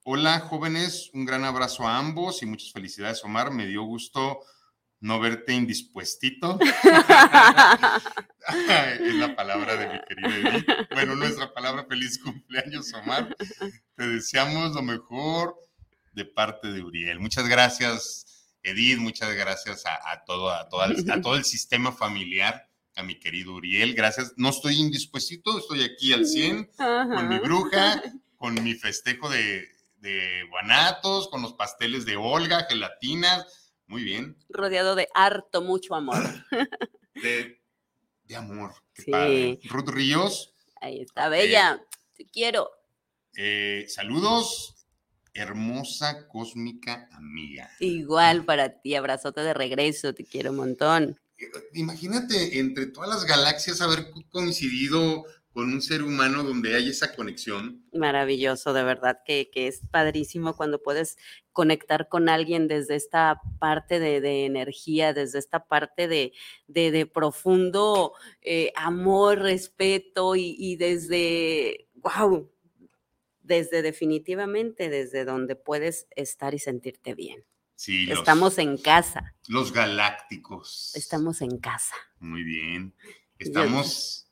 Hola, 0.04 0.40
jóvenes. 0.40 1.10
Un 1.12 1.26
gran 1.26 1.44
abrazo 1.44 1.86
a 1.86 1.98
ambos 1.98 2.42
y 2.42 2.46
muchas 2.46 2.72
felicidades, 2.72 3.22
Omar. 3.24 3.52
Me 3.52 3.66
dio 3.66 3.82
gusto 3.82 4.40
no 5.00 5.20
verte 5.20 5.52
indispuestito. 5.52 6.58
es 9.00 9.14
la 9.14 9.36
palabra 9.36 9.76
de 9.76 9.88
mi 9.88 10.00
querida 10.08 10.48
Edith. 10.48 10.66
Bueno, 10.92 11.16
nuestra 11.16 11.52
palabra 11.52 11.84
feliz 11.86 12.18
cumpleaños, 12.18 12.92
Omar. 12.94 13.36
Te 13.96 14.08
deseamos 14.08 14.74
lo 14.74 14.82
mejor 14.82 15.56
de 16.12 16.24
parte 16.24 16.68
de 16.68 16.82
Uriel. 16.82 17.20
Muchas 17.20 17.48
gracias, 17.48 18.48
Edith. 18.62 18.98
Muchas 18.98 19.34
gracias 19.34 19.84
a, 19.86 20.24
todo, 20.24 20.50
a, 20.50 20.60
a 20.60 21.20
todo 21.20 21.36
el 21.36 21.44
sistema 21.44 21.92
familiar 21.92 22.70
a 22.94 23.02
mi 23.02 23.18
querido 23.18 23.54
Uriel. 23.54 23.94
Gracias. 23.94 24.34
No 24.36 24.50
estoy 24.50 24.76
indispuesto, 24.76 25.58
estoy 25.58 25.82
aquí 25.82 26.12
al 26.12 26.26
100 26.26 26.70
con 26.76 27.28
mi 27.28 27.38
bruja, 27.38 28.02
con 28.36 28.62
mi 28.62 28.74
festejo 28.74 29.28
de, 29.28 29.68
guanatos, 30.50 31.28
con 31.28 31.42
los 31.42 31.54
pasteles 31.54 32.04
de 32.04 32.16
Olga, 32.16 32.66
gelatinas. 32.68 33.72
Muy 33.86 34.04
bien. 34.04 34.36
Rodeado 34.48 34.94
de 34.94 35.08
harto, 35.14 35.62
mucho 35.62 35.94
amor. 35.94 36.22
De, 37.14 38.36
amor. 38.36 38.72
sí. 38.94 39.58
Ruth 39.68 39.88
Ríos. 39.88 40.54
Ahí 40.80 41.00
está, 41.02 41.28
bella. 41.28 41.84
te 42.14 42.24
quiero. 42.24 42.70
Eh, 43.36 43.84
saludos 43.88 44.79
hermosa 45.34 46.28
cósmica 46.28 47.08
amiga. 47.12 47.70
Igual 47.80 48.44
para 48.44 48.80
ti, 48.80 48.94
abrazote 48.94 49.40
de 49.40 49.54
regreso, 49.54 50.14
te 50.14 50.24
quiero 50.24 50.50
un 50.50 50.56
montón 50.56 51.18
imagínate 51.74 52.58
entre 52.58 52.86
todas 52.86 53.08
las 53.08 53.24
galaxias 53.24 53.80
haber 53.80 54.10
coincidido 54.30 55.24
con 55.52 55.72
un 55.72 55.82
ser 55.82 56.02
humano 56.02 56.44
donde 56.44 56.76
hay 56.76 56.90
esa 56.90 57.14
conexión. 57.14 57.84
Maravilloso, 57.92 58.72
de 58.72 58.84
verdad 58.84 59.18
que, 59.26 59.50
es 59.52 59.80
padrísimo 59.90 60.56
cuando 60.56 60.80
puedes 60.80 61.18
conectar 61.52 62.08
con 62.08 62.28
alguien 62.28 62.68
desde 62.68 62.94
esta 62.94 63.40
parte 63.58 63.98
de, 63.98 64.44
energía, 64.44 65.12
desde 65.12 65.40
esta 65.40 65.66
parte 65.66 66.06
de, 66.06 66.32
de, 66.68 67.04
profundo 67.06 68.12
eh, 68.42 68.72
amor, 68.76 69.40
respeto 69.40 70.36
y, 70.36 70.54
y 70.56 70.76
desde, 70.76 71.88
wow, 71.94 72.48
desde 73.50 73.82
definitivamente, 73.82 74.88
desde 74.88 75.24
donde 75.24 75.56
puedes 75.56 76.06
estar 76.14 76.54
y 76.54 76.60
sentirte 76.60 77.14
bien. 77.14 77.44
Estamos 77.84 78.58
en 78.58 78.78
casa. 78.78 79.34
Los 79.48 79.72
galácticos. 79.72 80.92
Estamos 80.94 81.42
en 81.42 81.58
casa. 81.58 81.96
Muy 82.20 82.44
bien. 82.44 82.94
Estamos 83.40 84.30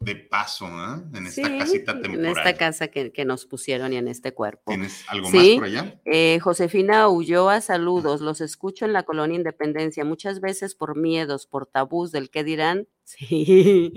de 0.00 0.16
paso, 0.16 0.68
¿no? 0.68 1.08
En 1.16 1.26
esta 1.26 1.56
casita 1.56 1.92
temporal. 1.92 2.18
En 2.18 2.26
esta 2.26 2.56
casa 2.56 2.88
que, 2.88 3.24
nos 3.24 3.46
pusieron 3.46 3.92
y 3.92 3.96
en 3.96 4.08
este 4.08 4.34
cuerpo. 4.34 4.72
¿Tienes 4.72 5.04
algo 5.06 5.30
más 5.30 5.46
por 5.54 5.64
allá? 5.64 6.00
Eh, 6.04 6.40
Josefina 6.40 7.08
Ulloa, 7.08 7.60
saludos. 7.60 8.22
Los 8.22 8.40
escucho 8.40 8.86
en 8.86 8.92
la 8.92 9.04
colonia 9.04 9.36
Independencia, 9.36 10.04
muchas 10.04 10.40
veces 10.40 10.74
por 10.74 10.96
miedos, 10.96 11.46
por 11.46 11.66
tabús 11.66 12.10
del 12.10 12.28
qué 12.28 12.42
dirán. 12.42 12.88
Sí, 13.10 13.92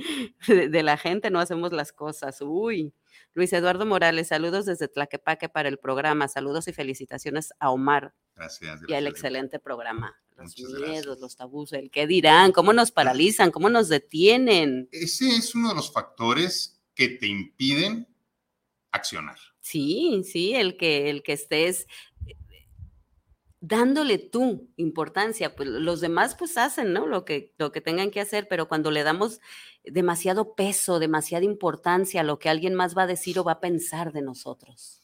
de 0.47 0.83
la 0.83 0.97
gente 0.97 1.29
no 1.29 1.39
hacemos 1.39 1.71
las 1.71 1.91
cosas. 1.91 2.41
Uy. 2.41 2.93
Luis 3.35 3.51
Eduardo 3.51 3.85
Morales, 3.85 4.27
saludos 4.27 4.65
desde 4.65 4.87
Tlaquepaque 4.87 5.49
para 5.49 5.67
el 5.67 5.79
programa. 5.79 6.27
Saludos 6.27 6.67
y 6.67 6.73
felicitaciones 6.73 7.51
a 7.59 7.71
Omar. 7.71 8.13
Gracias. 8.35 8.81
Y 8.87 8.93
al 8.93 9.07
excelente 9.07 9.59
programa. 9.59 10.15
Los 10.37 10.57
miedos, 10.57 11.19
los 11.19 11.35
tabús, 11.35 11.73
el 11.73 11.89
qué 11.89 12.05
dirán, 12.05 12.51
cómo 12.51 12.73
nos 12.73 12.91
paralizan, 12.91 13.51
cómo 13.51 13.69
nos 13.69 13.89
detienen. 13.89 14.87
Ese 14.91 15.29
es 15.29 15.55
uno 15.55 15.69
de 15.69 15.75
los 15.75 15.91
factores 15.91 16.79
que 16.93 17.09
te 17.09 17.27
impiden 17.27 18.07
accionar. 18.91 19.37
Sí, 19.61 20.23
sí, 20.23 20.53
el 20.53 20.77
que, 20.77 21.09
el 21.09 21.23
que 21.23 21.33
estés 21.33 21.87
dándole 23.65 24.17
tú 24.17 24.69
importancia, 24.75 25.55
pues 25.55 25.69
los 25.69 26.01
demás 26.01 26.35
pues 26.35 26.57
hacen, 26.57 26.91
¿no? 26.91 27.07
Lo 27.07 27.23
que, 27.23 27.53
lo 27.57 27.71
que 27.71 27.79
tengan 27.79 28.11
que 28.11 28.19
hacer, 28.19 28.47
pero 28.49 28.67
cuando 28.67 28.91
le 28.91 29.03
damos 29.03 29.39
demasiado 29.85 30.53
peso, 30.53 30.99
demasiada 30.99 31.45
importancia 31.45 32.21
a 32.21 32.23
lo 32.25 32.39
que 32.39 32.49
alguien 32.49 32.75
más 32.75 32.95
va 32.95 33.03
a 33.03 33.07
decir 33.07 33.39
o 33.39 33.45
va 33.45 33.53
a 33.53 33.59
pensar 33.61 34.11
de 34.11 34.21
nosotros. 34.21 35.01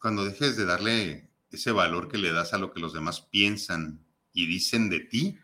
Cuando 0.00 0.24
dejes 0.24 0.56
de 0.56 0.64
darle 0.64 1.30
ese 1.52 1.70
valor 1.70 2.08
que 2.08 2.18
le 2.18 2.32
das 2.32 2.52
a 2.54 2.58
lo 2.58 2.72
que 2.72 2.80
los 2.80 2.92
demás 2.92 3.20
piensan 3.20 4.04
y 4.32 4.48
dicen 4.48 4.90
de 4.90 5.00
ti, 5.00 5.38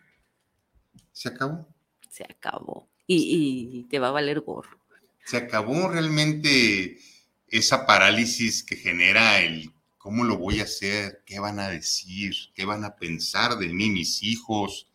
se 1.13 1.29
acabó. 1.29 1.69
Se 2.11 2.25
acabó. 2.25 2.91
Y, 3.07 3.69
y 3.73 3.85
te 3.85 4.01
va 4.01 4.09
a 4.09 4.13
valer 4.13 4.41
gorro. 4.41 4.81
Se 5.27 5.37
acabó 5.37 5.89
realmente 5.89 6.99
esa 7.47 7.87
parálisis 7.87 8.65
que 8.65 8.75
genera 8.75 9.41
el 9.41 9.71
¿cómo 10.03 10.25
lo 10.25 10.37
voy 10.37 10.59
a 10.59 10.65
hacer? 10.65 11.23
¿Qué 11.25 11.39
van 11.39 11.61
a 11.61 11.69
decir? 11.69 12.35
¿Qué 12.55 12.65
van 12.65 12.85
a 12.85 12.97
pensar 12.97 13.57
de 13.57 13.69
mí 13.73 13.89
mis 13.89 14.23
hijos? 14.25 14.89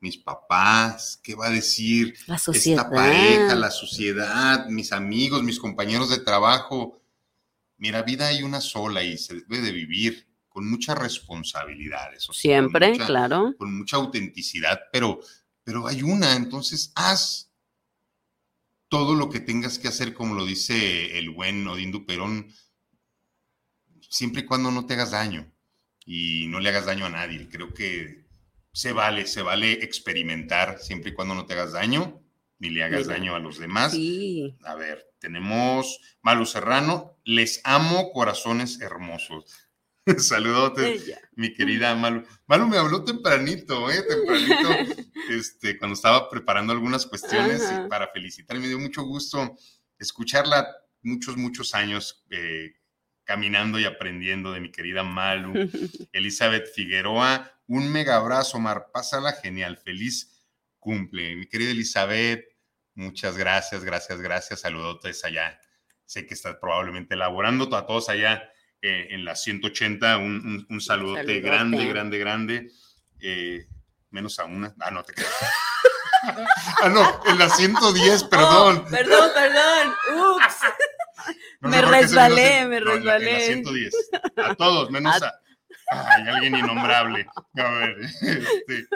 mis 0.00 0.16
papás, 0.16 1.20
qué 1.22 1.34
va 1.34 1.48
a 1.48 1.50
decir 1.50 2.14
esta 2.54 2.88
pareja, 2.88 3.54
la 3.54 3.70
sociedad, 3.70 4.66
mis 4.68 4.92
amigos, 4.92 5.42
mis 5.42 5.58
compañeros 5.58 6.08
de 6.08 6.20
trabajo. 6.20 7.02
Mira, 7.76 8.02
vida 8.02 8.28
hay 8.28 8.42
una 8.42 8.62
sola 8.62 9.04
y 9.04 9.18
se 9.18 9.34
debe 9.34 9.60
de 9.60 9.72
vivir 9.72 10.26
con 10.48 10.68
muchas 10.68 10.96
responsabilidades. 10.96 12.26
Siempre, 12.32 12.96
claro. 12.98 13.54
Con 13.58 13.76
mucha 13.76 13.98
autenticidad, 13.98 14.80
pero, 14.90 15.20
pero 15.62 15.86
hay 15.86 16.02
una, 16.02 16.34
entonces 16.34 16.92
haz 16.94 17.52
todo 18.88 19.14
lo 19.14 19.28
que 19.28 19.40
tengas 19.40 19.78
que 19.78 19.88
hacer, 19.88 20.14
como 20.14 20.34
lo 20.34 20.46
dice 20.46 21.18
el 21.18 21.28
buen 21.30 21.66
Odín 21.68 22.06
Perón, 22.06 22.52
siempre 24.10 24.42
y 24.42 24.44
cuando 24.44 24.70
no 24.70 24.84
te 24.84 24.94
hagas 24.94 25.12
daño 25.12 25.50
y 26.04 26.48
no 26.48 26.60
le 26.60 26.68
hagas 26.68 26.84
daño 26.84 27.06
a 27.06 27.10
nadie. 27.10 27.48
Creo 27.48 27.72
que 27.72 28.26
se 28.72 28.92
vale, 28.92 29.26
se 29.26 29.40
vale 29.40 29.72
experimentar 29.84 30.78
siempre 30.78 31.10
y 31.10 31.14
cuando 31.14 31.34
no 31.34 31.46
te 31.46 31.54
hagas 31.54 31.72
daño 31.72 32.20
ni 32.58 32.68
le 32.68 32.84
hagas 32.84 33.06
daño 33.06 33.34
a 33.34 33.38
los 33.38 33.58
demás. 33.58 33.92
Sí. 33.92 34.58
A 34.64 34.74
ver, 34.74 35.06
tenemos 35.18 35.98
Malu 36.20 36.44
Serrano, 36.44 37.16
les 37.24 37.62
amo 37.64 38.12
corazones 38.12 38.82
hermosos. 38.82 39.46
Saludotes, 40.18 41.10
mi 41.36 41.54
querida 41.54 41.94
Malu. 41.94 42.24
Malu 42.46 42.66
me 42.66 42.76
habló 42.76 43.02
tempranito, 43.02 43.90
¿eh? 43.90 44.02
Tempranito, 44.02 45.02
este, 45.30 45.78
cuando 45.78 45.94
estaba 45.94 46.28
preparando 46.28 46.74
algunas 46.74 47.06
cuestiones 47.06 47.62
para 47.88 48.08
felicitarme. 48.08 48.62
Me 48.62 48.68
dio 48.68 48.78
mucho 48.78 49.04
gusto 49.04 49.56
escucharla 49.98 50.66
muchos, 51.02 51.36
muchos 51.36 51.74
años 51.74 52.24
eh, 52.30 52.74
caminando 53.30 53.78
y 53.78 53.84
aprendiendo 53.84 54.50
de 54.50 54.58
mi 54.58 54.72
querida 54.72 55.04
Malu. 55.04 55.52
Elizabeth 56.12 56.66
Figueroa, 56.74 57.48
un 57.68 57.88
mega 57.88 58.16
abrazo, 58.16 58.58
Mar. 58.58 58.88
Pásala 58.92 59.34
genial. 59.34 59.76
Feliz 59.76 60.48
cumple. 60.80 61.36
Mi 61.36 61.46
querida 61.46 61.70
Elizabeth, 61.70 62.44
muchas 62.94 63.36
gracias, 63.36 63.84
gracias, 63.84 64.20
gracias. 64.20 64.58
Saludotes 64.58 65.24
allá. 65.24 65.60
Sé 66.06 66.26
que 66.26 66.34
estás 66.34 66.56
probablemente 66.56 67.14
elaborando 67.14 67.72
a 67.76 67.86
todos 67.86 68.08
allá 68.08 68.50
eh, 68.82 69.06
en 69.10 69.24
la 69.24 69.36
180. 69.36 70.18
Un, 70.18 70.66
un, 70.68 70.80
saludote, 70.80 71.38
grande, 71.40 71.86
grande, 71.86 72.18
grande. 72.18 72.72
Eh, 73.20 73.64
menos 74.10 74.40
a 74.40 74.46
una. 74.46 74.74
Ah, 74.80 74.90
no 74.90 75.04
te 75.04 75.12
creas. 75.12 75.32
ah, 76.82 76.88
no, 76.88 77.22
en 77.26 77.38
la 77.38 77.48
110, 77.48 78.24
perdón. 78.24 78.86
perdón, 78.90 79.30
perdón. 79.32 79.94
Ups. 80.34 80.56
me 81.60 81.82
resbalé, 81.82 82.66
me 82.66 82.80
resbalé. 82.80 83.52
en 83.52 83.64
la 83.64 83.70
110. 83.70 83.94
A 84.36 84.54
todos, 84.54 84.90
menos 84.90 85.20
a 85.90 86.14
alguien 86.14 86.56
innombrable. 86.56 87.26
A 87.56 87.70
ver, 87.78 87.96
este, 88.00 88.88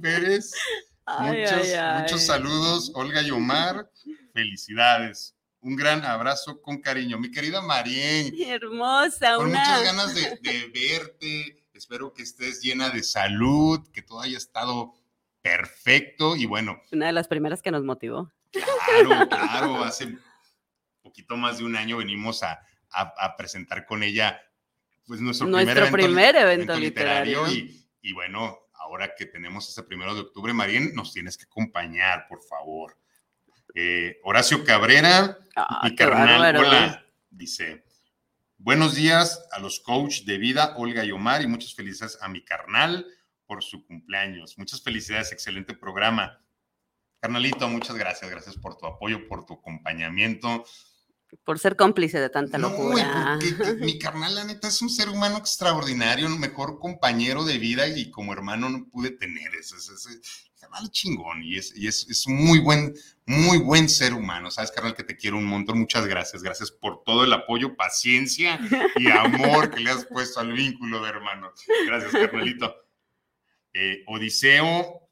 Pérez, 0.00 0.52
muchos, 1.20 2.22
saludos. 2.22 2.92
Olga 2.94 3.22
y 3.22 3.30
Omar, 3.30 3.90
felicidades. 4.32 5.34
Un 5.60 5.76
gran 5.76 6.04
abrazo 6.04 6.60
con 6.62 6.80
cariño. 6.80 7.18
Mi 7.18 7.30
querida 7.30 7.60
Marien. 7.60 8.32
Hermosa, 8.40 9.36
Con 9.36 9.48
muchas 9.48 9.82
ganas 9.82 10.14
de, 10.14 10.38
de 10.40 10.70
verte. 10.72 11.66
Espero 11.74 12.12
que 12.12 12.22
estés 12.22 12.60
llena 12.60 12.90
de 12.90 13.02
salud, 13.02 13.80
que 13.92 14.02
todo 14.02 14.20
haya 14.20 14.36
estado 14.36 14.94
perfecto 15.42 16.36
y 16.36 16.46
bueno. 16.46 16.80
Una 16.92 17.06
de 17.06 17.12
las 17.12 17.28
primeras 17.28 17.62
que 17.62 17.70
nos 17.70 17.84
motivó. 17.84 18.32
Claro, 18.52 19.28
claro. 19.28 19.84
Hace 19.84 20.16
poquito 21.18 21.36
más 21.36 21.58
de 21.58 21.64
un 21.64 21.76
año 21.76 21.96
venimos 21.96 22.42
a, 22.42 22.62
a 22.90 23.36
presentar 23.36 23.84
con 23.84 24.02
ella 24.02 24.40
pues 25.08 25.22
nuestro, 25.22 25.48
primer 25.90 26.36
evento, 26.36 26.78
literario. 26.78 27.44
Y, 27.48 28.12
bueno, 28.12 28.58
ahora 28.74 29.14
que 29.16 29.24
tenemos 29.24 29.66
ese 29.68 29.82
primero 29.82 30.14
de 30.14 30.20
octubre, 30.20 30.52
Marín, 30.52 30.94
nos 30.94 31.14
tienes 31.14 31.38
que 31.38 31.44
acompañar, 31.44 32.26
por 32.28 32.42
favor. 32.42 32.96
Eh, 33.74 34.20
Horacio 34.22 34.62
Cabrera, 34.64 35.38
ah, 35.56 35.80
mi 35.84 35.96
carnal, 35.96 36.56
hola, 36.56 37.06
dice, 37.30 37.84
buenos 38.58 38.94
días 38.94 39.46
a 39.50 39.58
los 39.60 39.80
coach 39.80 40.24
de 40.24 40.36
vida, 40.36 40.74
Olga 40.76 41.04
y 41.04 41.10
Omar, 41.10 41.40
y 41.40 41.46
muchas 41.46 41.74
felicidades 41.74 42.18
a 42.20 42.28
mi 42.28 42.44
carnal 42.44 43.06
por 43.46 43.64
su 43.64 43.86
cumpleaños. 43.86 44.58
Muchas 44.58 44.82
felicidades, 44.82 45.32
excelente 45.32 45.74
programa. 45.74 46.38
Carnalito, 47.20 47.66
muchas 47.68 47.96
gracias, 47.96 48.30
gracias 48.30 48.56
por 48.56 48.76
tu 48.76 48.86
apoyo, 48.86 49.26
por 49.26 49.46
tu 49.46 49.54
acompañamiento 49.54 50.64
por 51.44 51.58
ser 51.58 51.76
cómplice 51.76 52.20
de 52.20 52.30
tanta 52.30 52.58
locura. 52.58 53.38
mi 53.80 53.98
carnal, 53.98 54.34
la 54.34 54.44
neta, 54.44 54.68
es 54.68 54.80
un 54.82 54.90
ser 54.90 55.08
humano 55.08 55.36
extraordinario, 55.36 56.26
un 56.26 56.40
mejor 56.40 56.78
compañero 56.78 57.44
de 57.44 57.58
vida 57.58 57.86
y 57.86 58.10
como 58.10 58.32
hermano 58.32 58.68
no 58.68 58.88
pude 58.88 59.10
tener 59.10 59.54
eso. 59.54 59.76
Es, 59.76 59.88
es, 59.88 60.48
chingón 60.90 61.42
y, 61.42 61.56
es, 61.56 61.74
y 61.76 61.86
es, 61.86 62.26
un 62.26 62.36
muy 62.36 62.60
buen, 62.60 62.94
muy 63.26 63.58
buen 63.58 63.88
ser 63.88 64.14
humano. 64.14 64.50
Sabes, 64.50 64.70
carnal, 64.70 64.94
que 64.94 65.04
te 65.04 65.16
quiero 65.16 65.36
un 65.36 65.44
montón. 65.44 65.78
Muchas 65.78 66.06
gracias. 66.06 66.42
Gracias 66.42 66.70
por 66.70 67.02
todo 67.04 67.24
el 67.24 67.32
apoyo, 67.32 67.76
paciencia 67.76 68.58
y 68.96 69.10
amor 69.10 69.70
que 69.70 69.80
le 69.80 69.90
has 69.90 70.04
puesto 70.06 70.40
al 70.40 70.52
vínculo 70.52 71.02
de 71.02 71.08
hermanos. 71.08 71.52
Gracias, 71.86 72.12
carnalito. 72.12 72.74
Eh, 73.72 74.02
Odiseo, 74.06 75.08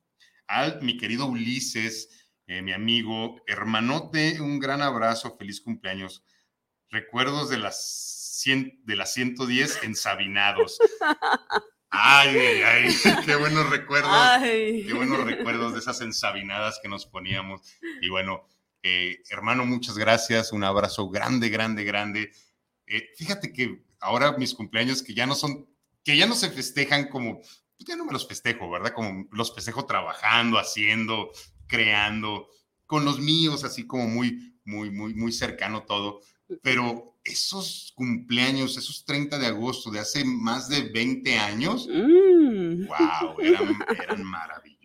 al 0.47 0.83
mi 0.83 0.97
querido 0.97 1.27
Ulises, 1.27 2.09
eh, 2.47 2.63
mi 2.63 2.73
amigo, 2.73 3.43
hermanote, 3.47 4.41
un 4.41 4.59
gran 4.59 4.83
abrazo, 4.83 5.37
feliz 5.37 5.61
cumpleaños. 5.61 6.25
Recuerdos 6.91 7.51
de 7.51 7.59
las, 7.59 8.39
100, 8.43 8.83
de 8.85 8.97
las 8.97 9.13
110 9.15 9.83
ensabinados. 9.83 10.79
Ay, 11.99 12.37
ay, 12.37 12.63
ay, 12.63 12.95
qué 13.25 13.37
buenos 13.37 13.71
recuerdos, 13.71 14.13
qué 14.43 14.93
buenos 14.93 15.25
recuerdos 15.25 15.73
de 15.73 15.79
esas 15.79 16.01
ensabinadas 16.03 16.79
que 16.83 16.89
nos 16.89 17.07
poníamos. 17.07 17.63
Y 18.03 18.11
bueno, 18.11 18.45
eh, 18.83 19.23
hermano, 19.31 19.65
muchas 19.65 19.97
gracias, 19.97 20.53
un 20.53 20.65
abrazo 20.65 21.09
grande, 21.09 21.49
grande, 21.49 21.85
grande. 21.85 22.33
Eh, 22.87 23.09
fíjate 23.17 23.53
que 23.53 23.83
ahora 24.01 24.33
mis 24.33 24.53
cumpleaños 24.53 25.03
que 25.03 25.15
ya 25.15 25.27
no 25.27 25.35
son, 25.35 25.69
que 26.05 26.17
ya 26.17 26.27
no 26.27 26.35
se 26.35 26.51
festejan 26.51 27.09
como, 27.09 27.39
pues 27.39 27.87
ya 27.87 27.97
no 27.97 28.05
me 28.05 28.13
los 28.13 28.29
festejo, 28.29 28.69
¿verdad? 28.71 28.93
Como 28.93 29.27
los 29.31 29.55
festejo 29.55 29.87
trabajando, 29.87 30.59
haciendo, 30.59 31.31
creando, 31.67 32.49
con 32.87 33.05
los 33.05 33.19
míos, 33.21 33.65
así 33.65 33.87
como 33.87 34.07
muy, 34.07 34.55
muy, 34.65 34.91
muy, 34.91 35.15
muy 35.15 35.33
cercano 35.33 35.85
todo. 35.85 36.21
Pero 36.63 37.19
esos 37.25 37.93
cumpleaños, 37.97 38.77
esos 38.77 39.05
30 39.05 39.39
de 39.39 39.47
agosto 39.47 39.91
de 39.91 39.99
hace 39.99 40.25
más 40.25 40.69
de 40.69 40.83
20 40.91 41.39
años, 41.39 41.89
wow, 41.89 41.97
mm. 41.97 43.41
eran, 43.41 43.79
eran 44.03 44.25
maravillosos. 44.25 44.76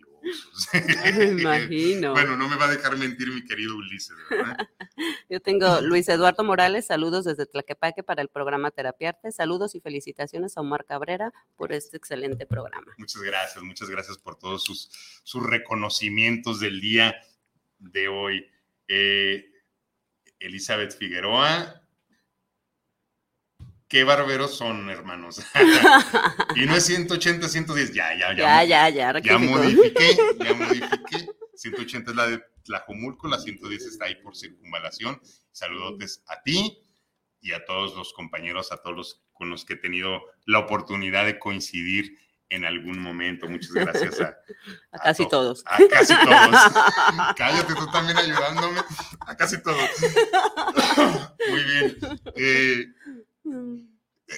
Me 1.16 1.24
imagino. 1.24 2.12
bueno, 2.12 2.36
no 2.36 2.48
me 2.48 2.56
va 2.56 2.66
a 2.66 2.70
dejar 2.70 2.96
mentir 2.96 3.28
mi 3.32 3.44
querido 3.44 3.76
Ulises, 3.76 4.16
¿verdad? 4.30 4.56
Yo 5.30 5.40
tengo 5.40 5.80
Luis 5.80 6.08
Eduardo 6.08 6.44
Morales, 6.44 6.86
saludos 6.86 7.24
desde 7.24 7.46
Tlaquepaque 7.46 8.02
para 8.02 8.22
el 8.22 8.28
programa 8.28 8.70
Terapiarte. 8.70 9.32
Saludos 9.32 9.74
y 9.74 9.80
felicitaciones 9.80 10.56
a 10.56 10.60
Omar 10.60 10.84
Cabrera 10.84 11.32
por 11.56 11.72
este 11.72 11.96
excelente 11.96 12.46
programa. 12.46 12.92
Muchas 12.98 13.22
gracias, 13.22 13.62
muchas 13.62 13.88
gracias 13.88 14.18
por 14.18 14.38
todos 14.38 14.64
sus, 14.64 14.90
sus 15.22 15.42
reconocimientos 15.42 16.60
del 16.60 16.80
día 16.80 17.14
de 17.78 18.08
hoy. 18.08 18.46
Eh, 18.88 19.46
Elizabeth 20.38 20.96
Figueroa, 20.96 21.81
qué 23.92 24.04
barberos 24.04 24.56
son, 24.56 24.88
hermanos. 24.88 25.42
y 26.56 26.64
no 26.64 26.74
es 26.74 26.86
180, 26.86 27.46
110, 27.46 27.92
ya, 27.92 28.16
ya, 28.16 28.32
ya. 28.34 28.64
Ya, 28.64 28.88
ya, 28.88 29.12
ya. 29.12 29.20
Ya 29.20 29.36
modifiqué, 29.36 30.16
ya 30.38 30.54
modifiqué. 30.54 31.28
180 31.54 32.10
es 32.10 32.16
la 32.16 32.26
de 32.26 32.42
Tlajomulco, 32.64 33.28
la 33.28 33.38
110 33.38 33.82
está 33.82 34.06
ahí 34.06 34.14
por 34.14 34.34
circunvalación. 34.34 35.20
Saludotes 35.50 36.24
a 36.26 36.42
ti 36.42 36.82
y 37.42 37.52
a 37.52 37.66
todos 37.66 37.94
los 37.94 38.14
compañeros, 38.14 38.72
a 38.72 38.78
todos 38.78 38.96
los 38.96 39.22
con 39.34 39.50
los 39.50 39.66
que 39.66 39.74
he 39.74 39.76
tenido 39.76 40.22
la 40.46 40.60
oportunidad 40.60 41.26
de 41.26 41.38
coincidir 41.38 42.18
en 42.48 42.64
algún 42.64 42.98
momento. 42.98 43.46
Muchas 43.46 43.72
gracias 43.72 44.18
a, 44.22 44.38
casi 45.04 45.28
todos. 45.28 45.64
A 45.66 45.76
casi 45.90 46.14
todos. 46.14 47.34
Cállate 47.36 47.74
tú 47.74 47.86
también 47.90 48.16
ayudándome. 48.16 48.80
A 49.20 49.36
casi 49.36 49.62
todos. 49.62 49.90
Muy 51.50 51.64
bien. 51.64 51.98
Eh, 52.36 52.86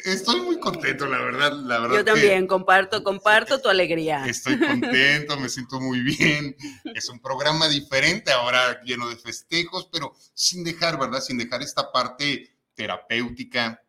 Estoy 0.04 0.40
muy 0.40 0.58
contento, 0.58 1.06
la 1.06 1.18
verdad. 1.18 1.52
La 1.52 1.78
verdad 1.78 1.96
Yo 1.96 2.04
también 2.04 2.46
comparto, 2.46 3.02
comparto 3.04 3.60
tu 3.60 3.68
alegría. 3.68 4.26
Estoy 4.26 4.58
contento, 4.58 5.38
me 5.38 5.48
siento 5.48 5.80
muy 5.80 6.00
bien. 6.00 6.56
Es 6.94 7.08
un 7.08 7.20
programa 7.20 7.68
diferente, 7.68 8.32
ahora 8.32 8.82
lleno 8.82 9.08
de 9.08 9.16
festejos, 9.16 9.88
pero 9.92 10.14
sin 10.34 10.64
dejar, 10.64 10.98
¿verdad? 10.98 11.20
Sin 11.20 11.38
dejar 11.38 11.62
esta 11.62 11.92
parte 11.92 12.56
terapéutica, 12.74 13.80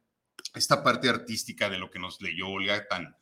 esta 0.54 0.84
parte 0.84 1.10
artística 1.10 1.70
de 1.70 1.80
lo 1.80 1.90
que 1.90 2.00
nos 2.00 2.22
leyó 2.22 2.50
Olga 2.50 2.88
tan, 2.88 3.16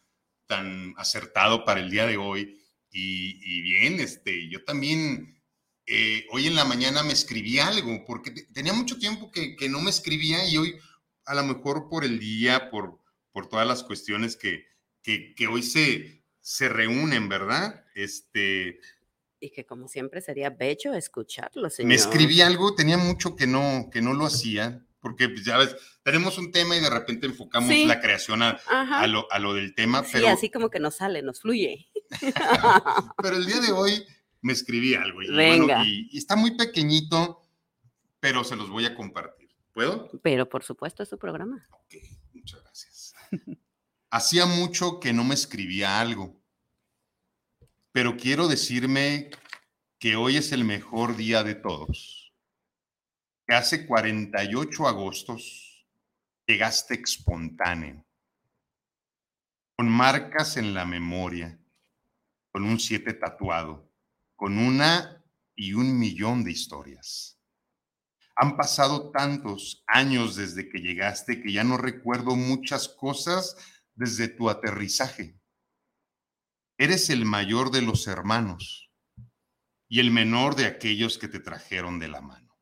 tan 0.47 0.93
acertado 0.97 1.63
para 1.63 1.79
el 1.79 1.89
día 1.89 2.05
de 2.05 2.17
hoy. 2.17 2.59
Y, 2.91 3.61
bien, 3.61 3.99
este, 3.99 4.49
yo 4.49 4.63
también 4.65 5.41
eh, 5.87 6.27
hoy 6.31 6.47
en 6.47 6.55
la 6.55 6.65
mañana 6.65 7.01
me 7.01 7.13
escribí 7.13 7.59
algo, 7.59 8.03
porque 8.05 8.31
tenía 8.53 8.73
mucho 8.73 8.99
tiempo 8.99 9.31
que, 9.31 9.55
que 9.55 9.69
no 9.69 9.81
me 9.81 9.89
escribía 9.89 10.47
y 10.47 10.57
hoy 10.57 10.75
a 11.25 11.35
lo 11.35 11.43
mejor 11.43 11.89
por 11.89 12.03
el 12.03 12.19
día, 12.19 12.69
por, 12.69 12.99
por 13.31 13.47
todas 13.47 13.67
las 13.67 13.83
cuestiones 13.83 14.35
que, 14.35 14.65
que, 15.01 15.33
que 15.35 15.47
hoy 15.47 15.63
se, 15.63 16.23
se 16.41 16.69
reúnen, 16.69 17.29
¿verdad? 17.29 17.85
Este, 17.95 18.79
y 19.43 19.49
que 19.49 19.65
como 19.65 19.89
siempre 19.89 20.21
sería 20.21 20.49
bello 20.49 20.93
escucharlo, 20.93 21.69
señor. 21.69 21.89
Me 21.89 21.95
escribí 21.95 22.39
algo, 22.39 22.75
tenía 22.75 22.97
mucho 22.97 23.35
que 23.35 23.45
no, 23.45 23.89
que 23.91 24.01
no 24.01 24.13
lo 24.13 24.25
hacía, 24.25 24.85
porque 25.01 25.27
pues, 25.27 25.43
ya 25.43 25.57
ves, 25.57 25.75
tenemos 26.01 26.37
un 26.37 26.53
tema 26.53 26.77
y 26.77 26.79
de 26.79 26.89
repente 26.89 27.27
enfocamos 27.27 27.75
la 27.85 27.99
creación 27.99 28.41
a, 28.41 28.51
a, 28.69 29.05
lo, 29.05 29.29
a, 29.29 29.39
lo, 29.39 29.53
del 29.53 29.75
tema. 29.75 30.05
Sí, 30.05 30.25
así 30.25 30.49
como 30.49 30.69
que 30.69 30.79
nos 30.79 30.95
sale, 30.95 31.21
nos 31.21 31.41
fluye. 31.41 31.89
pero 33.21 33.35
el 33.35 33.45
día 33.45 33.59
de 33.59 33.73
hoy 33.73 34.05
me 34.41 34.53
escribí 34.53 34.95
algo 34.95 35.21
y, 35.21 35.27
Venga. 35.29 35.83
y, 35.85 36.17
está 36.17 36.37
muy 36.37 36.55
pequeñito, 36.55 37.41
pero 38.21 38.45
se 38.45 38.55
los 38.55 38.69
voy 38.69 38.85
a 38.85 38.95
compartir. 38.95 39.42
¿Puedo? 39.73 40.09
Pero 40.21 40.47
por 40.47 40.63
supuesto 40.63 41.03
es 41.03 41.09
su 41.09 41.17
programa. 41.17 41.67
Ok, 41.71 41.95
muchas 42.33 42.61
gracias. 42.61 43.13
Hacía 44.11 44.45
mucho 44.45 44.99
que 44.99 45.11
no 45.11 45.23
me 45.23 45.33
escribía 45.33 45.99
algo 45.99 46.43
pero 47.93 48.17
quiero 48.17 48.47
decirme 48.47 49.29
que 49.99 50.15
hoy 50.15 50.37
es 50.37 50.51
el 50.51 50.65
mejor 50.65 51.15
día 51.15 51.43
de 51.43 51.53
todos. 51.53 52.33
Que 53.45 53.53
hace 53.53 53.85
48 53.85 54.87
agostos 54.87 55.87
llegaste 56.47 56.95
espontáneo, 56.95 58.03
con 59.77 59.89
marcas 59.89 60.57
en 60.57 60.73
la 60.73 60.85
memoria, 60.85 61.59
con 62.51 62.63
un 62.63 62.79
siete 62.79 63.13
tatuado, 63.13 63.91
con 64.35 64.57
una 64.57 65.23
y 65.55 65.73
un 65.73 65.99
millón 65.99 66.43
de 66.43 66.51
historias. 66.51 67.39
Han 68.35 68.57
pasado 68.57 69.11
tantos 69.11 69.83
años 69.87 70.35
desde 70.35 70.69
que 70.69 70.79
llegaste 70.79 71.41
que 71.41 71.51
ya 71.51 71.63
no 71.63 71.77
recuerdo 71.77 72.35
muchas 72.35 72.89
cosas 72.89 73.55
desde 73.95 74.27
tu 74.27 74.49
aterrizaje 74.49 75.37
Eres 76.77 77.09
el 77.09 77.25
mayor 77.25 77.71
de 77.71 77.81
los 77.81 78.07
hermanos 78.07 78.89
y 79.87 79.99
el 79.99 80.09
menor 80.09 80.55
de 80.55 80.65
aquellos 80.65 81.17
que 81.17 81.27
te 81.27 81.39
trajeron 81.39 81.99
de 81.99 82.07
la 82.07 82.21
mano. 82.21 82.57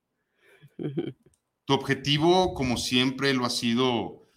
Tu 1.66 1.74
objetivo, 1.74 2.54
como 2.54 2.76
siempre 2.76 3.34
lo 3.34 3.46
ha 3.46 3.50
sido, 3.50 4.30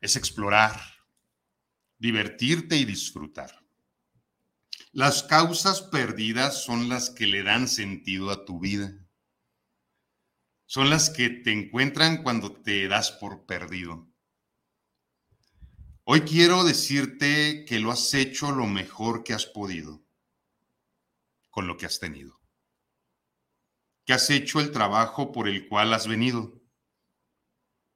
es 0.00 0.16
explorar, 0.16 0.78
divertirte 1.98 2.76
y 2.76 2.84
disfrutar. 2.84 3.64
Las 4.92 5.22
causas 5.22 5.80
perdidas 5.80 6.62
son 6.62 6.90
las 6.90 7.08
que 7.10 7.26
le 7.26 7.42
dan 7.42 7.68
sentido 7.68 8.30
a 8.30 8.44
tu 8.44 8.60
vida. 8.60 8.92
Son 10.66 10.90
las 10.90 11.10
que 11.10 11.30
te 11.30 11.52
encuentran 11.52 12.24
cuando 12.24 12.52
te 12.52 12.88
das 12.88 13.12
por 13.12 13.46
perdido. 13.46 14.08
Hoy 16.02 16.22
quiero 16.22 16.64
decirte 16.64 17.64
que 17.64 17.78
lo 17.78 17.92
has 17.92 18.12
hecho 18.14 18.50
lo 18.50 18.66
mejor 18.66 19.22
que 19.22 19.32
has 19.32 19.46
podido 19.46 20.04
con 21.50 21.68
lo 21.68 21.76
que 21.76 21.86
has 21.86 22.00
tenido. 22.00 22.40
Que 24.04 24.12
has 24.12 24.28
hecho 24.28 24.60
el 24.60 24.72
trabajo 24.72 25.30
por 25.30 25.48
el 25.48 25.68
cual 25.68 25.94
has 25.94 26.08
venido. 26.08 26.60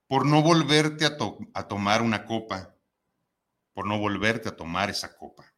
Por 0.07 0.25
no 0.25 0.41
volverte 0.41 1.07
a, 1.07 1.17
a 1.55 1.69
tomar 1.69 2.03
una 2.03 2.25
copa. 2.25 2.77
Por 3.73 3.87
no 3.87 3.99
volverte 3.99 4.49
a 4.49 4.57
tomar 4.57 4.91
esa 4.91 5.17
copa. 5.17 5.55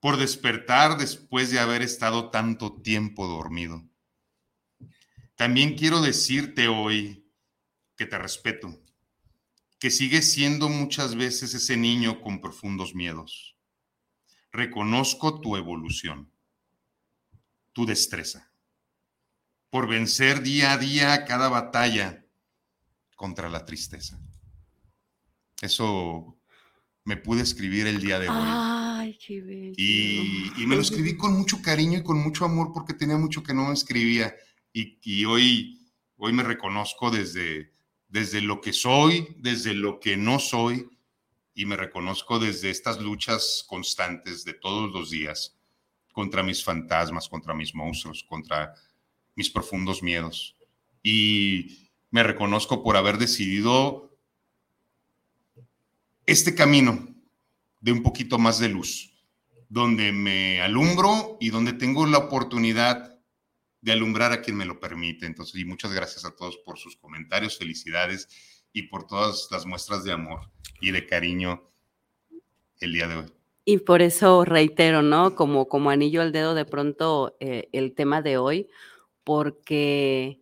Por 0.00 0.16
despertar 0.16 0.96
después 0.96 1.50
de 1.50 1.60
haber 1.60 1.82
estado 1.82 2.30
tanto 2.30 2.80
tiempo 2.80 3.26
dormido. 3.26 3.84
También 5.36 5.76
quiero 5.76 6.00
decirte 6.00 6.68
hoy 6.68 7.24
que 7.96 8.06
te 8.06 8.18
respeto 8.18 8.80
que 9.78 9.90
sigue 9.90 10.22
siendo 10.22 10.68
muchas 10.68 11.14
veces 11.16 11.54
ese 11.54 11.76
niño 11.76 12.20
con 12.20 12.40
profundos 12.40 12.94
miedos. 12.94 13.56
Reconozco 14.52 15.40
tu 15.40 15.56
evolución, 15.56 16.30
tu 17.72 17.84
destreza, 17.84 18.50
por 19.68 19.86
vencer 19.86 20.42
día 20.42 20.72
a 20.72 20.78
día 20.78 21.24
cada 21.26 21.48
batalla 21.48 22.24
contra 23.16 23.50
la 23.50 23.66
tristeza. 23.66 24.18
Eso 25.60 26.38
me 27.04 27.16
pude 27.16 27.42
escribir 27.42 27.86
el 27.86 28.00
día 28.00 28.18
de 28.18 28.28
hoy. 28.28 28.36
Ay, 28.38 29.18
qué 29.18 29.40
bello. 29.42 29.74
Y, 29.76 30.52
y, 30.56 30.66
me 30.66 30.76
lo 30.76 30.82
escribí 30.82 31.16
con 31.16 31.34
mucho 31.34 31.60
cariño 31.60 31.98
y 31.98 32.02
con 32.02 32.18
mucho 32.18 32.44
amor 32.44 32.72
porque 32.72 32.94
tenía 32.94 33.16
mucho 33.16 33.42
que 33.42 33.54
no 33.54 33.72
escribía. 33.72 34.34
Y, 34.78 35.24
hoy, 35.24 35.80
hoy 36.18 36.34
me 36.34 36.42
reconozco 36.42 37.10
desde, 37.10 37.72
desde 38.08 38.42
lo 38.42 38.60
que 38.60 38.74
soy, 38.74 39.34
desde 39.38 39.72
lo 39.72 40.00
que 40.00 40.18
no 40.18 40.38
soy, 40.38 40.86
y 41.54 41.64
me 41.64 41.76
reconozco 41.76 42.38
desde 42.38 42.68
estas 42.68 43.00
luchas 43.00 43.64
constantes 43.66 44.44
de 44.44 44.52
todos 44.52 44.92
los 44.92 45.08
días 45.08 45.56
contra 46.12 46.42
mis 46.42 46.62
fantasmas, 46.62 47.26
contra 47.26 47.54
mis 47.54 47.74
monstruos, 47.74 48.22
contra 48.28 48.74
mis 49.34 49.48
profundos 49.48 50.02
miedos. 50.02 50.54
Y 51.02 51.88
me 52.10 52.22
reconozco 52.22 52.82
por 52.82 52.98
haber 52.98 53.16
decidido 53.16 54.14
este 56.26 56.54
camino 56.54 57.08
de 57.80 57.92
un 57.92 58.02
poquito 58.02 58.38
más 58.38 58.58
de 58.58 58.68
luz, 58.68 59.10
donde 59.70 60.12
me 60.12 60.60
alumbro 60.60 61.38
y 61.40 61.48
donde 61.48 61.72
tengo 61.72 62.04
la 62.04 62.18
oportunidad 62.18 63.15
de 63.86 63.92
alumbrar 63.92 64.32
a 64.32 64.42
quien 64.42 64.56
me 64.56 64.64
lo 64.64 64.80
permite. 64.80 65.26
Entonces, 65.26 65.60
y 65.60 65.64
muchas 65.64 65.92
gracias 65.92 66.24
a 66.24 66.34
todos 66.34 66.58
por 66.58 66.76
sus 66.76 66.96
comentarios, 66.96 67.56
felicidades 67.56 68.28
y 68.72 68.88
por 68.88 69.06
todas 69.06 69.46
las 69.52 69.64
muestras 69.64 70.02
de 70.02 70.10
amor 70.10 70.40
y 70.80 70.90
de 70.90 71.06
cariño 71.06 71.70
el 72.80 72.92
día 72.92 73.06
de 73.06 73.14
hoy. 73.14 73.26
Y 73.64 73.78
por 73.78 74.02
eso 74.02 74.44
reitero, 74.44 75.02
¿no? 75.02 75.36
Como, 75.36 75.68
como 75.68 75.90
anillo 75.90 76.20
al 76.20 76.32
dedo 76.32 76.56
de 76.56 76.64
pronto 76.64 77.36
eh, 77.38 77.68
el 77.70 77.94
tema 77.94 78.22
de 78.22 78.38
hoy, 78.38 78.68
porque, 79.22 80.40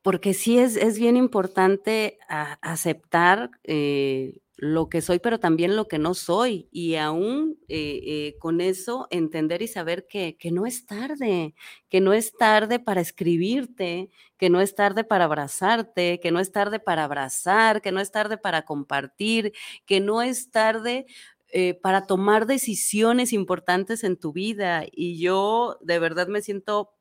porque 0.00 0.32
sí 0.32 0.58
es, 0.58 0.76
es 0.76 0.98
bien 0.98 1.18
importante 1.18 2.18
aceptar 2.62 3.50
eh, 3.64 4.38
lo 4.56 4.88
que 4.88 5.02
soy, 5.02 5.18
pero 5.18 5.38
también 5.38 5.76
lo 5.76 5.86
que 5.86 5.98
no 5.98 6.14
soy. 6.14 6.68
Y 6.72 6.96
aún 6.96 7.58
eh, 7.68 8.00
eh, 8.04 8.36
con 8.38 8.60
eso 8.60 9.06
entender 9.10 9.62
y 9.62 9.68
saber 9.68 10.06
que, 10.06 10.36
que, 10.38 10.50
no 10.50 10.66
es 10.66 10.86
tarde, 10.86 11.54
que 11.88 12.00
no 12.00 12.12
es 12.12 12.32
tarde 12.32 12.78
para 12.78 13.00
escribirte, 13.00 14.10
que 14.38 14.50
no 14.50 14.60
es 14.60 14.74
tarde 14.74 15.04
para 15.04 15.24
abrazarte, 15.24 16.20
que 16.20 16.30
no 16.30 16.40
es 16.40 16.52
tarde 16.52 16.80
para 16.80 17.04
abrazar, 17.04 17.82
que 17.82 17.92
no 17.92 18.00
es 18.00 18.10
tarde 18.10 18.38
para 18.38 18.64
compartir, 18.64 19.52
que 19.84 20.00
no 20.00 20.22
es 20.22 20.50
tarde 20.50 21.06
eh, 21.52 21.74
para 21.74 22.06
tomar 22.06 22.46
decisiones 22.46 23.32
importantes 23.32 24.04
en 24.04 24.16
tu 24.16 24.32
vida. 24.32 24.84
Y 24.90 25.18
yo 25.18 25.78
de 25.82 25.98
verdad 25.98 26.28
me 26.28 26.42
siento, 26.42 26.94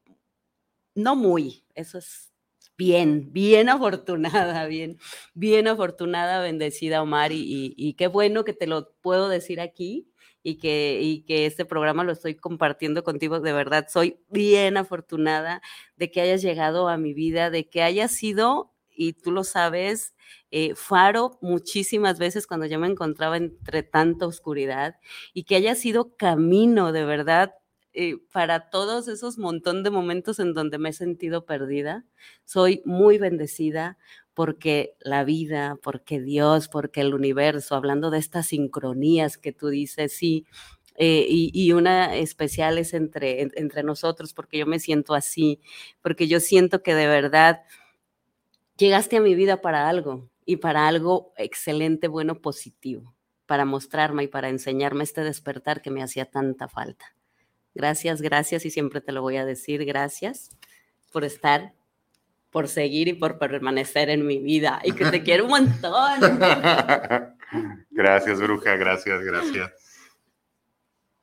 no 0.93 1.15
muy, 1.15 1.65
eso 1.73 1.97
es 1.97 2.34
bien, 2.77 3.31
bien 3.31 3.69
afortunada, 3.69 4.65
bien, 4.67 4.97
bien 5.33 5.67
afortunada, 5.67 6.41
bendecida 6.41 7.01
Omar, 7.01 7.31
y, 7.33 7.93
qué 7.97 8.07
bueno 8.07 8.43
que 8.43 8.53
te 8.53 8.67
lo 8.67 8.91
puedo 9.01 9.29
decir 9.29 9.59
aquí 9.61 10.09
y 10.43 10.57
que, 10.57 10.99
y 11.01 11.23
que 11.23 11.45
este 11.45 11.65
programa 11.65 12.03
lo 12.03 12.11
estoy 12.11 12.35
compartiendo 12.35 13.03
contigo, 13.03 13.39
de 13.39 13.53
verdad, 13.53 13.87
soy 13.89 14.19
bien 14.29 14.77
afortunada 14.77 15.61
de 15.95 16.11
que 16.11 16.21
hayas 16.21 16.41
llegado 16.41 16.89
a 16.89 16.97
mi 16.97 17.13
vida, 17.13 17.49
de 17.49 17.69
que 17.69 17.81
hayas 17.81 18.11
sido, 18.11 18.73
y 18.97 19.13
tú 19.13 19.31
lo 19.31 19.43
sabes, 19.43 20.13
eh, 20.51 20.73
faro 20.75 21.37
muchísimas 21.41 22.17
veces 22.19 22.47
cuando 22.47 22.65
yo 22.65 22.79
me 22.79 22.87
encontraba 22.87 23.37
entre 23.37 23.83
tanta 23.83 24.25
oscuridad 24.25 24.95
y 25.33 25.43
que 25.43 25.55
haya 25.55 25.75
sido 25.75 26.15
camino 26.15 26.91
de 26.93 27.03
verdad 27.05 27.55
eh, 27.95 28.17
para 28.31 28.69
todos 28.69 29.07
esos 29.07 29.37
montón 29.37 29.83
de 29.83 29.89
momentos 29.89 30.39
en 30.39 30.53
donde 30.53 30.77
me 30.77 30.89
he 30.89 30.93
sentido 30.93 31.45
perdida. 31.45 32.05
Soy 32.43 32.81
muy 32.85 33.17
bendecida 33.17 33.97
porque 34.33 34.95
la 34.99 35.23
vida, 35.23 35.79
porque 35.81 36.19
Dios, 36.19 36.67
porque 36.67 37.01
el 37.01 37.13
universo, 37.13 37.73
hablando 37.75 38.11
de 38.11 38.19
estas 38.19 38.47
sincronías 38.47 39.37
que 39.37 39.53
tú 39.53 39.69
dices, 39.69 40.13
sí, 40.13 40.45
eh, 40.97 41.25
y, 41.29 41.71
una 41.73 42.15
especial 42.15 42.77
es 42.77 42.93
entre, 42.93 43.41
entre 43.41 43.83
nosotros, 43.83 44.33
porque 44.33 44.57
yo 44.57 44.65
me 44.65 44.79
siento 44.79 45.13
así, 45.13 45.61
porque 46.01 46.27
yo 46.27 46.39
siento 46.39 46.83
que 46.83 46.95
de 46.95 47.07
verdad 47.07 47.63
llegaste 48.77 49.17
a 49.17 49.21
mi 49.21 49.35
vida 49.35 49.61
para 49.61 49.89
algo 49.89 50.29
y 50.45 50.57
para 50.57 50.87
algo 50.87 51.33
excelente, 51.37 52.07
bueno, 52.07 52.41
positivo, 52.41 53.15
para 53.45 53.65
mostrarme 53.65 54.23
y 54.23 54.27
para 54.27 54.49
enseñarme 54.49 55.03
este 55.03 55.23
despertar 55.23 55.81
que 55.81 55.91
me 55.91 56.03
hacía 56.03 56.25
tanta 56.25 56.67
falta. 56.67 57.14
Gracias, 57.75 58.21
gracias 58.21 58.65
y 58.65 58.71
siempre 58.71 59.01
te 59.01 59.11
lo 59.11 59.21
voy 59.21 59.35
a 59.35 59.45
decir. 59.45 59.85
Gracias 59.85 60.49
por 61.11 61.25
estar, 61.25 61.73
por 62.49 62.69
seguir 62.69 63.09
y 63.09 63.13
por 63.13 63.37
permanecer 63.37 64.09
en 64.09 64.25
mi 64.25 64.39
vida 64.39 64.81
y 64.83 64.93
que 64.93 65.05
te 65.05 65.21
quiero 65.21 65.43
un 65.43 65.51
montón. 65.51 66.19
Gracias, 67.91 68.39
bruja, 68.41 68.75
gracias, 68.75 69.21
gracias. 69.21 69.71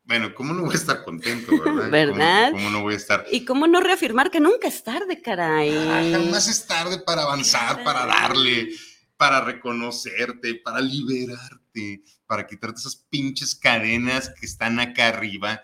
Bueno, 0.04 0.34
¿cómo 0.34 0.52
no 0.52 0.62
voy 0.62 0.72
a 0.72 0.76
estar 0.76 1.04
contento, 1.04 1.52
verdad? 1.62 1.90
¿Verdad? 1.90 2.52
¿Cómo, 2.52 2.70
no 2.70 2.82
voy 2.82 2.94
a 2.94 2.96
estar? 2.96 3.24
Y 3.30 3.44
cómo 3.44 3.66
no 3.66 3.80
reafirmar 3.80 4.30
que 4.30 4.40
nunca 4.40 4.68
es 4.68 4.82
tarde, 4.82 5.20
caray. 5.20 5.74
Ah, 5.74 6.02
jamás 6.12 6.48
es 6.48 6.66
tarde 6.66 6.98
para 6.98 7.22
avanzar, 7.22 7.84
para 7.84 8.06
darle, 8.06 8.70
para 9.16 9.42
reconocerte, 9.42 10.56
para 10.56 10.80
liberarte, 10.80 12.02
para 12.26 12.46
quitarte 12.46 12.80
esas 12.80 12.96
pinches 12.96 13.54
cadenas 13.54 14.30
que 14.30 14.46
están 14.46 14.80
acá 14.80 15.08
arriba. 15.08 15.62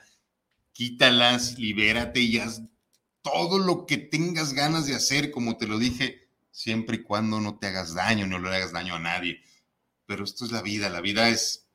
Quítalas, 0.78 1.58
libérate 1.58 2.20
y 2.20 2.38
haz 2.38 2.62
todo 3.20 3.58
lo 3.58 3.84
que 3.84 3.96
tengas 3.96 4.52
ganas 4.52 4.86
de 4.86 4.94
hacer, 4.94 5.32
como 5.32 5.56
te 5.56 5.66
lo 5.66 5.76
dije, 5.76 6.28
siempre 6.52 6.98
y 6.98 7.02
cuando 7.02 7.40
no 7.40 7.58
te 7.58 7.66
hagas 7.66 7.96
daño, 7.96 8.28
no 8.28 8.38
le 8.38 8.54
hagas 8.54 8.70
daño 8.70 8.94
a 8.94 9.00
nadie. 9.00 9.42
Pero 10.06 10.22
esto 10.22 10.44
es 10.44 10.52
la 10.52 10.62
vida, 10.62 10.88
la 10.88 11.00
vida 11.00 11.30
es 11.30 11.68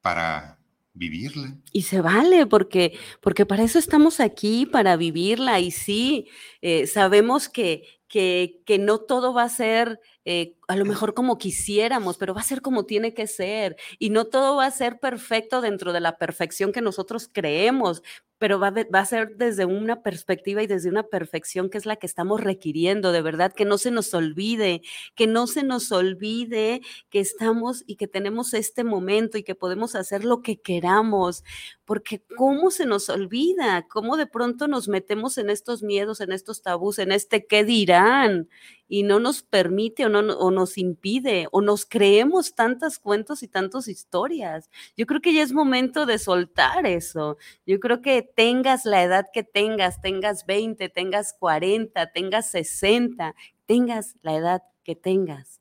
para 0.00 0.58
vivirla. 0.92 1.56
Y 1.70 1.82
se 1.82 2.00
vale, 2.00 2.46
porque, 2.46 2.98
porque 3.20 3.46
para 3.46 3.62
eso 3.62 3.78
estamos 3.78 4.18
aquí, 4.18 4.66
para 4.66 4.96
vivirla. 4.96 5.60
Y 5.60 5.70
sí, 5.70 6.26
eh, 6.62 6.88
sabemos 6.88 7.48
que, 7.48 7.86
que, 8.08 8.60
que, 8.66 8.80
no 8.80 8.98
todo 8.98 9.32
va 9.32 9.44
a 9.44 9.48
ser 9.50 10.00
eh, 10.24 10.54
a 10.68 10.76
lo 10.76 10.84
mejor 10.84 11.14
como 11.14 11.38
quisiéramos, 11.38 12.16
pero 12.16 12.34
va 12.34 12.40
a 12.40 12.44
ser 12.44 12.62
como 12.62 12.84
tiene 12.84 13.14
que 13.14 13.26
ser. 13.26 13.76
Y 13.98 14.10
no 14.10 14.24
todo 14.26 14.56
va 14.56 14.66
a 14.66 14.70
ser 14.70 14.98
perfecto 14.98 15.60
dentro 15.60 15.92
de 15.92 16.00
la 16.00 16.16
perfección 16.16 16.72
que 16.72 16.80
nosotros 16.80 17.28
creemos, 17.32 18.02
pero 18.38 18.58
va, 18.58 18.70
va, 18.70 19.00
a 19.00 19.06
ser 19.06 19.36
desde 19.36 19.64
una 19.64 20.02
perspectiva 20.02 20.62
y 20.62 20.66
desde 20.66 20.90
una 20.90 21.04
perfección 21.04 21.70
que 21.70 21.78
es 21.78 21.86
la 21.86 21.96
que 21.96 22.06
estamos 22.06 22.42
requiriendo, 22.42 23.12
de 23.12 23.22
verdad, 23.22 23.52
que 23.54 23.64
no 23.64 23.78
se 23.78 23.90
nos 23.90 24.12
olvide, 24.12 24.82
que 25.14 25.26
no 25.26 25.46
se 25.46 25.62
nos 25.62 25.92
olvide 25.92 26.82
que 27.10 27.20
estamos 27.20 27.84
y 27.86 27.96
que 27.96 28.08
tenemos 28.08 28.52
este 28.52 28.84
momento 28.84 29.38
y 29.38 29.44
que 29.44 29.54
podemos 29.54 29.94
hacer 29.94 30.24
lo 30.24 30.42
que 30.42 30.60
queramos, 30.60 31.44
porque 31.84 32.22
¿cómo 32.36 32.70
se 32.70 32.86
nos 32.86 33.08
olvida? 33.08 33.86
¿Cómo 33.88 34.16
de 34.16 34.26
pronto 34.26 34.68
nos 34.68 34.88
metemos 34.88 35.38
en 35.38 35.48
estos 35.48 35.82
miedos, 35.82 36.20
en 36.20 36.32
estos 36.32 36.60
tabús, 36.62 36.98
en 36.98 37.12
este 37.12 37.46
qué 37.46 37.64
dirán? 37.64 38.48
y 38.88 39.02
no 39.02 39.18
nos 39.18 39.42
permite 39.42 40.06
o, 40.06 40.08
o 40.14 40.50
nos 40.50 40.78
impide 40.78 41.48
o 41.52 41.60
nos 41.60 41.86
creemos 41.86 42.54
tantos 42.54 42.98
cuentos 42.98 43.42
y 43.42 43.48
tantas 43.48 43.88
historias. 43.88 44.70
Yo 44.96 45.06
creo 45.06 45.20
que 45.20 45.32
ya 45.32 45.42
es 45.42 45.52
momento 45.52 46.06
de 46.06 46.18
soltar 46.18 46.86
eso. 46.86 47.36
Yo 47.66 47.80
creo 47.80 48.02
que 48.02 48.22
tengas 48.22 48.84
la 48.84 49.02
edad 49.02 49.26
que 49.32 49.42
tengas, 49.42 50.00
tengas 50.00 50.46
20, 50.46 50.88
tengas 50.88 51.34
40, 51.38 52.12
tengas 52.12 52.50
60, 52.50 53.34
tengas 53.66 54.16
la 54.22 54.34
edad 54.34 54.62
que 54.82 54.94
tengas. 54.94 55.60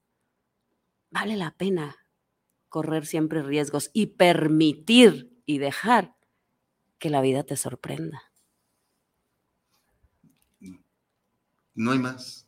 Vale 1.09 1.35
la 1.37 1.51
pena 1.51 1.95
correr 2.69 3.05
siempre 3.05 3.43
riesgos 3.43 3.91
y 3.93 4.07
permitir 4.07 5.31
y 5.45 5.59
dejar 5.59 6.15
que 6.97 7.09
la 7.09 7.21
vida 7.21 7.43
te 7.43 7.55
sorprenda. 7.55 8.23
No 11.75 11.91
hay 11.91 11.99
más 11.99 12.42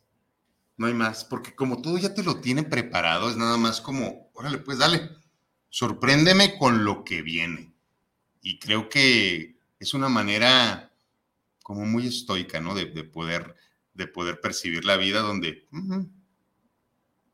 no 0.76 0.86
hay 0.86 0.94
más, 0.94 1.24
porque 1.24 1.54
como 1.54 1.80
todo 1.80 1.98
ya 1.98 2.14
te 2.14 2.22
lo 2.22 2.40
tienen 2.40 2.68
preparado, 2.68 3.30
es 3.30 3.36
nada 3.36 3.56
más 3.56 3.80
como, 3.80 4.30
órale, 4.34 4.58
pues 4.58 4.78
dale, 4.78 5.10
sorpréndeme 5.70 6.58
con 6.58 6.84
lo 6.84 7.04
que 7.04 7.22
viene. 7.22 7.72
Y 8.42 8.58
creo 8.58 8.88
que 8.88 9.58
es 9.78 9.94
una 9.94 10.08
manera 10.08 10.92
como 11.62 11.84
muy 11.84 12.06
estoica, 12.06 12.60
¿no? 12.60 12.74
De, 12.74 12.86
poder, 13.04 13.56
de 13.94 14.06
poder 14.06 14.40
percibir 14.40 14.84
la 14.84 14.96
vida 14.96 15.20
donde, 15.20 15.66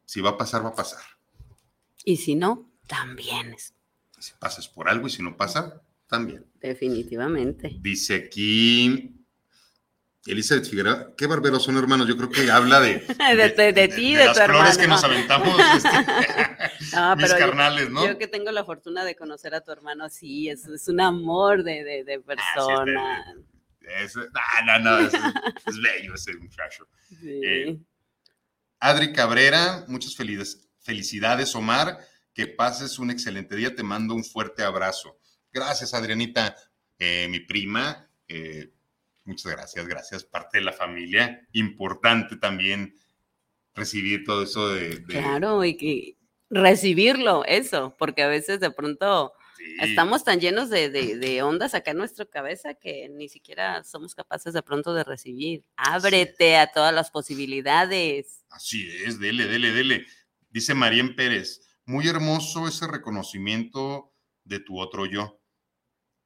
si 0.05 0.21
va 0.21 0.31
a 0.31 0.39
pasar, 0.39 0.65
va 0.65 0.71
a 0.71 0.75
pasar. 0.75 1.03
Y 2.05 2.17
si 2.17 2.35
no, 2.35 2.71
también 2.87 3.55
es. 3.55 3.75
Si 4.19 4.33
pasas 4.39 4.69
por 4.69 4.89
algo 4.89 5.09
y 5.09 5.11
si 5.11 5.23
no 5.23 5.37
pasa, 5.37 5.83
también. 6.07 6.47
Definitivamente. 6.61 7.77
Dice 7.81 8.15
aquí 8.15 9.22
Elizabeth 10.27 10.69
Figueroa, 10.69 11.15
qué 11.17 11.27
barberos 11.27 11.65
son 11.65 11.77
hermanos. 11.77 12.07
Yo 12.07 12.17
creo 12.17 12.31
que 12.31 12.51
habla 12.51 12.81
de. 12.81 13.01
de, 13.37 13.89
ti, 13.89 14.15
de, 14.15 14.21
de, 14.21 14.27
las 14.27 14.45
flores 14.45 14.79
que 14.79 14.89
nos 14.89 15.03
aventamos. 15.05 15.57
Este, 16.93 17.17
mis 17.17 17.33
carnales, 17.33 17.89
¿no? 17.91 18.07
Yo 18.07 18.19
que 18.19 18.29
tengo 18.29 18.51
la 18.51 18.65
fortuna 18.65 19.03
de 19.05 19.17
conocer 19.17 19.55
a 19.55 19.63
tu 19.63 19.73
hermano, 19.73 20.11
sí, 20.11 20.51
es, 20.51 20.67
es 20.67 20.89
un 20.89 21.01
amor 21.01 21.65
de, 21.65 22.05
ah, 22.07 22.27
persona. 22.27 23.35
no, 24.67 24.79
no, 24.79 25.01
no, 25.01 25.07
es, 25.07 25.13
bello 25.81 26.15
ese 26.15 26.35
muchacho. 26.35 26.87
Eh, 27.25 27.79
Adri 28.81 29.13
Cabrera, 29.13 29.85
muchas 29.87 30.17
felicidades, 30.17 30.69
felicidades, 30.81 31.55
Omar. 31.55 31.99
Que 32.35 32.47
pases 32.47 32.99
un 32.99 33.11
excelente 33.11 33.55
día. 33.55 33.75
Te 33.75 33.83
mando 33.83 34.15
un 34.15 34.25
fuerte 34.25 34.63
abrazo. 34.63 35.19
Gracias, 35.53 35.95
Adrianita, 35.95 36.57
eh, 36.99 37.29
mi 37.29 37.41
prima. 37.41 38.09
Eh, 38.27 38.73
Muchas 39.25 39.53
gracias, 39.53 39.87
gracias. 39.87 40.25
Parte 40.25 40.59
de 40.59 40.65
la 40.65 40.73
familia. 40.73 41.47
Importante 41.53 42.37
también 42.37 42.95
recibir 43.75 44.25
todo 44.25 44.43
eso 44.43 44.69
de... 44.69 45.03
Claro, 45.05 45.65
y 45.65 45.77
que 45.77 46.17
recibirlo, 46.51 47.45
eso, 47.47 47.97
porque 47.99 48.23
a 48.23 48.29
veces 48.29 48.61
de 48.61 48.71
pronto 48.71 49.33
estamos 49.81 50.23
tan 50.25 50.41
llenos 50.41 50.69
de, 50.69 51.41
ondas 51.43 51.75
acá 51.75 51.93
en 51.93 51.97
nuestra 51.97 52.27
cabeza 52.27 52.75
que 52.75 53.09
ni 53.09 53.29
siquiera 53.29 53.83
somos 53.85 54.15
capaces 54.15 54.53
de 54.53 54.63
pronto 54.63 54.93
de 54.93 55.05
recibir. 55.05 55.65
Ábrete 55.77 56.57
a 56.57 56.67
todas 56.67 56.93
las 56.93 57.11
posibilidades. 57.11 58.45
Así 58.51 58.87
es, 59.05 59.19
dele, 59.19 59.47
dele, 59.47 59.73
dele. 59.73 60.07
Dice 60.51 60.75
Marien 60.75 61.17
Pérez, 61.17 61.63
muy 61.87 62.07
hermoso 62.07 62.69
ese 62.69 62.87
reconocimiento 62.87 64.13
de 64.45 64.61
tu 64.61 64.79
otro 64.79 65.07
yo, 65.07 65.41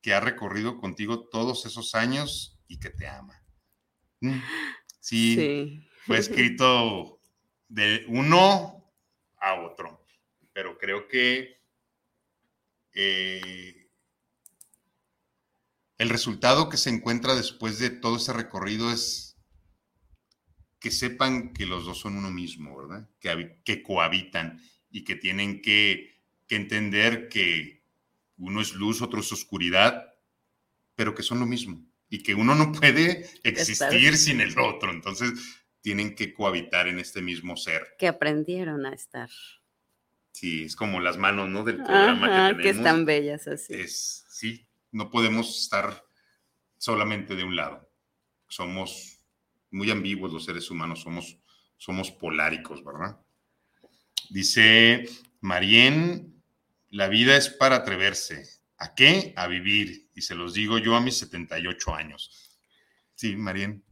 que 0.03 0.15
ha 0.15 0.21
recorrido 0.21 0.79
contigo 0.79 1.29
todos 1.29 1.67
esos 1.67 1.95
años 1.95 2.56
y 2.69 2.79
que 2.79 2.91
te 2.91 3.07
ama. 3.07 3.41
Mm, 4.21 4.41
sí, 5.01 5.89
fue 6.07 6.19
escrito 6.19 7.21
de 7.69 8.05
uno 8.09 8.93
a 9.39 9.55
otro, 9.61 10.05
pero 10.53 10.79
creo 10.79 11.09
que 11.09 11.61
eh, 12.93 13.91
el 15.99 16.09
resultado 16.09 16.69
que 16.69 16.77
se 16.77 16.91
encuentra 16.91 17.35
después 17.35 17.79
de 17.79 17.91
todo 17.91 18.17
ese 18.17 18.33
recorrido 18.33 18.91
es 18.91 19.37
que 20.79 20.91
sepan 20.91 21.53
que 21.53 21.67
los 21.67 21.85
dos 21.85 21.99
son 21.99 22.17
uno 22.17 22.31
mismo, 22.31 22.77
¿verdad? 22.77 23.09
Que, 23.19 23.61
que 23.65 23.83
cohabitan 23.83 24.61
y 24.91 25.05
que 25.05 25.17
tienen 25.17 25.61
que, 25.61 26.21
que 26.47 26.57
entender 26.57 27.29
que 27.29 27.85
uno 28.39 28.61
es 28.61 28.75
luz, 28.75 29.03
otro 29.03 29.21
es 29.21 29.33
oscuridad, 29.33 30.15
pero 30.95 31.15
que 31.15 31.23
son 31.23 31.41
lo 31.41 31.47
mismo 31.47 31.87
y 32.17 32.23
que 32.23 32.35
uno 32.35 32.55
no 32.55 32.73
puede 32.73 33.29
existir 33.43 34.17
sin 34.17 34.41
el 34.41 34.59
otro. 34.59 34.91
Entonces, 34.91 35.33
tienen 35.83 36.15
que 36.15 36.33
cohabitar 36.33 36.89
en 36.89 36.99
este 36.99 37.21
mismo 37.21 37.59
ser. 37.59 37.95
Que 37.99 38.09
aprendieron 38.09 38.87
a 38.87 38.95
estar. 38.95 39.29
Sí, 40.33 40.65
es 40.65 40.75
como 40.75 40.99
las 40.99 41.19
manos, 41.19 41.51
¿no? 41.51 41.63
Del 41.63 41.77
programa 41.77 42.27
que 42.27 42.33
tenemos. 42.35 42.63
que 42.63 42.71
están 42.71 43.05
bellas 43.05 43.47
así. 43.47 43.75
Es, 43.75 44.25
sí, 44.31 44.67
no 44.93 45.11
podemos 45.11 45.63
estar 45.63 46.05
solamente 46.79 47.37
de 47.37 47.45
un 47.45 47.55
lado. 47.55 47.87
Somos 48.49 49.19
muy 49.71 49.91
ambiguos 49.91 50.33
los 50.33 50.47
seres 50.47 50.71
humanos, 50.71 51.03
somos, 51.03 51.39
somos 51.77 52.11
poláricos, 52.11 52.83
¿verdad? 52.83 53.21
Dice 54.31 55.07
Marien, 55.43 56.43
la 56.89 57.09
vida 57.09 57.37
es 57.37 57.51
para 57.51 57.77
atreverse. 57.77 58.43
¿A 58.79 58.95
qué? 58.95 59.33
A 59.37 59.47
vivir 59.47 60.11
y 60.15 60.23
se 60.23 60.35
los 60.35 60.55
digo 60.55 60.79
yo 60.79 60.97
a 60.97 61.01
mis 61.01 61.19
78 61.19 61.95
años. 61.95 62.31
Sí, 63.15 63.37
Marien. 63.37 63.85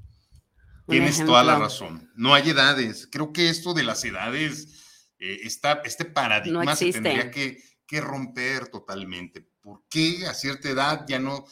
Tienes 0.87 1.25
toda 1.25 1.43
la 1.43 1.59
razón. 1.59 2.11
No 2.15 2.35
hay 2.35 2.51
edades. 2.51 3.09
Creo 3.11 3.33
que 3.33 3.49
esto 3.49 3.73
de 3.73 3.85
las 3.85 4.05
edades, 4.05 5.11
eh, 5.19 5.41
este 5.43 6.05
paradigma 6.05 6.77
se 6.77 6.93
tendría 6.93 7.31
que, 7.31 7.63
romper 8.01 8.67
totalmente. 8.69 9.49
¿Por 9.61 9.85
qué 9.89 10.27
a 10.27 10.35
cierta 10.35 10.69
edad 10.69 11.05
ya 11.07 11.21
no... 11.21 11.45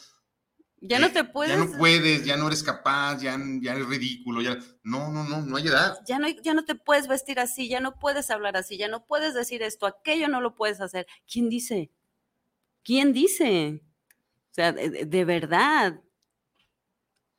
Ya 0.81 0.99
no 0.99 1.09
te 1.09 1.23
puedes. 1.23 1.55
Ya 1.55 1.63
no 1.63 1.71
puedes, 1.77 2.25
ya 2.25 2.35
no 2.35 2.47
eres 2.47 2.61
capaz, 2.61 3.21
ya, 3.21 3.39
ya 3.61 3.73
es 3.73 3.85
ridículo, 3.85 4.41
ya. 4.41 4.59
No, 4.83 5.09
no, 5.09 5.23
no, 5.23 5.41
no 5.41 5.55
hay 5.55 5.65
edad. 5.65 5.97
Ya 6.05 6.19
no, 6.19 6.27
ya 6.27 6.53
no 6.53 6.65
te 6.65 6.75
puedes 6.75 7.07
vestir 7.07 7.39
así, 7.39 7.69
ya 7.69 7.79
no 7.79 7.97
puedes 7.97 8.29
hablar 8.29 8.57
así, 8.57 8.77
ya 8.77 8.89
no 8.89 9.05
puedes 9.05 9.33
decir 9.33 9.63
esto, 9.63 9.85
aquello 9.85 10.27
no 10.27 10.41
lo 10.41 10.55
puedes 10.55 10.81
hacer. 10.81 11.07
¿Quién 11.25 11.47
dice? 11.47 11.89
¿Quién 12.83 13.13
dice? 13.13 13.81
O 14.51 14.53
sea, 14.53 14.71
de, 14.71 15.25
verdad, 15.25 16.01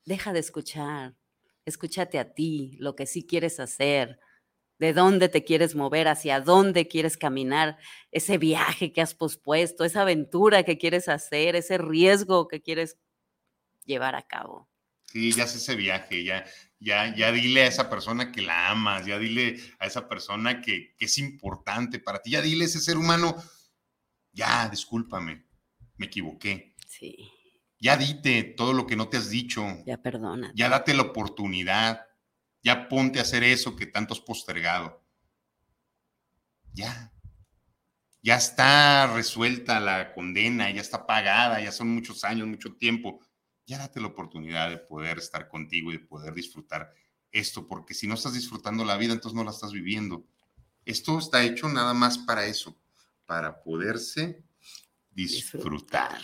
deja 0.04 0.32
de 0.32 0.40
escuchar, 0.40 1.14
escúchate 1.64 2.18
a 2.18 2.32
ti, 2.32 2.76
lo 2.80 2.96
que 2.96 3.06
sí 3.06 3.26
quieres 3.26 3.60
hacer, 3.60 4.18
de 4.78 4.92
dónde 4.92 5.28
te 5.28 5.44
quieres 5.44 5.74
mover, 5.74 6.08
hacia 6.08 6.40
dónde 6.40 6.88
quieres 6.88 7.16
caminar, 7.16 7.78
ese 8.10 8.38
viaje 8.38 8.92
que 8.92 9.00
has 9.00 9.14
pospuesto, 9.14 9.84
esa 9.84 10.02
aventura 10.02 10.64
que 10.64 10.78
quieres 10.78 11.08
hacer, 11.08 11.56
ese 11.56 11.78
riesgo 11.78 12.48
que 12.48 12.60
quieres 12.60 12.98
llevar 13.84 14.16
a 14.16 14.26
cabo. 14.26 14.68
Sí, 15.04 15.30
ya 15.30 15.44
es 15.44 15.54
ese 15.54 15.76
viaje, 15.76 16.24
ya, 16.24 16.44
ya, 16.80 17.14
ya 17.14 17.30
dile 17.30 17.62
a 17.62 17.66
esa 17.68 17.88
persona 17.88 18.32
que 18.32 18.42
la 18.42 18.70
amas, 18.70 19.06
ya 19.06 19.18
dile 19.18 19.60
a 19.78 19.86
esa 19.86 20.08
persona 20.08 20.60
que, 20.60 20.96
que 20.96 21.04
es 21.04 21.18
importante 21.18 22.00
para 22.00 22.20
ti, 22.20 22.32
ya 22.32 22.42
dile 22.42 22.64
a 22.64 22.66
ese 22.66 22.80
ser 22.80 22.96
humano, 22.96 23.36
ya, 24.34 24.68
discúlpame, 24.68 25.46
me 25.96 26.06
equivoqué. 26.06 26.74
Sí. 26.86 27.16
Ya 27.78 27.96
dite 27.96 28.42
todo 28.42 28.72
lo 28.72 28.86
que 28.86 28.96
no 28.96 29.08
te 29.08 29.16
has 29.16 29.30
dicho. 29.30 29.64
Ya 29.86 30.02
perdona. 30.02 30.52
Ya 30.54 30.68
date 30.68 30.94
la 30.94 31.02
oportunidad. 31.02 32.06
Ya 32.62 32.88
ponte 32.88 33.18
a 33.18 33.22
hacer 33.22 33.44
eso 33.44 33.76
que 33.76 33.86
tanto 33.86 34.14
has 34.14 34.20
postergado. 34.20 35.04
Ya. 36.72 37.12
Ya 38.22 38.36
está 38.36 39.12
resuelta 39.14 39.80
la 39.80 40.14
condena, 40.14 40.70
ya 40.70 40.80
está 40.80 41.06
pagada, 41.06 41.60
ya 41.60 41.70
son 41.72 41.88
muchos 41.94 42.24
años, 42.24 42.48
mucho 42.48 42.74
tiempo. 42.74 43.20
Ya 43.66 43.78
date 43.78 44.00
la 44.00 44.06
oportunidad 44.06 44.70
de 44.70 44.78
poder 44.78 45.18
estar 45.18 45.48
contigo 45.48 45.90
y 45.90 45.98
de 45.98 46.04
poder 46.06 46.32
disfrutar 46.32 46.90
esto, 47.30 47.66
porque 47.66 47.92
si 47.92 48.06
no 48.06 48.14
estás 48.14 48.32
disfrutando 48.32 48.84
la 48.84 48.96
vida, 48.96 49.12
entonces 49.12 49.36
no 49.36 49.44
la 49.44 49.50
estás 49.50 49.72
viviendo. 49.72 50.24
Esto 50.86 51.18
está 51.18 51.42
hecho 51.42 51.68
nada 51.68 51.92
más 51.92 52.16
para 52.16 52.46
eso, 52.46 52.78
para 53.26 53.62
poderse 53.62 54.44
disfrutar. 55.10 56.20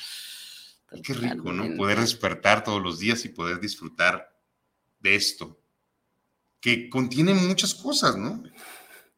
qué 1.02 1.14
rico, 1.14 1.52
¿no? 1.52 1.76
Poder 1.76 2.00
despertar 2.00 2.64
todos 2.64 2.82
los 2.82 2.98
días 2.98 3.24
y 3.24 3.28
poder 3.28 3.60
disfrutar 3.60 4.36
de 4.98 5.14
esto, 5.14 5.60
que 6.60 6.90
contiene 6.90 7.34
muchas 7.34 7.74
cosas, 7.74 8.16
¿no? 8.16 8.42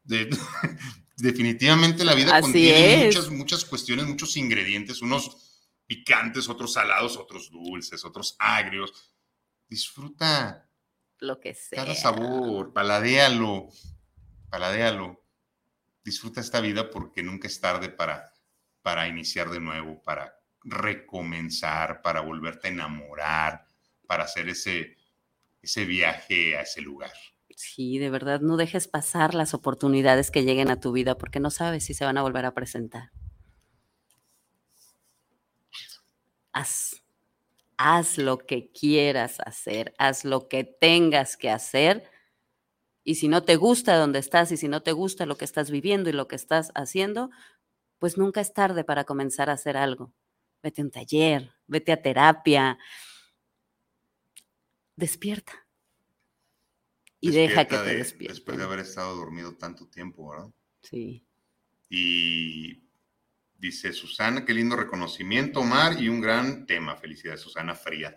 definitivamente 1.17 2.05
la 2.05 2.15
vida 2.15 2.41
contiene 2.41 3.07
muchas, 3.07 3.31
muchas 3.31 3.65
cuestiones, 3.65 4.07
muchos 4.07 4.37
ingredientes, 4.37 5.03
unos 5.03 5.53
picantes, 5.87 6.49
otros 6.49 6.73
salados, 6.73 7.17
otros 7.17 7.51
dulces, 7.51 8.05
otros 8.05 8.37
agrios. 8.39 9.15
Disfruta 9.69 10.69
lo 11.19 11.39
que 11.39 11.55
sea. 11.55 11.85
Cada 11.85 11.95
sabor, 11.95 12.73
paladéalo, 12.73 13.69
paladéalo. 14.51 15.22
Disfruta 16.05 16.41
esta 16.41 16.61
vida 16.61 16.91
porque 16.91 17.23
nunca 17.23 17.49
es 17.49 17.61
tarde 17.61 17.89
para, 17.89 18.33
para 18.83 19.09
iniciar 19.09 19.51
de 19.51 19.61
nuevo, 19.61 20.03
para 20.03 20.35
recomenzar, 20.65 22.03
para 22.03 22.21
volverte 22.21 22.69
a 22.69 22.71
enamorar, 22.71 23.67
para 24.07 24.25
hacer 24.25 24.49
ese, 24.49 24.97
ese 25.61 25.85
viaje 25.85 26.57
a 26.57 26.63
ese 26.63 26.81
lugar. 26.81 27.13
Sí, 27.57 27.99
de 27.99 28.11
verdad, 28.11 28.41
no 28.41 28.57
dejes 28.57 28.89
pasar 28.89 29.35
las 29.35 29.55
oportunidades 29.55 30.31
que 30.31 30.43
lleguen 30.43 30.71
a 30.71 30.81
tu 30.81 30.93
vida 30.93 31.19
porque 31.19 31.41
no 31.41 31.51
sabes 31.51 31.85
si 31.85 31.95
se 31.95 32.05
van 32.05 32.19
a 32.19 32.23
volver 32.23 32.45
a 32.45 32.55
presentar. 32.55 33.11
Haz, 36.53 37.03
haz 37.77 38.19
lo 38.19 38.39
que 38.39 38.71
quieras 38.71 39.39
hacer, 39.41 39.95
haz 39.99 40.25
lo 40.25 40.49
que 40.49 40.65
tengas 40.65 41.37
que 41.37 41.51
hacer. 41.51 42.05
Y 43.05 43.17
si 43.17 43.29
no 43.29 43.43
te 43.43 43.57
gusta 43.57 43.97
donde 43.97 44.19
estás 44.19 44.53
y 44.53 44.57
si 44.57 44.69
no 44.69 44.83
te 44.83 44.93
gusta 44.93 45.27
lo 45.27 45.37
que 45.37 45.45
estás 45.45 45.71
viviendo 45.71 46.09
y 46.09 46.13
lo 46.13 46.29
que 46.29 46.37
estás 46.37 46.71
haciendo, 46.75 47.31
pues 47.99 48.17
nunca 48.17 48.41
es 48.41 48.53
tarde 48.53 48.85
para 48.85 49.05
comenzar 49.05 49.51
a 49.51 49.55
hacer 49.55 49.77
algo. 49.77 50.13
Vete 50.63 50.83
a 50.83 50.85
un 50.85 50.91
taller, 50.91 51.53
vete 51.67 51.93
a 51.93 52.01
terapia. 52.01 52.79
Despierta 54.95 55.63
y 57.23 57.31
deja 57.31 57.65
que 57.67 57.77
te 57.77 57.97
despiertes. 57.97 58.39
Después 58.39 58.59
de 58.59 58.65
haber 58.65 58.81
estado 58.81 59.15
dormido 59.15 59.55
tanto 59.55 59.87
tiempo, 59.87 60.31
¿verdad? 60.31 60.51
Sí. 60.83 61.25
Y 61.89 62.83
dice 63.57 63.93
Susana, 63.93 64.45
qué 64.45 64.53
lindo 64.53 64.75
reconocimiento, 64.75 65.61
Omar, 65.61 66.03
y 66.03 66.09
un 66.09 66.21
gran 66.21 66.67
tema. 66.67 66.97
Felicidades, 66.97 67.41
Susana 67.41 67.77
Fría. 67.77 68.15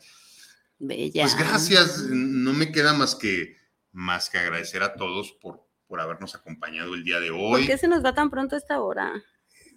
Bella. 0.80 1.22
Pues 1.22 1.38
gracias, 1.38 2.00
no 2.10 2.54
me 2.54 2.72
queda 2.72 2.94
más 2.94 3.14
que, 3.14 3.56
más 3.96 4.30
que 4.30 4.38
agradecer 4.38 4.84
a 4.84 4.96
todos 4.96 5.32
por, 5.32 5.66
por 5.88 6.02
habernos 6.02 6.36
acompañado 6.36 6.94
el 6.94 7.04
día 7.04 7.20
de 7.20 7.32
hoy. 7.32 7.62
¿Por 7.62 7.66
qué 7.66 7.78
se 7.78 7.88
nos 7.88 8.04
va 8.04 8.14
tan 8.14 8.30
pronto 8.30 8.56
esta 8.56 8.82
hora? 8.82 9.24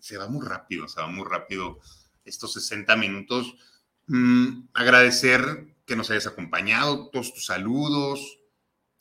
Se 0.00 0.18
va 0.18 0.28
muy 0.28 0.44
rápido, 0.44 0.88
se 0.88 1.00
va 1.00 1.06
muy 1.06 1.24
rápido 1.26 1.78
estos 2.24 2.52
60 2.54 2.96
minutos. 2.96 3.54
Mm, 4.06 4.68
agradecer 4.74 5.76
que 5.86 5.96
nos 5.96 6.10
hayas 6.10 6.26
acompañado, 6.26 7.10
todos 7.10 7.32
tus 7.32 7.46
saludos, 7.46 8.40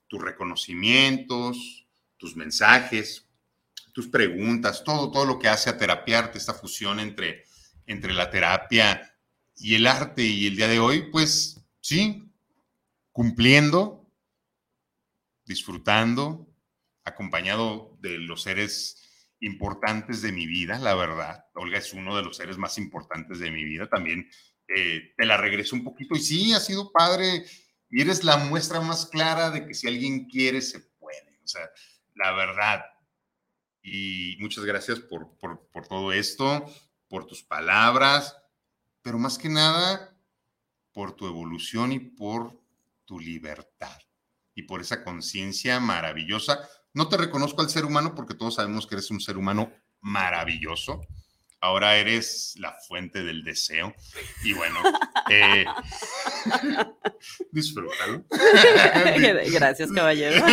tus 0.08 0.22
reconocimientos, 0.22 1.88
tus 2.18 2.36
mensajes, 2.36 3.28
tus 3.94 4.08
preguntas, 4.08 4.84
todo, 4.84 5.12
todo 5.12 5.26
lo 5.26 5.40
que 5.40 5.50
hace 5.50 5.72
a 5.72 5.78
terapiarte, 5.78 6.38
esta 6.38 6.54
fusión 6.54 7.00
entre, 7.00 7.44
entre 7.88 8.14
la 8.14 8.30
terapia 8.30 9.16
y 9.56 9.74
el 9.76 9.88
arte. 9.88 10.22
Y 10.24 10.46
el 10.48 10.56
día 10.56 10.68
de 10.68 10.80
hoy, 10.80 11.10
pues 11.12 11.60
sí, 11.82 12.32
cumpliendo, 13.12 14.07
disfrutando, 15.48 16.48
acompañado 17.04 17.98
de 18.02 18.18
los 18.20 18.44
seres 18.44 19.04
importantes 19.40 20.22
de 20.22 20.32
mi 20.32 20.46
vida, 20.46 20.78
la 20.80 20.94
verdad. 20.94 21.46
Olga 21.56 21.78
es 21.78 21.94
uno 21.94 22.16
de 22.16 22.24
los 22.24 22.38
seres 22.38 22.58
más 22.58 22.78
importantes 22.78 23.40
de 23.40 23.50
mi 23.50 23.64
vida. 23.64 23.88
También 23.90 24.30
eh, 24.68 25.14
te 25.16 25.26
la 25.26 25.38
regreso 25.38 25.76
un 25.76 25.84
poquito 25.84 26.16
y 26.16 26.20
sí, 26.20 26.54
ha 26.54 26.60
sido 26.60 26.92
padre 26.92 27.46
y 27.90 28.02
eres 28.02 28.24
la 28.24 28.38
muestra 28.38 28.82
más 28.82 29.06
clara 29.06 29.50
de 29.50 29.66
que 29.66 29.74
si 29.74 29.88
alguien 29.88 30.26
quiere, 30.26 30.62
se 30.62 30.80
puede. 30.80 31.40
O 31.44 31.48
sea, 31.48 31.70
la 32.16 32.34
verdad. 32.34 32.84
Y 33.82 34.36
muchas 34.40 34.66
gracias 34.66 35.00
por, 35.00 35.38
todo 35.88 36.12
esto, 36.12 36.66
por 37.08 37.26
tus 37.26 37.42
palabras, 37.42 38.36
pero 39.02 39.18
más 39.18 39.38
que 39.38 39.48
nada 39.48 40.14
por 40.92 41.16
tu 41.16 41.26
evolución 41.26 41.94
y 41.94 42.00
por 42.00 42.60
tu 43.06 43.20
libertad 43.20 44.07
y 44.58 44.64
por 44.64 44.82
esa 44.82 45.04
conciencia 45.04 45.80
maravillosa. 45.80 46.68
No 46.92 47.08
te 47.08 47.16
reconozco 47.16 47.62
al 47.62 47.70
ser 47.70 47.86
humano 47.86 48.16
porque 48.16 48.34
todos 48.34 48.56
sabemos 48.56 48.88
que 48.88 48.96
eres 48.96 49.12
un 49.12 49.22
ser 49.22 49.38
humano 49.38 49.72
maravilloso, 50.02 51.02
ahora 51.62 51.96
eres 51.98 52.56
la 52.58 52.74
fuente 52.74 53.24
del 53.24 53.44
deseo. 53.44 53.94
Y 54.44 54.54
bueno, 54.54 54.80
eh, 55.30 55.64
disfrútalo. 57.52 58.26
Gracias, 59.52 59.92
caballero. 59.92 60.44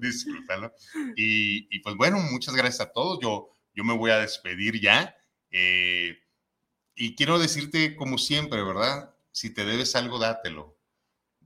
disfrútalo. 0.00 0.74
Y, 1.14 1.78
pues 1.80 1.94
bueno, 1.94 2.18
muchas 2.18 2.56
gracias 2.56 2.80
a 2.80 2.92
todos. 2.92 3.20
Yo, 3.22 3.48
yo 3.74 3.84
me 3.84 3.96
voy 3.96 4.10
a 4.10 4.18
despedir 4.18 4.80
ya. 4.80 5.16
Eh, 5.52 6.18
y 6.96 7.14
quiero 7.14 7.38
decirte, 7.38 7.94
como 7.94 8.18
siempre, 8.18 8.60
¿verdad? 8.64 9.14
Si 9.30 9.54
te 9.54 9.64
debes 9.64 9.94
algo, 9.94 10.18
dátelo. 10.18 10.76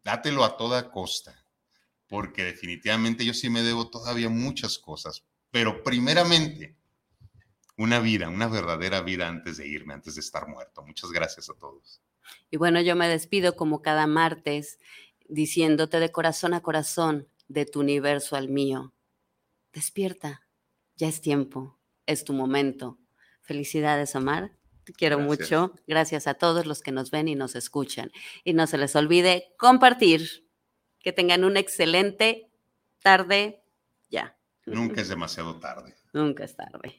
Dátelo 0.03 0.45
a 0.45 0.57
toda 0.57 0.91
costa. 0.91 1.38
Porque 2.09 2.45
definitivamente 2.45 3.25
yo 3.25 3.35
sí 3.35 3.51
me 3.51 3.63
debo 3.63 3.91
todavía 3.91 4.29
muchas 4.29 4.79
cosas. 4.79 5.25
Pero 5.51 5.83
primeramente, 5.83 6.77
una 7.77 8.01
vida, 8.01 8.29
una 8.29 8.49
verdadera 8.49 9.01
vida 9.01 9.29
antes 9.29 9.57
de 9.59 9.69
irme, 9.69 9.95
antes 9.95 10.17
de 10.17 10.21
estar 10.21 10.49
muerto. 10.49 10.83
Muchas 10.83 11.11
gracias 11.11 11.49
a 11.49 11.55
todos. 11.55 12.03
Y 12.51 12.57
bueno, 12.57 12.81
yo 12.81 12.97
me 12.97 13.09
despido 13.09 13.57
como 13.57 13.83
cada 13.83 14.07
martes 14.07 14.79
diciéndote 15.29 16.01
de 16.01 16.11
corazón 16.11 16.55
a 16.55 16.61
corazón, 16.61 17.29
de 17.49 17.67
tu 17.67 17.81
universo 17.81 18.37
al 18.37 18.49
mío. 18.49 18.93
Despierta, 19.73 20.43
ya 20.97 21.09
es 21.09 21.21
tiempo, 21.21 21.79
es 22.07 22.25
tu 22.25 22.33
momento. 22.33 22.99
Felicidades, 23.43 24.15
Omar. 24.15 24.53
Te 24.85 24.93
quiero 24.93 25.19
mucho. 25.19 25.75
Gracias 25.87 26.27
a 26.27 26.35
todos 26.35 26.67
los 26.67 26.81
que 26.81 26.93
nos 26.93 27.11
ven 27.11 27.29
y 27.29 27.35
nos 27.35 27.55
escuchan. 27.55 28.11
Y 28.45 28.55
no 28.55 28.67
se 28.67 28.79
les 28.79 28.97
olvide 28.97 29.55
compartir. 29.59 30.48
Que 31.01 31.13
tengan 31.13 31.45
una 31.45 31.61
excelente 31.61 32.51
tarde 33.03 33.63
ya. 34.11 34.37
Nunca 34.67 35.01
es 35.01 35.09
demasiado 35.09 35.59
tarde. 35.59 35.95
Nunca 36.13 36.45
es 36.45 36.57
tarde. 36.57 36.99